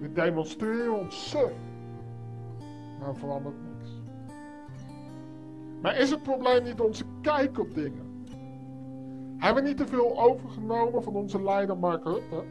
We 0.00 0.12
demonstreren 0.12 0.98
ons 0.98 1.28
suf, 1.30 1.52
maar 2.98 3.08
er 3.08 3.16
verandert. 3.16 3.61
Maar 5.82 5.96
is 5.96 6.10
het 6.10 6.22
probleem 6.22 6.62
niet 6.64 6.80
onze 6.80 7.04
kijk 7.20 7.58
op 7.58 7.74
dingen? 7.74 8.26
Hebben 9.38 9.62
we 9.62 9.68
niet 9.68 9.78
te 9.78 9.86
veel 9.86 10.20
overgenomen 10.20 11.02
van 11.02 11.14
onze 11.14 11.42
leider 11.42 11.78
Mark 11.78 12.04
Rutte? 12.04 12.44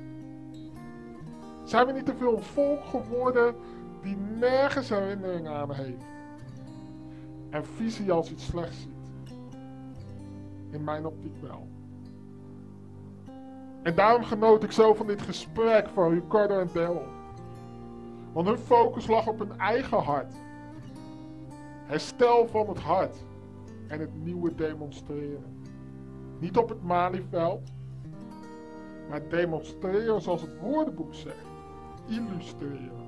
Zijn 1.64 1.86
we 1.86 1.92
niet 1.92 2.06
te 2.06 2.16
veel 2.16 2.36
een 2.36 2.44
volk 2.44 2.84
geworden 2.86 3.56
die 4.02 4.18
nergens 4.40 4.90
herinnering 4.90 5.48
aan 5.48 5.74
heeft? 5.74 6.04
En 7.50 7.66
visie 7.66 8.12
als 8.12 8.32
iets 8.32 8.46
slechts 8.46 8.82
ziet? 8.82 9.36
In 10.70 10.84
mijn 10.84 11.06
optiek 11.06 11.42
wel. 11.42 11.68
En 13.84 13.96
daarom 13.96 14.24
genoot 14.24 14.64
ik 14.64 14.72
zo 14.72 14.94
van 14.94 15.08
dit 15.08 15.22
gesprek 15.22 15.88
van 15.94 16.14
Ricardo 16.14 16.60
en 16.60 16.70
Daryl. 16.74 17.08
Want 18.34 18.48
hun 18.48 18.58
focus 18.58 19.08
lag 19.08 19.28
op 19.28 19.40
hun 19.40 19.60
eigen 19.60 19.98
hart. 19.98 20.34
Herstel 21.92 22.48
van 22.48 22.68
het 22.68 22.80
hart 22.80 23.16
en 23.88 24.00
het 24.00 24.24
nieuwe 24.24 24.56
demonstreren. 24.56 25.64
Niet 26.40 26.58
op 26.58 26.70
het 26.70 26.84
Malieveld, 26.84 27.72
maar 29.10 29.30
demonstreren 29.30 30.22
zoals 30.22 30.42
het 30.42 30.60
woordenboek 30.60 31.14
zegt. 31.14 31.46
Illustreren. 32.08 33.06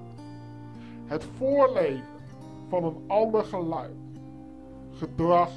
Het 1.05 1.23
voorleven 1.23 2.05
van 2.67 2.83
een 2.83 3.03
ander 3.07 3.43
geluid, 3.43 4.19
gedrag 4.91 5.51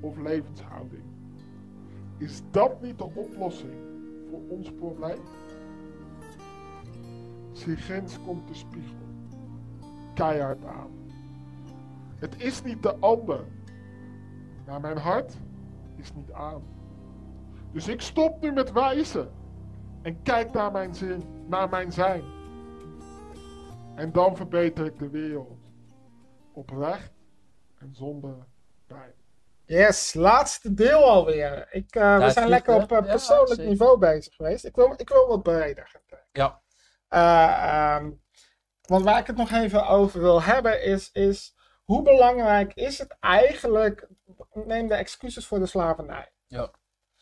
of 0.00 0.16
levenshouding. 0.16 1.04
Is 2.16 2.42
dat 2.50 2.82
niet 2.82 2.98
de 2.98 3.10
oplossing 3.14 3.80
voor 4.30 4.40
ons 4.48 4.72
probleem? 4.72 5.22
Sigens 7.52 8.18
komt 8.26 8.48
de 8.48 8.54
spiegel 8.54 9.08
keihard 10.14 10.64
aan. 10.64 10.99
Het 12.20 12.42
is 12.42 12.62
niet 12.62 12.82
de 12.82 12.96
ander, 12.96 13.44
maar 14.66 14.80
mijn 14.80 14.98
hart 14.98 15.36
is 15.96 16.12
niet 16.14 16.32
aan. 16.32 16.62
Dus 17.72 17.88
ik 17.88 18.00
stop 18.00 18.40
nu 18.40 18.52
met 18.52 18.72
wijzen 18.72 19.30
en 20.02 20.22
kijk 20.22 20.52
naar 20.52 20.72
mijn 20.72 20.94
zin, 20.94 21.22
naar 21.48 21.68
mijn 21.68 21.92
zijn. 21.92 22.22
En 23.94 24.12
dan 24.12 24.36
verbeter 24.36 24.84
ik 24.84 24.98
de 24.98 25.08
wereld. 25.08 25.58
Oprecht 26.52 27.12
en 27.78 27.94
zonder 27.94 28.46
pijn. 28.86 29.12
Yes, 29.64 30.14
laatste 30.14 30.74
deel 30.74 31.04
alweer. 31.04 31.68
Ik, 31.70 31.94
eh, 31.94 32.18
we 32.18 32.30
zijn 32.30 32.48
lekker 32.48 32.74
hè? 32.74 32.82
op 32.82 32.92
eh, 32.92 33.02
persoonlijk 33.02 33.60
niveau 33.60 33.98
bezig 33.98 34.34
geweest. 34.34 34.64
Ik 34.64 34.76
wil, 34.76 34.94
ik 34.96 35.08
wil 35.08 35.28
wat 35.28 35.42
breder 35.42 35.86
gaan 35.86 36.02
trekken. 36.06 36.28
Ja. 36.32 36.60
Eh, 37.08 37.96
ehm, 37.96 38.10
want 38.82 39.04
waar 39.04 39.18
ik 39.18 39.26
het 39.26 39.36
nog 39.36 39.50
even 39.50 39.86
over 39.86 40.20
wil 40.20 40.42
hebben 40.42 40.82
is, 40.82 41.10
is 41.12 41.54
hoe 41.90 42.02
belangrijk 42.02 42.74
is 42.74 42.98
het 42.98 43.16
eigenlijk, 43.20 44.08
neem 44.52 44.88
de 44.88 44.94
excuses 44.94 45.46
voor 45.46 45.58
de 45.58 45.66
slavernij. 45.66 46.32
Ja. 46.46 46.70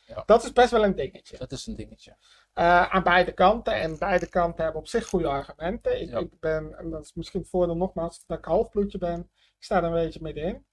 Ja. 0.06 0.22
Dat 0.26 0.44
is 0.44 0.52
best 0.52 0.70
wel 0.70 0.84
een 0.84 0.94
dingetje. 0.94 1.38
Dat 1.38 1.52
is 1.52 1.66
een 1.66 1.76
dingetje. 1.76 2.16
Eh, 2.52 2.82
aan 2.94 3.02
beide 3.02 3.32
kanten. 3.32 3.74
En 3.74 3.98
beide 3.98 4.26
kanten 4.28 4.62
hebben 4.64 4.80
op 4.80 4.88
zich 4.88 5.06
goede 5.06 5.28
argumenten. 5.28 6.00
Ik, 6.00 6.08
Ja. 6.08 6.18
ik 6.18 6.40
ben, 6.40 6.78
en 6.78 6.90
dat 6.90 7.04
is 7.04 7.14
misschien 7.14 7.40
het 7.40 7.48
voordeel 7.48 7.76
nogmaals, 7.76 8.26
dat 8.26 8.38
ik 8.38 8.44
halfbloedje 8.44 8.98
ben. 8.98 9.20
Ik 9.34 9.64
sta 9.64 9.76
er 9.76 9.84
een 9.84 9.92
beetje 9.92 10.22
middenin. 10.22 10.66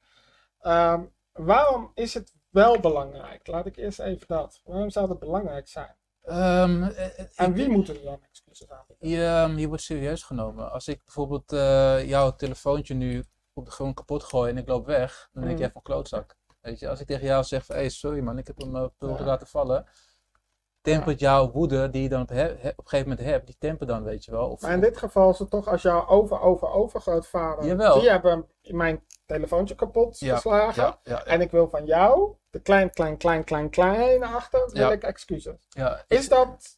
Ehm, 0.60 1.04
waarom 1.32 1.92
is 1.94 2.14
het 2.14 2.34
wel 2.50 2.80
belangrijk? 2.80 3.48
Laat 3.48 3.66
ik 3.66 3.76
eerst 3.78 4.00
even 4.00 4.28
dat. 4.28 4.62
Waarom 4.64 4.90
zou 4.90 5.10
het 5.10 5.20
belangrijk 5.20 5.68
zijn? 5.68 5.96
Ehm, 6.22 6.84
eh, 6.84 7.20
eh, 7.20 7.26
En 7.36 7.54
wie 7.54 7.70
moeten 7.70 7.96
er 7.96 8.04
dan 8.04 8.24
excuses 8.30 8.70
aan? 8.70 8.86
Je, 9.00 9.24
ehm, 9.24 9.58
je 9.58 9.68
wordt 9.68 9.84
serieus 9.84 10.24
genomen. 10.24 10.72
Als 10.72 10.88
ik 10.88 11.04
bijvoorbeeld 11.04 11.52
jouw 12.08 12.36
telefoontje 12.36 12.94
nu 12.94 13.24
op 13.58 13.66
de 13.66 13.72
grond 13.72 13.96
kapot 13.96 14.24
gooi 14.24 14.50
en 14.52 14.58
ik 14.58 14.68
loop 14.68 14.86
weg, 14.86 15.30
dan 15.34 15.42
denk 15.44 15.54
Mm. 15.56 15.60
jij 15.62 15.72
van 15.72 15.82
klootzak. 15.82 16.36
Weet 16.62 16.80
je, 16.80 16.90
als 16.90 17.00
ik 17.00 17.08
tegen 17.08 17.26
jou 17.26 17.44
zeg 17.44 17.66
van, 17.66 17.76
hey, 17.76 17.90
sorry 17.90 18.20
man, 18.20 18.38
ik 18.38 18.48
heb 18.48 18.58
hem 18.58 18.76
op 18.76 18.94
de 18.98 19.08
Ja. 19.08 19.24
laten 19.24 19.48
vallen. 19.48 19.86
Tempert 20.82 21.20
jouw 21.20 21.52
woede 21.52 21.90
die 21.90 22.02
je 22.02 22.10
dan 22.10 22.22
op, 22.22 22.30
he- 22.30 22.52
op 22.52 22.62
een 22.64 22.74
gegeven 22.88 23.10
moment 23.10 23.28
hebt, 23.28 23.46
die 23.46 23.56
tempert 23.60 23.90
dan, 23.90 24.04
weet 24.04 24.26
je 24.26 24.32
wel. 24.32 24.50
Of, 24.50 24.62
Maar 24.62 24.72
in 24.74 24.80
dit 24.82 24.98
geval 24.98 25.30
is 25.30 25.40
het 25.40 25.50
toch 25.50 25.68
als 25.68 25.82
jouw 25.82 26.08
over, 26.08 26.40
over, 26.42 26.70
overgrootvader. 26.70 27.66
Jawel. 27.66 28.00
Die 28.00 28.10
hebben 28.10 28.48
mijn 28.62 29.04
telefoontje 29.26 29.76
kapot 29.76 30.20
Ja, 30.20 30.36
geslagen. 30.36 30.98
En 31.04 31.42
ik 31.42 31.52
wil 31.52 31.70
van 31.70 31.86
jou, 31.86 32.36
de 32.50 32.60
klein, 32.60 32.92
klein, 32.92 33.18
klein, 33.18 33.44
klein, 33.44 33.70
klein 33.70 34.24
achter, 34.24 34.70
wil 34.74 34.92
ik 34.92 35.04
excuses. 35.04 35.68
Is 36.08 36.30
dat 36.30 36.78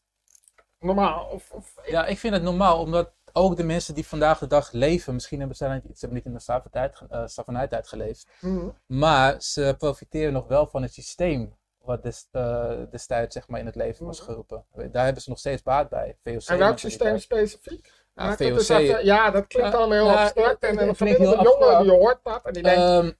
normaal? 0.79 1.25
Of, 1.25 1.51
of, 1.51 1.73
Ja, 1.85 2.05
ik 2.05 2.17
vind 2.17 2.33
het 2.33 2.43
normaal, 2.43 2.79
omdat 2.79 3.11
ook 3.33 3.55
de 3.57 3.63
mensen 3.63 3.93
die 3.93 4.07
vandaag 4.07 4.39
de 4.39 4.47
dag 4.47 4.71
leven, 4.71 5.13
misschien 5.13 5.39
hebben 5.39 5.57
ze, 5.57 5.67
niet, 5.67 5.83
ze 5.83 5.91
hebben 5.99 6.13
niet 6.13 6.25
in 6.25 6.33
de 6.33 6.39
slavernijtijd 6.39 7.09
eh, 7.11 7.27
slavernijtijd 7.27 7.87
geleefd, 7.87 8.27
Mhm. 8.41 8.69
maar 8.85 9.41
ze 9.41 9.75
profiteren 9.77 10.33
nog 10.33 10.47
wel 10.47 10.67
van 10.67 10.81
het 10.81 10.93
systeem 10.93 11.55
wat 11.81 12.03
des, 12.03 12.27
eh, 12.31 12.71
destijds 12.91 13.33
zeg 13.33 13.47
maar, 13.47 13.59
in 13.59 13.65
het 13.65 13.75
leven 13.75 14.05
was 14.05 14.17
Mhm. 14.19 14.29
geroepen. 14.29 14.65
Daar 14.91 15.03
hebben 15.05 15.23
ze 15.23 15.29
nog 15.29 15.39
steeds 15.39 15.63
baat 15.63 15.89
bij. 15.89 16.17
VOC 16.23 16.41
En 16.47 16.57
welk 16.57 16.79
systeem 16.79 17.17
specifiek? 17.19 18.05
Ja, 18.17 18.35
dat 18.35 18.67
VOC. 18.67 18.77
even- 18.77 19.05
ja, 19.05 19.31
dat 19.31 19.47
klinkt 19.47 19.73
allemaal 19.75 19.97
heel 19.97 20.17
abstract. 20.17 20.49
het- 20.61 20.79
En 20.79 20.87
het 20.87 20.99
een 21.01 21.07
jongen 21.43 21.81
die 21.83 21.91
hoort 21.91 22.19
dat 22.23 22.45
en 22.45 22.53
die 22.53 22.63
denkt, 22.63 22.79
Ehm, 22.79 23.11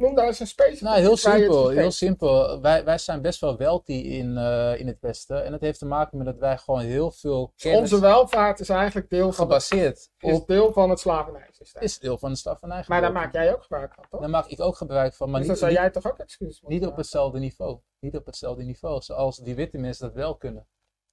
noem 0.00 0.14
daar 0.14 0.26
eens 0.26 0.40
een 0.40 0.46
specifiek. 0.46 0.80
nou, 0.82 0.98
heel 1.00 1.10
het 1.10 1.18
simpel. 1.20 1.68
Heel 1.68 1.90
simpel. 1.90 2.60
Wij, 2.60 2.84
wij 2.84 2.98
zijn 2.98 3.22
best 3.22 3.40
wel 3.40 3.56
wealthy 3.56 3.92
in, 3.92 4.36
eh, 4.36 4.80
in 4.80 4.86
het 4.86 4.96
Westen. 5.00 5.44
En 5.44 5.50
dat 5.50 5.60
heeft 5.60 5.78
te 5.78 5.86
maken 5.86 6.16
met 6.18 6.26
dat 6.26 6.38
wij 6.38 6.58
gewoon 6.58 6.80
heel 6.80 7.10
veel 7.10 7.52
kennis 7.56 7.80
Onze 7.80 8.00
welvaart 8.00 8.60
is 8.60 8.68
eigenlijk 8.68 9.10
deel 9.10 9.32
van, 9.32 9.50
het, 9.50 9.62
gebaseerd 9.64 10.10
is 10.18 10.32
op 10.32 10.46
deel 10.46 10.72
van 10.72 10.90
het 10.90 11.00
slavernijsysteem. 11.00 11.82
is 11.82 11.98
deel 11.98 12.18
van 12.18 12.30
de 12.30 12.36
slavernij. 12.38 12.84
maar 12.86 13.00
daar 13.00 13.12
maak 13.12 13.32
jij 13.32 13.52
ook 13.54 13.62
gebruik 13.62 13.94
van, 13.94 14.04
toch? 14.10 14.20
Daar 14.20 14.30
maak 14.30 14.46
ik 14.46 14.60
ook 14.60 14.76
gebruik 14.76 15.14
van, 15.14 15.30
maar 15.30 15.38
dus 15.38 15.48
dan 15.48 15.56
zou 15.58 15.70
niet, 15.70 15.80
jij 15.80 15.90
toch 15.90 16.06
ook 16.06 16.18
excuses 16.18 16.60
moeten 16.60 16.80
niet 16.80 16.88
op 16.90 16.96
hetzelfde 16.96 17.38
niveau. 17.38 17.78
Niet 18.00 18.16
op 18.16 18.26
hetzelfde 18.26 18.62
niveau, 18.64 19.00
zoals 19.02 19.36
die 19.38 19.54
witte 19.54 19.78
mensen 19.78 20.06
dat 20.06 20.14
wel 20.14 20.36
kunnen. 20.36 20.66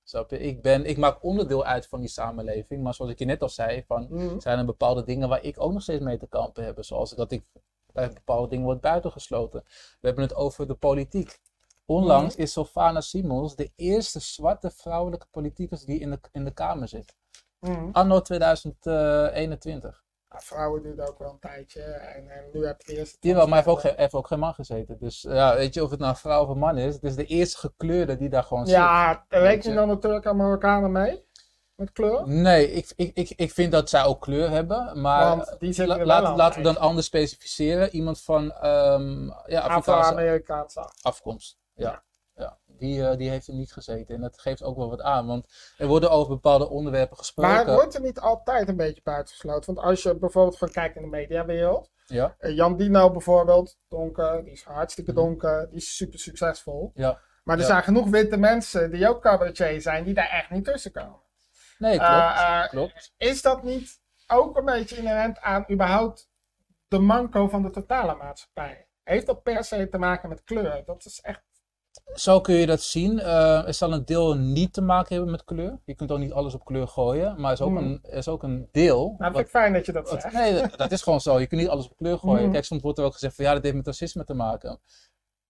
Snap 0.04 0.30
je? 0.30 0.40
Ik, 0.40 0.62
ben, 0.62 0.86
ik 0.86 0.98
maak 0.98 1.24
onderdeel 1.24 1.66
uit 1.66 1.88
van 1.88 2.00
die 2.00 2.10
samenleving, 2.10 2.84
maar 2.84 2.94
zoals 2.94 3.12
ik 3.12 3.20
je 3.20 3.26
net 3.26 3.42
al 3.42 3.50
zei, 3.50 3.84
van, 3.88 4.08
Mhm. 4.10 4.40
zijn 4.40 4.60
er 4.60 4.66
bepaalde 4.66 5.04
dingen 5.04 5.30
waar 5.30 5.44
ik 5.44 5.60
ook 5.62 5.72
nog 5.74 5.82
steeds 5.82 6.04
mee 6.04 6.18
te 6.18 6.28
kampen 6.28 6.64
heb. 6.64 6.84
Zoals 6.84 7.12
dat 7.16 7.32
ik 7.32 7.44
bij 7.94 8.10
bepaalde 8.14 8.48
dingen 8.48 8.66
word 8.66 8.82
buitengesloten. 8.82 9.64
We 10.00 10.08
hebben 10.08 10.24
het 10.24 10.36
over 10.36 10.68
de 10.68 10.74
politiek. 10.76 11.40
Onlangs 11.86 12.36
is 12.36 12.52
Sofana 12.52 13.02
Simons 13.02 13.56
de 13.56 13.72
eerste 13.76 14.20
zwarte 14.20 14.72
vrouwelijke 14.72 15.28
politicus 15.32 15.84
die 15.86 16.00
in 16.00 16.10
de, 16.10 16.20
in 16.32 16.44
de 16.44 16.52
Kamer 16.52 16.88
zit. 16.88 17.16
Mhm. 17.60 17.90
Anno 17.92 18.22
2021. 18.22 20.04
Ja, 20.32 20.39
vrouwen 20.39 20.82
duurt 20.82 21.10
ook 21.10 21.20
wel 21.20 21.30
een 21.30 21.39
tijdje. 21.39 21.82
En, 21.82 22.30
en 22.30 22.44
nu 22.54 22.65
heb 22.65 22.82
je 22.82 22.98
eerst. 22.98 23.17
Jawel, 23.20 23.48
maar 23.48 23.48
hij 23.48 23.58
heeft 23.58 23.67
ook, 23.67 23.80
geen, 23.80 23.91
hij 23.91 24.02
heeft 24.02 24.13
ook 24.13 24.28
geen 24.28 24.39
man 24.39 24.54
gezeten. 24.54 24.98
Dus 25.00 25.22
ja, 25.22 25.56
weet 25.56 25.74
je 25.74 25.84
of 25.84 25.89
het 25.89 26.00
nou 26.00 26.15
vrouw 26.15 26.44
of 26.44 26.50
een 26.50 26.58
man 26.58 26.78
is. 26.78 26.94
Het 26.94 27.04
is 27.04 27.15
de 27.15 27.26
eerste 27.26 27.58
gekleurde 27.58 28.17
die 28.17 28.30
daar 28.30 28.44
gewoon 28.44 28.65
zit. 28.65 28.76
Ja, 28.76 29.26
Weet 29.30 29.41
reken 29.41 29.70
je. 29.70 29.76
dan 29.76 29.89
de 29.89 29.98
Turken 29.98 30.32
en 30.32 30.38
Marokkanen 30.38 30.91
mee? 30.91 31.30
Met 31.76 31.91
kleur? 31.91 32.28
Nee, 32.28 32.72
ik, 32.72 32.94
ik, 32.96 33.15
ik, 33.15 33.30
ik 33.30 33.52
vind 33.52 33.72
dat 33.72 33.89
zij 33.89 34.04
ook 34.04 34.22
kleur 34.22 34.50
hebben. 34.50 35.02
Maar 35.02 35.36
Want 35.38 35.56
die 35.60 35.88
la- 35.88 36.36
laten, 36.36 36.58
we 36.58 36.63
dan 36.63 36.78
anders 36.78 37.06
specificeren. 37.06 37.89
Iemand 37.89 38.22
van 38.22 38.52
ehm 38.52 39.26
ja, 39.46 39.60
Afrikaanse 39.62 40.89
afkomst. 41.02 41.58
Ja. 41.74 42.04
Die, 42.82 43.08
eh, 43.08 43.17
die 43.17 43.30
heeft 43.30 43.48
er 43.48 43.54
niet 43.54 43.72
gezeten. 43.74 44.15
En 44.15 44.22
dat 44.22 44.39
geeft 44.39 44.63
ook 44.63 44.78
wel 44.78 44.89
wat 44.89 45.02
aan. 45.02 45.28
Want 45.28 45.46
er 45.78 45.88
worden 45.88 46.12
over 46.12 46.30
bepaalde 46.34 46.70
onderwerpen 46.70 47.17
gesproken. 47.17 47.52
Maar 47.54 47.65
het 47.65 47.74
wordt 47.76 47.96
er 47.96 48.02
niet 48.02 48.20
altijd 48.20 48.67
een 48.70 48.76
beetje 48.78 49.02
buitengesloten. 49.04 49.74
Want 49.74 49.88
als 49.88 50.04
je 50.04 50.15
bijvoorbeeld 50.15 50.58
gewoon 50.58 50.74
kijkt 50.74 50.96
in 50.96 51.02
de 51.02 51.08
mediawereld. 51.08 51.89
Ja, 52.06 52.36
eh, 52.39 52.56
Jan 52.56 52.78
Dino 52.78 53.12
bijvoorbeeld, 53.12 53.78
donker, 53.88 54.44
die 54.44 54.54
is 54.54 54.63
hartstikke 54.63 55.12
Mhm. 55.12 55.20
donker, 55.20 55.67
die 55.70 55.78
is 55.78 55.96
super 55.96 56.20
succesvol. 56.20 56.91
ja. 56.96 57.20
Maar 57.44 57.56
er 57.56 57.62
Ja. 57.62 57.67
zijn 57.67 57.84
genoeg 57.84 58.10
witte 58.10 58.38
mensen 58.38 58.91
die 58.91 59.08
ook 59.10 59.22
cabaretier 59.22 59.82
zijn, 59.82 60.04
die 60.04 60.13
daar 60.13 60.30
echt 60.30 60.50
niet 60.50 60.65
tussen 60.65 60.91
komen. 60.91 61.20
Nee, 61.78 61.98
klopt. 61.98 62.12
Eh, 62.12 62.67
klopt. 62.70 63.13
Is 63.17 63.41
dat 63.41 63.63
niet 63.63 64.00
ook 64.28 64.58
een 64.58 64.65
beetje 64.65 64.98
inherent 64.98 65.39
aan 65.39 65.65
überhaupt 65.72 66.30
de 66.88 67.00
manco 67.00 67.48
van 67.48 67.62
de 67.62 67.70
totale 67.70 68.15
maatschappij? 68.15 68.88
Heeft 69.04 69.26
dat 69.26 69.44
per 69.44 69.63
se 69.63 69.88
te 69.89 69.98
maken 69.98 70.30
met 70.30 70.44
kleur? 70.44 70.84
Dat 70.86 71.06
is 71.06 71.20
echt. 71.22 71.41
Zo 72.13 72.41
kun 72.41 72.56
je 72.56 72.65
dat 72.65 72.82
zien. 72.82 73.19
Eh, 73.19 73.67
er 73.67 73.73
zal 73.73 73.93
een 73.93 74.06
deel 74.06 74.34
niet 74.36 74.73
te 74.73 74.82
maken 74.82 75.13
hebben 75.13 75.32
met 75.32 75.43
kleur. 75.43 75.80
Je 75.86 75.95
kunt 75.95 76.12
ook 76.12 76.19
niet 76.19 76.32
alles 76.32 76.54
op 76.54 76.65
kleur 76.65 76.88
gooien. 76.88 77.36
Maar 77.41 77.45
er 77.51 77.58
is 77.58 77.62
ook, 77.62 77.69
Hmm. 77.69 77.77
een, 77.77 77.99
er 78.04 78.17
is 78.17 78.27
ook 78.27 78.43
een 78.43 78.67
deel. 78.71 78.97
Nou, 78.97 79.17
dat 79.17 79.32
vind 79.32 79.45
ik 79.45 79.49
fijn 79.49 79.73
dat 79.73 79.86
je 79.86 79.91
dat 79.91 80.10
wat- 80.10 80.21
zegt. 80.21 80.34
nee, 80.34 80.62
dat, 80.62 80.77
dat 80.77 80.91
is 80.91 81.01
gewoon 81.01 81.21
zo. 81.21 81.39
Je 81.39 81.47
kunt 81.47 81.62
niet 81.62 81.69
alles 81.69 81.89
op 81.89 81.97
kleur 81.97 82.17
gooien. 82.17 82.43
Hmm. 82.43 82.51
Kijk, 82.51 82.65
soms 82.65 82.82
wordt 82.82 82.97
er 82.99 83.06
ook 83.06 83.13
gezegd 83.13 83.36
van 83.36 83.45
ja, 83.45 83.54
dat 83.54 83.63
heeft 83.63 83.75
met 83.75 83.86
racisme 83.86 84.23
te 84.23 84.34
maken. 84.34 84.69
Dat 84.69 84.80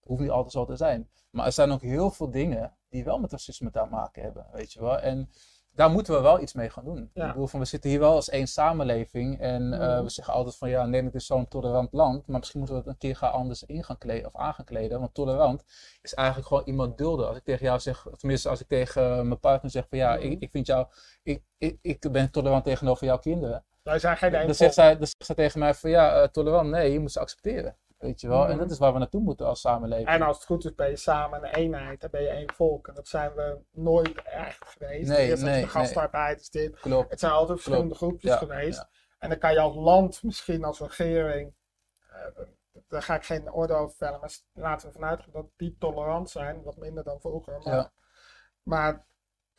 hoeft 0.08 0.20
niet 0.20 0.30
altijd 0.30 0.52
zo 0.52 0.64
te 0.64 0.76
zijn. 0.76 1.10
Maar 1.30 1.46
er 1.46 1.52
zijn 1.52 1.70
ook 1.70 1.82
heel 1.82 2.10
veel 2.10 2.30
dingen 2.30 2.76
die 2.88 3.04
wel 3.04 3.18
met 3.18 3.30
racisme 3.32 3.70
te 3.70 3.86
maken 3.90 4.22
hebben. 4.22 4.46
Weet 4.52 4.72
je 4.72 4.80
wel. 4.80 4.98
En 4.98 5.30
daar 5.74 5.90
moeten 5.90 6.14
we 6.14 6.20
wel 6.20 6.40
iets 6.40 6.52
mee 6.52 6.70
gaan 6.70 6.84
doen. 6.84 7.10
Ja. 7.14 7.26
Ik 7.26 7.32
bedoel, 7.32 7.46
van, 7.46 7.60
we 7.60 7.66
zitten 7.66 7.90
hier 7.90 7.98
wel 7.98 8.14
als 8.14 8.28
één 8.28 8.46
samenleving. 8.46 9.40
En 9.40 9.72
eh, 9.72 9.78
Hmm. 9.94 10.04
we 10.04 10.10
zeggen 10.10 10.34
altijd 10.34 10.56
van 10.56 10.68
ja, 10.70 10.84
Nederland 10.84 11.14
is 11.14 11.26
zo'n 11.26 11.48
tolerant 11.48 11.92
land. 11.92 12.26
Maar 12.26 12.38
misschien 12.38 12.58
moeten 12.60 12.76
we 12.78 12.82
het 12.84 12.92
een 12.92 12.98
keer 12.98 13.16
gaan 13.16 13.32
anders 13.32 13.62
in 13.62 13.84
gaan 13.84 13.98
kleden 13.98 14.26
of 14.26 14.36
aan 14.40 14.54
gaan 14.54 14.64
kleden. 14.64 14.98
Want 15.00 15.14
tolerant 15.14 15.64
is 16.02 16.14
eigenlijk 16.14 16.48
gewoon 16.48 16.62
iemand 16.66 16.98
dulden. 16.98 17.28
Als 17.28 17.36
ik 17.36 17.44
tegen 17.44 17.66
jou 17.66 17.80
zeg, 17.80 18.06
tenminste 18.16 18.48
als 18.48 18.60
ik 18.60 18.68
tegen 18.68 19.02
eh, 19.02 19.22
mijn 19.22 19.40
partner 19.40 19.70
zeg 19.70 19.86
van 19.88 19.98
ja, 19.98 20.14
Mhm. 20.14 20.22
ik, 20.22 20.40
ik 20.40 20.50
vind 20.50 20.66
jou, 20.66 20.86
ik, 21.22 21.42
ik, 21.58 21.78
ik 21.82 22.12
ben 22.12 22.30
tolerant 22.30 22.64
tegenover 22.64 23.06
jouw 23.06 23.18
kinderen. 23.18 23.64
Wij 23.82 23.98
zijn 23.98 24.16
geen 24.16 24.32
Dan 24.32 24.54
zegt, 24.54 24.74
zij, 24.74 24.96
dan 24.98 25.06
zegt 25.06 25.26
zij 25.26 25.34
tegen 25.34 25.58
mij 25.58 25.74
van 25.74 25.90
ja, 25.90 26.20
eh, 26.22 26.28
tolerant, 26.28 26.70
nee, 26.70 26.92
je 26.92 27.00
moet 27.00 27.12
ze 27.12 27.20
accepteren. 27.20 27.76
Weet 28.02 28.20
je 28.20 28.28
wel? 28.28 28.42
Mhm. 28.42 28.50
En 28.50 28.58
dat 28.58 28.70
is 28.70 28.78
waar 28.78 28.92
we 28.92 28.98
naartoe 28.98 29.20
moeten 29.20 29.46
als 29.46 29.60
samenleving. 29.60 30.08
En 30.08 30.22
als 30.22 30.36
het 30.36 30.46
goed 30.46 30.64
is, 30.64 30.74
ben 30.74 30.88
je 30.88 30.96
samen 30.96 31.38
een 31.44 31.54
eenheid. 31.54 32.00
Dan 32.00 32.10
ben 32.10 32.22
je 32.22 32.28
één 32.28 32.52
volk. 32.52 32.88
En 32.88 32.94
dat 32.94 33.08
zijn 33.08 33.34
we 33.34 33.58
nooit 33.70 34.22
echt 34.22 34.64
geweest. 34.68 35.08
Nee, 35.08 35.28
Eerst 35.28 35.42
nee, 35.42 35.62
de 35.62 35.68
gastarbeid, 35.68 36.40
is 36.40 36.50
dit. 36.50 36.80
Klopt. 36.80 37.10
Het 37.10 37.20
zijn 37.20 37.32
altijd 37.32 37.60
verschillende 37.60 37.94
groepjes 37.94 38.30
Ja, 38.30 38.36
geweest. 38.36 38.78
ja. 38.78 38.88
En 39.18 39.28
dan 39.28 39.38
kan 39.38 39.52
je 39.52 39.60
als 39.60 39.74
land, 39.74 40.22
misschien 40.22 40.64
als 40.64 40.80
regering, 40.80 41.54
eh, 42.08 42.16
daar 42.88 43.02
ga 43.02 43.14
ik 43.14 43.24
geen 43.24 43.52
orde 43.52 43.72
over 43.74 43.96
vellen, 43.96 44.20
maar 44.20 44.30
laten 44.52 44.86
we 44.88 44.92
vanuit 44.94 45.24
dat 45.32 45.46
die 45.56 45.76
tolerant 45.78 46.30
zijn, 46.30 46.62
wat 46.62 46.76
minder 46.76 47.04
dan 47.04 47.20
vroeger. 47.20 47.58
Maar, 47.64 47.74
Ja. 47.74 47.92
maar 48.62 49.06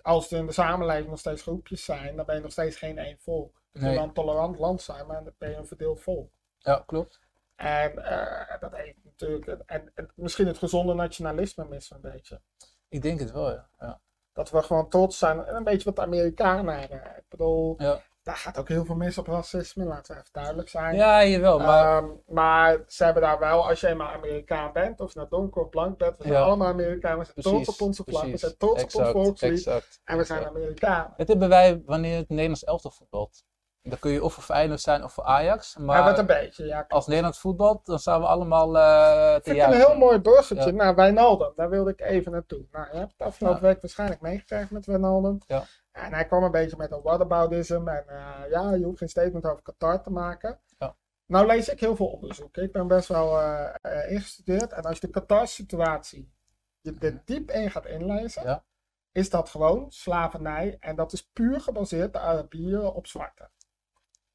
als 0.01 0.31
er 0.31 0.37
in 0.37 0.45
de 0.45 0.51
samenleving 0.51 1.09
nog 1.09 1.19
steeds 1.19 1.41
groepjes 1.41 1.85
zijn, 1.85 2.15
dan 2.15 2.25
ben 2.25 2.35
je 2.35 2.41
nog 2.41 2.51
steeds 2.51 2.77
geen 2.77 2.97
één 2.97 3.19
volk. 3.19 3.61
Je 3.71 3.79
Nee. 3.79 3.95
kan 3.95 4.03
een 4.03 4.13
tolerant 4.13 4.59
land 4.59 4.81
zijn, 4.81 5.07
maar 5.07 5.23
dan 5.23 5.33
ben 5.37 5.49
je 5.49 5.55
een 5.55 5.67
verdeeld 5.67 6.01
volk. 6.01 6.31
Ja, 6.57 6.83
klopt. 6.85 7.19
En 7.55 8.05
eh, 8.05 8.59
dat 8.59 8.75
heeft 8.75 8.97
natuurlijk, 9.03 9.61
en, 9.65 9.91
en 9.95 10.11
misschien 10.15 10.47
het 10.47 10.57
gezonde 10.57 10.93
nationalisme 10.93 11.65
mis 11.65 11.91
een 11.91 12.01
beetje. 12.01 12.41
Ik 12.89 13.01
denk 13.01 13.19
het 13.19 13.31
wel, 13.31 13.51
ja. 13.51 13.69
ja. 13.79 14.01
Dat 14.33 14.49
we 14.51 14.61
gewoon 14.63 14.89
trots 14.89 15.17
zijn, 15.17 15.45
en 15.45 15.55
een 15.55 15.63
beetje 15.63 15.83
wat 15.85 15.95
de 15.95 16.01
Amerikanen 16.01 16.79
hebben. 16.79 16.97
Ik 17.17 17.23
bedoel, 17.29 17.75
Ja, 17.77 18.01
daar 18.23 18.35
gaat 18.35 18.57
ook 18.57 18.67
heel 18.67 18.85
veel 18.85 18.95
mis 18.95 19.17
op 19.17 19.27
racisme, 19.27 19.83
laten 19.85 20.13
we 20.15 20.19
even 20.21 20.33
duidelijk 20.33 20.69
zijn. 20.69 20.95
ja 20.95 21.25
jawel, 21.25 21.59
maar 21.59 21.97
Ehm, 22.03 22.09
maar 22.27 22.83
ze 22.87 23.03
hebben 23.03 23.21
daar 23.23 23.39
wel, 23.39 23.67
als 23.69 23.79
je 23.81 23.87
eenmaal 23.87 24.11
Amerikaan 24.11 24.73
bent, 24.73 24.99
of 24.99 25.13
je 25.13 25.17
nou 25.19 25.29
donker 25.31 25.61
of 25.61 25.69
blank 25.69 25.97
bent, 25.97 26.17
we 26.17 26.23
zijn 26.23 26.35
Ja. 26.35 26.41
allemaal 26.41 26.67
Amerikanen, 26.67 27.19
we 27.35 27.41
zijn 27.41 27.55
trots 27.55 27.69
op 27.69 27.81
onze 27.87 28.03
vlag, 28.03 28.25
we 28.25 28.37
zijn 28.37 28.57
trots 28.57 28.83
op 28.83 28.95
ons 28.95 29.09
volkslied 29.11 29.67
en 29.67 30.17
we 30.17 30.23
zijn 30.23 30.39
exact. 30.39 30.45
Amerikanen. 30.45 31.13
Dat 31.17 31.27
hebben 31.27 31.49
wij 31.49 31.81
wanneer 31.85 32.17
het 32.17 32.29
Nederlands 32.29 32.63
elftal 32.63 32.91
voetbalt. 32.91 33.45
Dan 33.83 33.99
kun 33.99 34.11
je 34.11 34.23
of 34.23 34.33
voor 34.33 34.43
Feyenoord 34.43 34.81
zijn 34.81 35.03
of 35.03 35.13
voor 35.13 35.23
Ajax. 35.23 35.77
Maar 35.77 36.03
wat 36.03 36.17
een 36.19 36.25
beetje, 36.25 36.65
ja. 36.65 36.85
als 36.87 37.07
Nederland 37.07 37.37
voetbalt, 37.37 37.85
dan 37.85 37.99
staan 37.99 38.19
we 38.21 38.27
allemaal 38.27 38.77
eh 38.77 39.35
te 39.35 39.41
vind 39.43 39.57
ik 39.57 39.63
een 39.63 39.73
heel 39.73 39.97
mooi 39.97 40.21
doorzetje. 40.21 40.65
Ja. 40.69 40.75
Nou, 40.75 40.95
Wijnaldum, 40.95 41.51
daar 41.55 41.69
wilde 41.69 41.91
ik 41.91 42.01
even 42.01 42.31
naartoe. 42.31 42.65
Nou, 42.71 42.87
je 42.91 42.97
hebt 42.97 43.11
het 43.17 43.27
afgelopen 43.27 43.61
Ja. 43.61 43.67
week 43.67 43.81
waarschijnlijk 43.81 44.21
meegekregen 44.21 44.67
met 44.73 44.85
Wijnaldum. 44.85 45.37
Ja. 45.47 45.63
En 45.91 46.13
hij 46.13 46.25
kwam 46.25 46.43
een 46.43 46.51
beetje 46.51 46.77
met 46.77 46.91
een 46.91 47.01
whataboutism. 47.01 47.87
En 47.87 48.03
eh, 48.07 48.49
ja, 48.49 48.73
je 48.73 48.85
hoeft 48.85 48.97
geen 48.97 49.09
statement 49.09 49.45
over 49.45 49.61
Qatar 49.61 50.01
te 50.01 50.11
maken. 50.11 50.59
Ja. 50.77 50.95
Nou 51.25 51.45
lees 51.47 51.69
ik 51.69 51.79
heel 51.79 51.95
veel 51.95 52.07
onderzoeken. 52.07 52.63
Ik 52.63 52.71
ben 52.71 52.87
best 52.87 53.07
wel 53.07 53.41
eh, 53.41 54.11
ingestudeerd. 54.11 54.73
En 54.73 54.83
als 54.83 54.99
je 54.99 55.07
de 55.07 55.13
Qatar-situatie 55.13 56.33
je 56.81 56.95
er 56.99 57.21
diep 57.25 57.51
in 57.51 57.71
gaat 57.71 57.85
inlezen, 57.85 58.43
Ja. 58.43 58.63
is 59.11 59.29
dat 59.29 59.49
gewoon 59.49 59.91
slavernij. 59.91 60.77
En 60.79 60.95
dat 60.95 61.13
is 61.13 61.29
puur 61.29 61.61
gebaseerd, 61.61 62.13
de 62.13 62.19
Arabieren, 62.19 62.93
op 62.93 63.07
zwarte. 63.07 63.49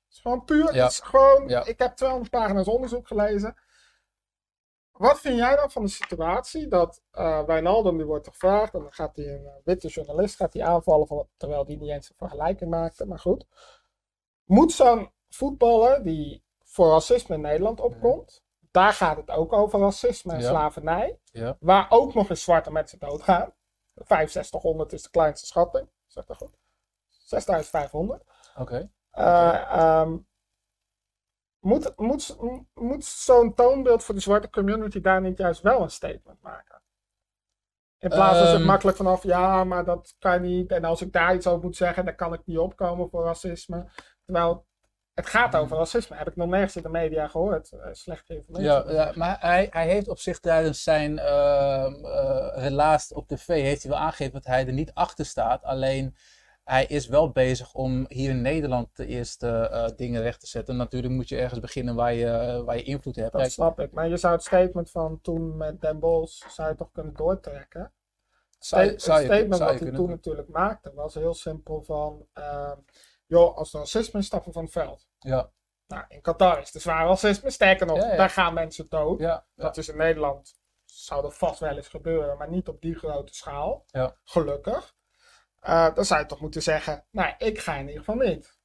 Het 0.09 0.17
is 0.17 0.21
gewoon 0.23 0.45
puur, 0.45 0.75
Ja. 0.75 0.87
is 0.87 1.01
gewoon, 1.01 1.49
Ja. 1.49 1.65
ik 1.65 1.79
heb 1.79 1.97
200 1.97 2.31
pagina's 2.31 2.69
onderzoek 2.69 3.07
gelezen. 3.07 3.57
Wat 4.93 5.21
vind 5.21 5.37
jij 5.39 5.57
dan 5.57 5.71
van 5.71 5.83
de 5.83 5.89
situatie 5.91 6.69
dat 6.69 7.03
eh 7.11 7.45
Wijnaldum 7.45 7.97
die 7.97 8.07
wordt 8.07 8.27
gevraagd 8.29 8.75
en 8.75 8.81
dan 8.81 8.93
gaat 8.93 9.17
hij 9.17 9.25
een 9.27 9.47
eh, 9.47 9.53
witte 9.65 9.89
journalist 9.89 10.37
gaat 10.37 10.53
hij 10.53 10.65
aanvallen 10.65 11.07
van, 11.07 11.29
terwijl 11.37 11.65
die 11.65 11.79
niet 11.79 11.91
eens 11.91 12.09
een 12.09 12.15
vergelijking 12.17 12.71
maakte, 12.71 13.07
maar 13.07 13.19
goed. 13.19 13.47
Moet 14.45 14.73
zo'n 14.73 15.13
voetballer 15.29 16.03
die 16.03 16.45
voor 16.65 16.91
racisme 16.91 17.35
in 17.35 17.41
Nederland 17.41 17.81
opkomt, 17.81 18.45
daar 18.71 18.93
gaat 18.93 19.17
het 19.17 19.31
ook 19.31 19.53
over 19.53 19.81
racisme 19.81 20.33
en 20.33 20.43
slavernij, 20.43 21.19
Ja. 21.25 21.57
waar 21.61 21.87
ook 21.89 22.15
nog 22.15 22.31
eens 22.31 22.43
zwarte 22.43 22.71
mensen 22.73 22.99
doodgaan. 22.99 23.53
6500 23.95 24.93
is 24.93 25.03
de 25.03 25.11
kleinste 25.11 25.47
schatting, 25.47 25.89
zeg 26.07 26.25
dat 26.27 26.37
goed. 26.37 26.57
6500. 27.09 28.23
Oké. 28.57 28.91
Eh, 29.19 29.73
ehm, 29.73 30.17
moet 31.61 31.93
moet, 31.97 32.37
moet 32.75 33.05
zo'n 33.05 33.55
toonbeeld 33.55 34.05
voor 34.05 34.15
de 34.15 34.21
zwarte 34.21 34.51
community 34.51 35.01
daar 35.01 35.21
niet 35.21 35.39
juist 35.39 35.61
wel 35.61 35.83
een 35.83 35.91
statement 35.91 36.43
maken? 36.43 36.83
In 37.99 38.09
plaats 38.09 38.39
van 38.39 38.47
het 38.47 38.57
Ehm. 38.57 38.65
makkelijk 38.65 38.97
vanaf, 38.97 39.23
ja, 39.23 39.65
maar 39.65 39.85
dat 39.85 40.15
kan 40.19 40.43
niet. 40.43 40.71
En 40.73 40.85
als 40.85 41.03
ik 41.03 41.13
daar 41.13 41.35
iets 41.35 41.47
over 41.47 41.65
moet 41.65 41.77
zeggen, 41.77 42.05
dan 42.05 42.15
kan 42.15 42.33
ik 42.33 42.41
niet 42.45 42.59
opkomen 42.59 43.09
voor 43.11 43.25
racisme. 43.25 43.87
Terwijl 44.25 44.67
het 45.15 45.27
gaat 45.27 45.57
over 45.57 45.77
racisme. 45.77 46.17
Heb 46.17 46.29
ik 46.29 46.37
nog 46.37 46.49
nergens 46.49 46.77
in 46.77 46.83
de 46.83 46.89
media 46.89 47.29
gehoord. 47.29 47.73
Eh, 47.73 47.89
slechte 47.93 48.35
informatie. 48.35 48.67
Ja, 48.69 48.85
ja, 48.89 49.13
maar 49.15 49.37
hij, 49.41 49.67
hij 49.71 49.89
heeft 49.89 50.09
op 50.09 50.19
zich 50.19 50.39
tijdens 50.41 50.83
zijn 50.83 51.19
ehm 51.19 52.05
eh, 52.05 52.49
relaas 52.55 53.13
op 53.13 53.29
tv 53.29 53.47
heeft 53.47 53.83
hij 53.83 53.91
wel 53.91 54.01
aangegeven 54.01 54.33
dat 54.33 54.45
hij 54.45 54.67
er 54.67 54.73
niet 54.73 54.95
achter 54.95 55.25
staat. 55.25 55.63
Alleen 55.63 56.17
hij 56.69 56.85
is 56.87 57.07
wel 57.07 57.31
bezig 57.31 57.75
om 57.75 58.05
hier 58.09 58.31
in 58.31 58.43
Nederland 58.43 58.97
de 58.97 59.07
eerste 59.07 59.49
eh, 59.49 59.89
dingen 59.97 60.23
recht 60.23 60.41
te 60.41 60.47
zetten. 60.47 60.77
Natuurlijk 60.77 61.13
moet 61.15 61.29
je 61.29 61.37
ergens 61.39 61.61
beginnen 61.61 61.95
waar 61.95 62.13
je, 62.15 62.27
eh, 62.27 62.61
waar 62.65 62.77
je 62.77 62.83
invloed 62.83 63.17
hebt. 63.17 63.33
Dat 63.33 63.51
snap 63.53 63.81
ik. 63.81 63.93
Maar 63.93 64.09
je 64.09 64.17
zou 64.17 64.33
het 64.35 64.43
statement 64.43 64.91
van 64.91 65.21
toen 65.23 65.57
met 65.57 65.81
Den 65.81 65.99
Bosch 65.99 66.49
zou 66.51 66.69
je 66.69 66.75
toch 66.75 66.93
kunnen 66.93 67.15
doortrekken. 67.15 67.93
zou 68.59 68.85
je- 68.85 68.91
het 68.91 69.03
zou 69.03 69.19
je- 69.21 69.25
statement 69.27 69.57
zou 69.57 69.69
je 69.69 69.73
wat 69.79 69.83
hij 69.83 69.91
toen 69.97 70.07
doen. 70.07 70.15
natuurlijk 70.15 70.49
maakte 70.49 70.93
was 70.95 71.15
heel 71.15 71.35
simpel 71.35 71.83
van... 71.83 72.27
ehm, 72.33 72.77
joh, 73.27 73.57
als 73.57 73.73
er 73.73 73.79
racisme 73.79 74.21
is, 74.21 74.27
stappen 74.27 74.53
van 74.53 74.63
het 74.63 74.73
veld. 74.73 75.09
Ja, 75.19 75.51
Nou, 75.89 76.05
in 76.09 76.21
Qatar 76.21 76.61
is 76.61 76.75
er 76.75 76.81
zwaar 76.81 77.07
racisme. 77.07 77.51
Sterker 77.51 77.87
nog, 77.87 77.97
Ja, 77.97 78.11
ja. 78.11 78.17
daar 78.17 78.31
gaan 78.31 78.55
mensen 78.55 78.87
dood. 78.89 79.21
ja. 79.21 79.47
Dat 79.55 79.77
is 79.77 79.89
in 79.89 79.97
Nederland, 79.97 80.59
zou 80.85 81.25
er 81.25 81.31
vast 81.33 81.61
wel 81.61 81.77
eens 81.77 81.89
gebeuren, 81.89 82.39
maar 82.39 82.49
niet 82.51 82.69
op 82.69 82.81
die 82.81 82.95
grote 82.95 83.35
schaal. 83.35 83.85
Ja. 83.87 84.17
Gelukkig. 84.25 84.97
Eh, 85.61 85.95
dan 85.95 86.05
zou 86.05 86.21
je 86.21 86.27
toch 86.27 86.41
moeten 86.41 86.63
zeggen, 86.63 87.05
nou, 87.11 87.35
ik 87.39 87.59
ga 87.59 87.75
in 87.75 87.87
ieder 87.89 88.05
geval 88.05 88.15
niet. 88.27 88.57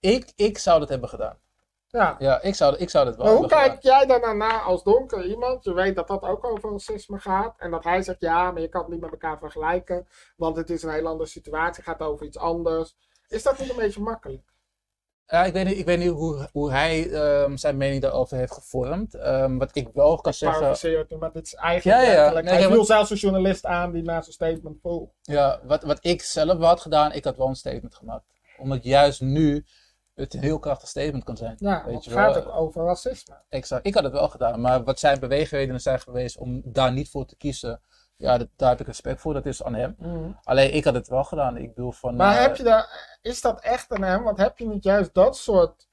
Ik, 0.00 0.32
ik 0.36 0.58
zou 0.58 0.80
dat 0.80 0.88
hebben 0.88 1.08
gedaan. 1.08 1.38
Ja. 1.88 2.16
Ja, 2.18 2.40
ik 2.42 2.54
zou, 2.54 2.76
ik 2.76 2.90
zou 2.90 3.04
dat 3.04 3.16
wel 3.16 3.24
Maar 3.26 3.34
hoe 3.34 3.42
gedaan. 3.42 3.62
kijk 3.68 3.82
jij 3.82 4.06
daar 4.06 4.36
naar 4.36 4.60
als 4.60 4.82
donker 4.82 5.24
iemand? 5.24 5.64
Je 5.64 5.72
weet 5.72 5.94
dat 5.96 6.08
dat 6.08 6.22
ook 6.22 6.44
over 6.44 6.70
racisme 6.70 7.18
gaat. 7.18 7.54
En 7.58 7.70
dat 7.70 7.84
hij 7.84 8.02
zegt, 8.02 8.20
ja, 8.20 8.50
maar 8.50 8.62
je 8.62 8.68
kan 8.68 8.80
het 8.80 8.90
niet 8.90 9.00
met 9.00 9.10
elkaar 9.10 9.38
vergelijken. 9.38 10.08
Want 10.36 10.56
het 10.56 10.70
is 10.70 10.82
een 10.82 10.90
heel 10.92 11.06
andere 11.06 11.28
situatie, 11.28 11.82
het 11.84 11.84
gaat 11.84 12.08
over 12.08 12.26
iets 12.26 12.38
anders. 12.38 12.96
Is 13.28 13.42
dat 13.42 13.58
niet 13.58 13.70
een 13.70 13.76
beetje 13.76 14.00
makkelijk? 14.00 14.42
Ja, 15.26 15.44
ik 15.44 15.52
weet 15.52 15.64
niet, 15.64 15.78
ik 15.78 15.84
weet 15.84 15.98
niet 15.98 16.10
hoe, 16.10 16.48
hoe 16.52 16.70
hij 16.70 17.10
ehm, 17.10 17.56
zijn 17.56 17.76
mening 17.76 18.02
daarover 18.02 18.36
heeft 18.36 18.52
gevormd. 18.52 19.14
Ehm, 19.14 19.56
wat 19.56 19.70
ik 19.72 19.88
wel 19.94 20.16
kan 20.16 20.34
zeggen. 20.34 21.06
Nu, 21.08 21.16
maar 21.16 21.32
dit 21.32 21.46
is 21.46 21.54
eigenlijk 21.54 22.00
Ja, 22.00 22.12
ja. 22.12 22.40
Nee, 22.40 22.54
hij 22.54 22.70
viel 22.70 22.84
zelfs 22.84 23.10
een 23.10 23.16
journalist 23.16 23.64
aan 23.64 23.92
die 23.92 24.02
na 24.02 24.20
zijn 24.20 24.32
statement 24.32 24.80
vroeg. 24.80 25.10
Ja, 25.22 25.60
wat, 25.64 25.82
wat 25.82 25.98
ik 26.00 26.22
zelf 26.22 26.58
had 26.58 26.80
gedaan, 26.80 27.12
ik 27.12 27.24
had 27.24 27.36
wel 27.36 27.48
een 27.48 27.54
statement 27.54 27.94
gemaakt. 27.94 28.24
Omdat 28.58 28.84
juist 28.84 29.20
nu 29.20 29.64
het 30.14 30.34
een 30.34 30.42
heel 30.42 30.58
krachtig 30.58 30.88
statement 30.88 31.24
kan 31.24 31.36
zijn. 31.36 31.54
Ja, 31.58 31.74
Weet 31.74 31.82
want 31.84 31.94
het 31.94 32.04
je 32.04 32.10
gaat 32.10 32.34
wel, 32.34 32.44
ook 32.44 32.56
over 32.56 32.84
racisme. 32.84 33.34
Exact. 33.48 33.86
Ik 33.86 33.94
had 33.94 34.04
het 34.04 34.12
wel 34.12 34.28
gedaan, 34.28 34.60
maar 34.60 34.84
wat 34.84 34.98
zijn 34.98 35.20
beweegredenen 35.20 35.80
zijn 35.80 36.00
geweest 36.00 36.38
om 36.38 36.60
daar 36.64 36.92
niet 36.92 37.10
voor 37.10 37.26
te 37.26 37.36
kiezen, 37.36 37.80
ja, 38.16 38.38
dat, 38.38 38.48
daar 38.56 38.70
heb 38.70 38.80
ik 38.80 38.86
respect 38.86 39.20
voor, 39.20 39.34
dat 39.34 39.46
is 39.46 39.62
aan 39.62 39.74
hem. 39.74 39.96
Alleen 40.42 40.74
ik 40.74 40.84
had 40.84 40.94
het 40.94 41.08
wel 41.08 41.24
gedaan. 41.24 41.56
Ik 41.56 41.74
bedoel 41.74 41.92
van. 41.92 42.16
Maar 42.16 42.36
eh, 42.36 42.42
heb 42.42 42.56
je 42.56 42.62
daar, 42.62 43.18
is 43.22 43.40
dat 43.40 43.60
echt 43.60 43.92
aan 43.92 44.02
hem? 44.02 44.22
Want 44.22 44.38
heb 44.38 44.58
je 44.58 44.66
niet 44.66 44.84
juist 44.84 45.14
dat 45.14 45.36
soort 45.36 45.88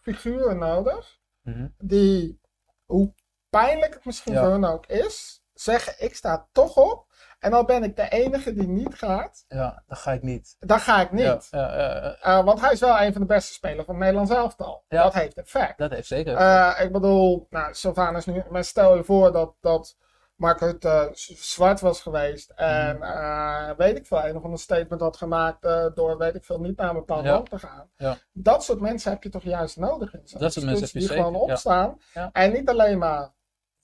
figuren 0.00 0.58
nodig? 0.58 1.18
mhm. 1.42 1.68
Die, 1.78 2.40
hoe 2.84 3.14
pijnlijk 3.50 3.94
het 3.94 4.04
misschien 4.04 4.32
Ja. 4.32 4.42
voor 4.42 4.50
hen 4.52 4.64
ook 4.64 4.86
is, 4.86 5.42
zeggen 5.52 5.94
ik 6.04 6.14
sta 6.16 6.48
toch 6.52 6.76
op. 6.76 7.12
En 7.38 7.52
al 7.52 7.64
ben 7.64 7.82
ik 7.84 7.96
de 7.96 8.08
enige 8.08 8.52
die 8.54 8.68
niet 8.68 8.94
gaat, 8.94 9.44
Ja, 9.48 9.82
dan 9.86 9.96
ga 9.96 10.12
ik 10.12 10.22
niet. 10.22 10.56
dan 10.58 10.80
ga 10.80 11.00
ik 11.00 11.12
niet. 11.12 11.48
Ja, 11.50 11.76
ja. 11.76 12.16
Eh, 12.20 12.44
want 12.44 12.60
hij 12.60 12.72
is 12.72 12.80
wel 12.80 13.00
een 13.00 13.12
van 13.12 13.20
de 13.20 13.26
beste 13.26 13.52
spelers 13.52 13.84
van 13.84 13.94
het 13.94 14.02
Nederlands 14.04 14.30
elftal. 14.30 14.84
Ja. 14.88 15.02
Dat 15.02 15.14
heeft 15.14 15.36
effect. 15.36 15.78
dat 15.78 15.90
heeft 15.90 16.06
zeker. 16.06 16.36
Eh, 16.36 16.80
ik 16.84 16.92
bedoel, 16.92 17.46
nou, 17.50 17.70
is 18.16 18.26
nu. 18.26 18.42
Maar 18.50 18.64
stel 18.64 18.96
je 18.96 19.04
voor 19.04 19.32
dat, 19.32 19.54
dat 19.60 19.96
Rutte 20.36 21.10
z- 21.12 21.30
zwart 21.52 21.80
was 21.80 22.00
geweest. 22.00 22.50
En 22.50 22.96
Mhm. 22.96 23.02
eh, 23.04 23.70
weet 23.76 23.96
ik 23.96 24.06
veel, 24.06 24.24
een 24.24 24.36
of 24.36 24.44
ander 24.44 24.58
statement 24.58 25.00
had 25.00 25.16
gemaakt. 25.16 25.64
eh, 25.64 25.86
door 25.94 26.18
weet 26.18 26.34
ik 26.34 26.44
veel 26.44 26.60
niet 26.60 26.76
naar 26.76 26.88
een 26.88 26.94
bepaald 26.94 27.24
Ja. 27.24 27.32
land 27.32 27.50
te 27.50 27.58
gaan. 27.58 27.90
Ja. 27.96 28.16
Dat 28.32 28.64
soort 28.64 28.80
mensen 28.80 29.10
heb 29.10 29.22
je 29.22 29.28
toch 29.28 29.42
juist 29.42 29.76
nodig 29.76 30.14
in 30.14 30.20
zo'n 30.28 30.40
Dat 30.40 30.52
soort 30.52 30.64
mensen 30.66 30.84
heb 30.84 30.92
je 30.92 30.98
die 30.98 31.08
gewoon 31.08 31.32
zeker, 31.32 31.40
opstaan. 31.52 31.98
Ja. 32.14 32.30
En 32.32 32.52
niet 32.52 32.68
alleen 32.68 32.98
maar 32.98 33.32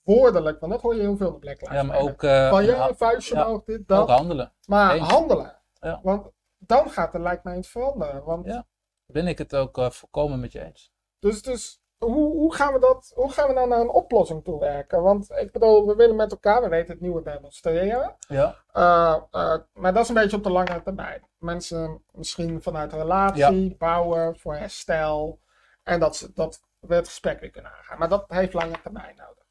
woordelijk, 0.01 0.59
want 0.59 0.71
dat 0.71 0.81
hoor 0.81 0.95
je 0.95 1.01
heel 1.01 1.17
veel 1.17 1.27
in 1.27 1.33
de 1.33 1.39
Black 1.39 1.61
Lives 1.61 1.75
ja, 1.75 1.83
maar 1.83 1.99
ook, 1.99 2.23
eh, 2.23 2.49
Van 2.49 2.65
ja, 2.65 2.75
ha- 2.75 2.93
vuistje 2.95 3.33
omhoog, 3.35 3.63
dit, 3.63 3.87
dat. 3.87 3.99
ook 4.01 4.09
handelen. 4.09 4.53
maar 4.65 4.95
eens. 4.95 5.07
handelen. 5.09 5.57
Ja. 5.79 5.99
Want 6.03 6.31
dan 6.57 6.89
gaat 6.89 7.13
er 7.13 7.21
lijkt 7.21 7.43
mij 7.43 7.57
iets 7.57 7.67
veranderen. 7.69 8.23
Want 8.23 8.45
Ja. 8.45 8.67
Ben 9.05 9.27
ik 9.27 9.37
het 9.37 9.55
ook 9.55 9.87
volkomen 9.91 10.39
met 10.39 10.51
je 10.51 10.63
eens. 10.63 10.93
Dus, 11.19 11.41
dus 11.41 11.80
hoe, 12.05 12.31
hoe, 12.35 12.55
gaan 12.55 12.73
we 12.73 12.79
dat, 12.79 13.11
hoe 13.15 13.31
gaan 13.31 13.47
we 13.47 13.53
nou 13.53 13.67
naar 13.67 13.79
een 13.79 13.89
oplossing 13.89 14.43
toe 14.43 14.59
werken? 14.59 15.01
Want 15.01 15.29
ik 15.31 15.51
bedoel, 15.51 15.87
we 15.87 15.95
willen 15.95 16.15
met 16.15 16.31
elkaar, 16.31 16.61
we 16.61 16.69
weten 16.69 16.91
het 16.93 17.01
nieuwe 17.01 17.21
demonstreren. 17.23 18.15
Ja. 18.27 18.55
Eh, 18.71 19.15
eh, 19.31 19.59
maar 19.73 19.93
dat 19.93 20.03
is 20.03 20.09
een 20.09 20.15
beetje 20.15 20.37
op 20.37 20.43
de 20.43 20.51
lange 20.51 20.81
termijn. 20.83 21.21
Mensen 21.37 22.03
misschien 22.11 22.61
vanuit 22.61 22.93
relatie 22.93 23.75
bouwen 23.77 24.37
voor 24.39 24.55
herstel. 24.55 25.39
En 25.83 25.99
dat, 25.99 26.15
ze, 26.15 26.31
dat 26.33 26.61
we 26.79 26.95
het 26.95 27.07
gesprek 27.07 27.39
weer 27.39 27.49
kunnen 27.51 27.71
aangaan. 27.71 27.99
Maar 27.99 28.09
dat 28.09 28.25
heeft 28.27 28.53
lange 28.53 28.81
termijn 28.81 29.15
nodig. 29.15 29.45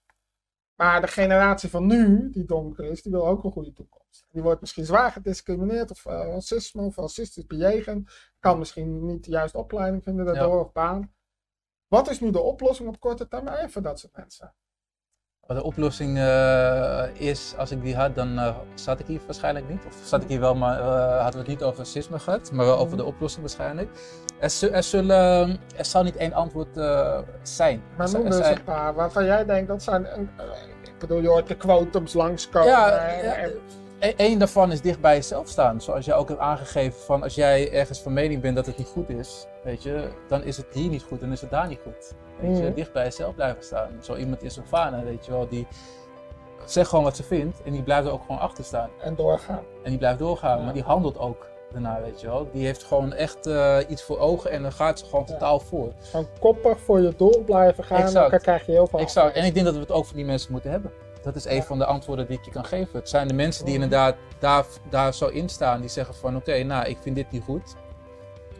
Maar 0.75 1.01
de 1.01 1.07
generatie 1.07 1.71
van 1.71 1.87
nu, 1.87 2.31
die 2.31 2.45
donker 2.45 2.85
is, 2.85 3.03
die 3.03 3.13
wil 3.13 3.27
ook 3.27 3.45
een 3.45 3.53
goede 3.53 3.73
toekomst. 3.73 4.27
Die 4.31 4.43
wordt 4.43 4.61
misschien 4.61 4.85
zwaar 4.85 5.13
gediscrimineerd 5.13 5.91
of 5.91 6.07
eh, 6.07 6.13
racisme 6.13 6.83
of 6.83 6.97
racistisch 6.97 7.47
bejegend. 7.47 8.11
Kan 8.41 8.59
misschien 8.59 9.07
niet 9.07 9.25
de 9.25 9.31
juiste 9.31 9.59
opleiding 9.59 10.03
vinden 10.03 10.25
daardoor 10.25 10.55
Ja. 10.55 10.61
of 10.61 10.73
baan. 10.73 11.13
Wat 11.91 12.11
is 12.11 12.21
nu 12.21 12.31
de 12.31 12.41
oplossing 12.41 12.89
op 12.89 13.01
korte 13.01 13.29
termijn 13.29 13.71
voor 13.71 13.83
dat 13.83 13.99
soort 13.99 14.17
mensen? 14.17 14.55
De 15.47 15.63
oplossing 15.63 16.19
eh, 16.19 17.05
is, 17.13 17.55
als 17.59 17.71
ik 17.71 17.83
die 17.83 17.97
had, 17.97 18.15
dan 18.15 18.39
eh, 18.39 18.57
zat 18.75 19.01
ik 19.01 19.07
hier 19.07 19.21
waarschijnlijk 19.27 19.69
niet. 19.69 19.85
Of 19.87 19.95
zat 20.05 20.23
ik 20.23 20.29
hier 20.29 20.41
wel, 20.41 20.55
maar 20.55 20.81
eh, 20.81 21.23
hadden 21.23 21.33
we 21.33 21.39
het 21.39 21.47
niet 21.49 21.63
over 21.63 21.79
racisme 21.79 22.19
gehad, 22.19 22.53
maar 22.53 22.67
wel 22.67 22.79
over 22.79 22.97
de 22.97 23.05
oplossing 23.05 23.41
waarschijnlijk. 23.43 23.91
Er, 24.41 24.73
er, 24.73 24.83
zullen, 24.83 25.59
er 25.77 25.85
zal 25.85 26.03
niet 26.03 26.17
één 26.17 26.33
antwoord 26.33 26.75
zijn. 27.43 27.83
Maar 27.97 28.11
noem 28.13 28.25
dus 28.25 28.37
zijn- 28.37 28.57
een 28.57 28.65
paar 28.65 28.95
waarvan 28.95 29.25
jij 29.25 29.45
denkt 29.45 29.69
dat 29.69 29.83
zijn. 29.83 30.19
een- 30.19 30.31
ik 30.85 30.99
bedoel, 30.99 31.21
je 31.21 31.29
hoort 31.29 31.49
de 31.49 31.57
quotums 31.57 32.13
langskomen. 32.13 32.69
Ja, 32.69 33.09
ja, 33.11 33.49
Eén 34.01 34.39
daarvan 34.39 34.73
is 34.73 34.81
dicht 34.81 35.01
bij 35.01 35.15
jezelf 35.15 35.49
staan. 35.49 35.81
Zoals 35.81 36.05
jij 36.05 36.15
ook 36.15 36.29
hebt 36.29 36.41
aangegeven 36.41 37.01
van 37.01 37.23
als 37.23 37.35
jij 37.35 37.73
ergens 37.73 38.01
van 38.01 38.13
mening 38.13 38.41
bent 38.43 38.57
dat 38.57 38.67
het 38.67 38.77
niet 38.79 38.89
goed 38.89 39.09
is, 39.09 39.47
weet 39.65 39.83
je, 39.83 40.09
dan 40.29 40.43
is 40.45 40.57
het 40.57 40.67
hier 40.73 40.89
niet 40.89 41.03
goed, 41.03 41.21
dan 41.21 41.33
is 41.33 41.41
het 41.41 41.51
daar 41.51 41.69
niet 41.69 41.79
goed. 41.83 42.13
Weet 42.41 42.57
je, 42.59 42.63
Mhm. 42.65 42.75
dicht 42.75 42.93
bij 42.93 43.05
jezelf 43.05 43.35
blijven 43.35 43.65
staan. 43.65 43.89
Zo 44.03 44.15
iemand 44.17 44.43
is 44.43 44.55
Sylvana, 44.55 45.03
weet 45.03 45.25
je 45.27 45.31
wel, 45.33 45.49
die 45.49 45.67
zegt 46.65 46.89
gewoon 46.89 47.05
wat 47.05 47.17
ze 47.17 47.23
vindt 47.23 47.63
en 47.63 47.73
die 47.73 47.83
blijft 47.83 48.07
er 48.07 48.13
ook 48.13 48.21
gewoon 48.27 48.41
achter 48.41 48.65
staan. 48.65 48.91
en 49.01 49.15
doorgaan. 49.15 49.63
En 49.85 49.91
die 49.91 49.99
blijft 49.99 50.19
doorgaan, 50.19 50.59
Ja. 50.59 50.65
maar 50.65 50.73
die 50.73 50.83
handelt 50.83 51.19
ook 51.19 51.47
daarna, 51.73 52.01
weet 52.01 52.21
je 52.21 52.27
wel. 52.27 52.49
Die 52.53 52.65
heeft 52.65 52.85
gewoon 52.85 53.13
echt 53.13 53.47
eh, 53.47 53.79
iets 53.89 54.03
voor 54.03 54.19
ogen 54.19 54.51
en 54.51 54.63
dan 54.63 54.73
gaat 54.73 54.99
ze 54.99 55.05
gewoon 55.05 55.25
Ja. 55.27 55.33
totaal 55.33 55.61
voor. 55.61 55.93
Gewoon 56.01 56.27
koppig 56.41 56.81
voor 56.81 57.01
je 57.01 57.13
doel 57.17 57.43
blijven 57.45 57.85
gaan. 57.85 58.01
Exact. 58.01 58.31
Dan 58.31 58.41
krijg 58.41 58.67
je 58.67 58.73
heel 58.73 58.87
veel. 58.87 58.99
Exact. 58.99 59.35
En 59.37 59.45
ik 59.45 59.55
denk 59.55 59.67
dat 59.67 59.75
we 59.75 59.81
het 59.81 59.91
ook 59.93 60.05
voor 60.05 60.17
die 60.17 60.25
mensen 60.25 60.53
moeten 60.53 60.71
hebben. 60.71 60.91
Dat 61.23 61.37
is 61.37 61.45
een 61.45 61.55
Ja. 61.55 61.63
van 61.63 61.79
de 61.79 61.85
antwoorden 61.85 62.27
die 62.27 62.39
ik 62.39 62.45
je 62.45 62.51
kan 62.51 62.65
geven. 62.65 62.99
Het 62.99 63.09
zijn 63.09 63.29
de 63.29 63.35
mensen 63.35 63.65
die 63.65 63.75
inderdaad 63.75 64.17
daar, 64.39 64.65
daar 64.89 65.15
zo 65.15 65.27
in 65.27 65.49
staan. 65.49 65.81
Die 65.81 65.91
zeggen 65.91 66.15
van 66.15 66.37
oké, 66.37 66.63
nou 66.63 66.87
ik 66.89 66.99
vind 67.01 67.17
dit 67.17 67.31
niet 67.31 67.43
goed. 67.43 67.75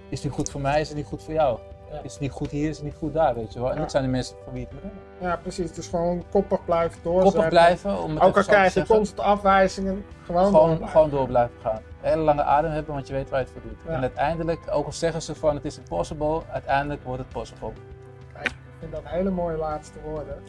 Is 0.09 0.23
niet 0.23 0.33
goed 0.33 0.51
voor 0.51 0.61
mij, 0.61 0.81
is 0.81 0.89
het 0.89 0.97
niet 0.97 1.07
goed 1.07 1.23
voor 1.23 1.35
jou? 1.35 1.59
Ja. 1.91 2.01
Is 2.03 2.13
het 2.13 2.21
niet 2.21 2.31
goed 2.31 2.51
hier, 2.51 2.69
is 2.69 2.77
het 2.77 2.85
niet 2.85 2.95
goed 2.99 3.13
daar, 3.15 3.35
weet 3.35 3.53
je 3.53 3.61
wel? 3.61 3.71
En 3.73 3.79
dat 3.79 3.91
zijn 3.91 4.03
de 4.03 4.09
mensen 4.11 4.37
voor 4.45 4.53
wie 4.53 4.63
het 4.71 4.73
moet. 4.83 4.93
Ja, 5.21 5.37
precies. 5.37 5.73
Dus 5.73 5.87
gewoon 5.87 6.25
koppig 6.31 6.65
blijven 6.65 6.99
doorzetten. 7.03 7.33
Koppig 7.33 7.49
blijven, 7.51 8.03
om 8.03 8.15
het 8.15 8.23
Ook 8.23 8.37
al 8.37 8.43
krijg 8.43 8.75
je 8.75 8.87
constant 8.87 9.29
afwijzingen, 9.29 10.05
gewoon, 10.25 10.43
door 10.43 10.51
Gewoon, 10.53 10.67
blijven. 10.77 10.89
gewoon 10.89 11.11
door 11.11 11.27
blijven 11.27 11.57
gaan. 11.63 11.77
Een 12.03 12.09
hele 12.09 12.23
lange 12.23 12.43
adem 12.43 12.71
hebben, 12.71 12.95
want 12.95 13.07
je 13.07 13.13
weet 13.13 13.31
waar 13.31 13.39
je 13.41 13.45
het 13.45 13.55
voor 13.55 13.63
doet. 13.71 13.95
En 13.95 14.01
uiteindelijk, 14.01 14.61
ook 14.71 14.87
al 14.87 14.93
zeggen 14.93 15.23
ze 15.23 15.35
van 15.35 15.55
het 15.55 15.65
is 15.65 15.79
impossible, 15.79 16.41
uiteindelijk 16.53 17.03
wordt 17.05 17.23
het 17.23 17.33
possible. 17.33 17.73
Ik 18.43 18.55
vind 18.79 18.93
dat 18.93 19.03
hele 19.05 19.31
mooie 19.31 19.57
laatste 19.57 19.99
woorden. 20.05 20.43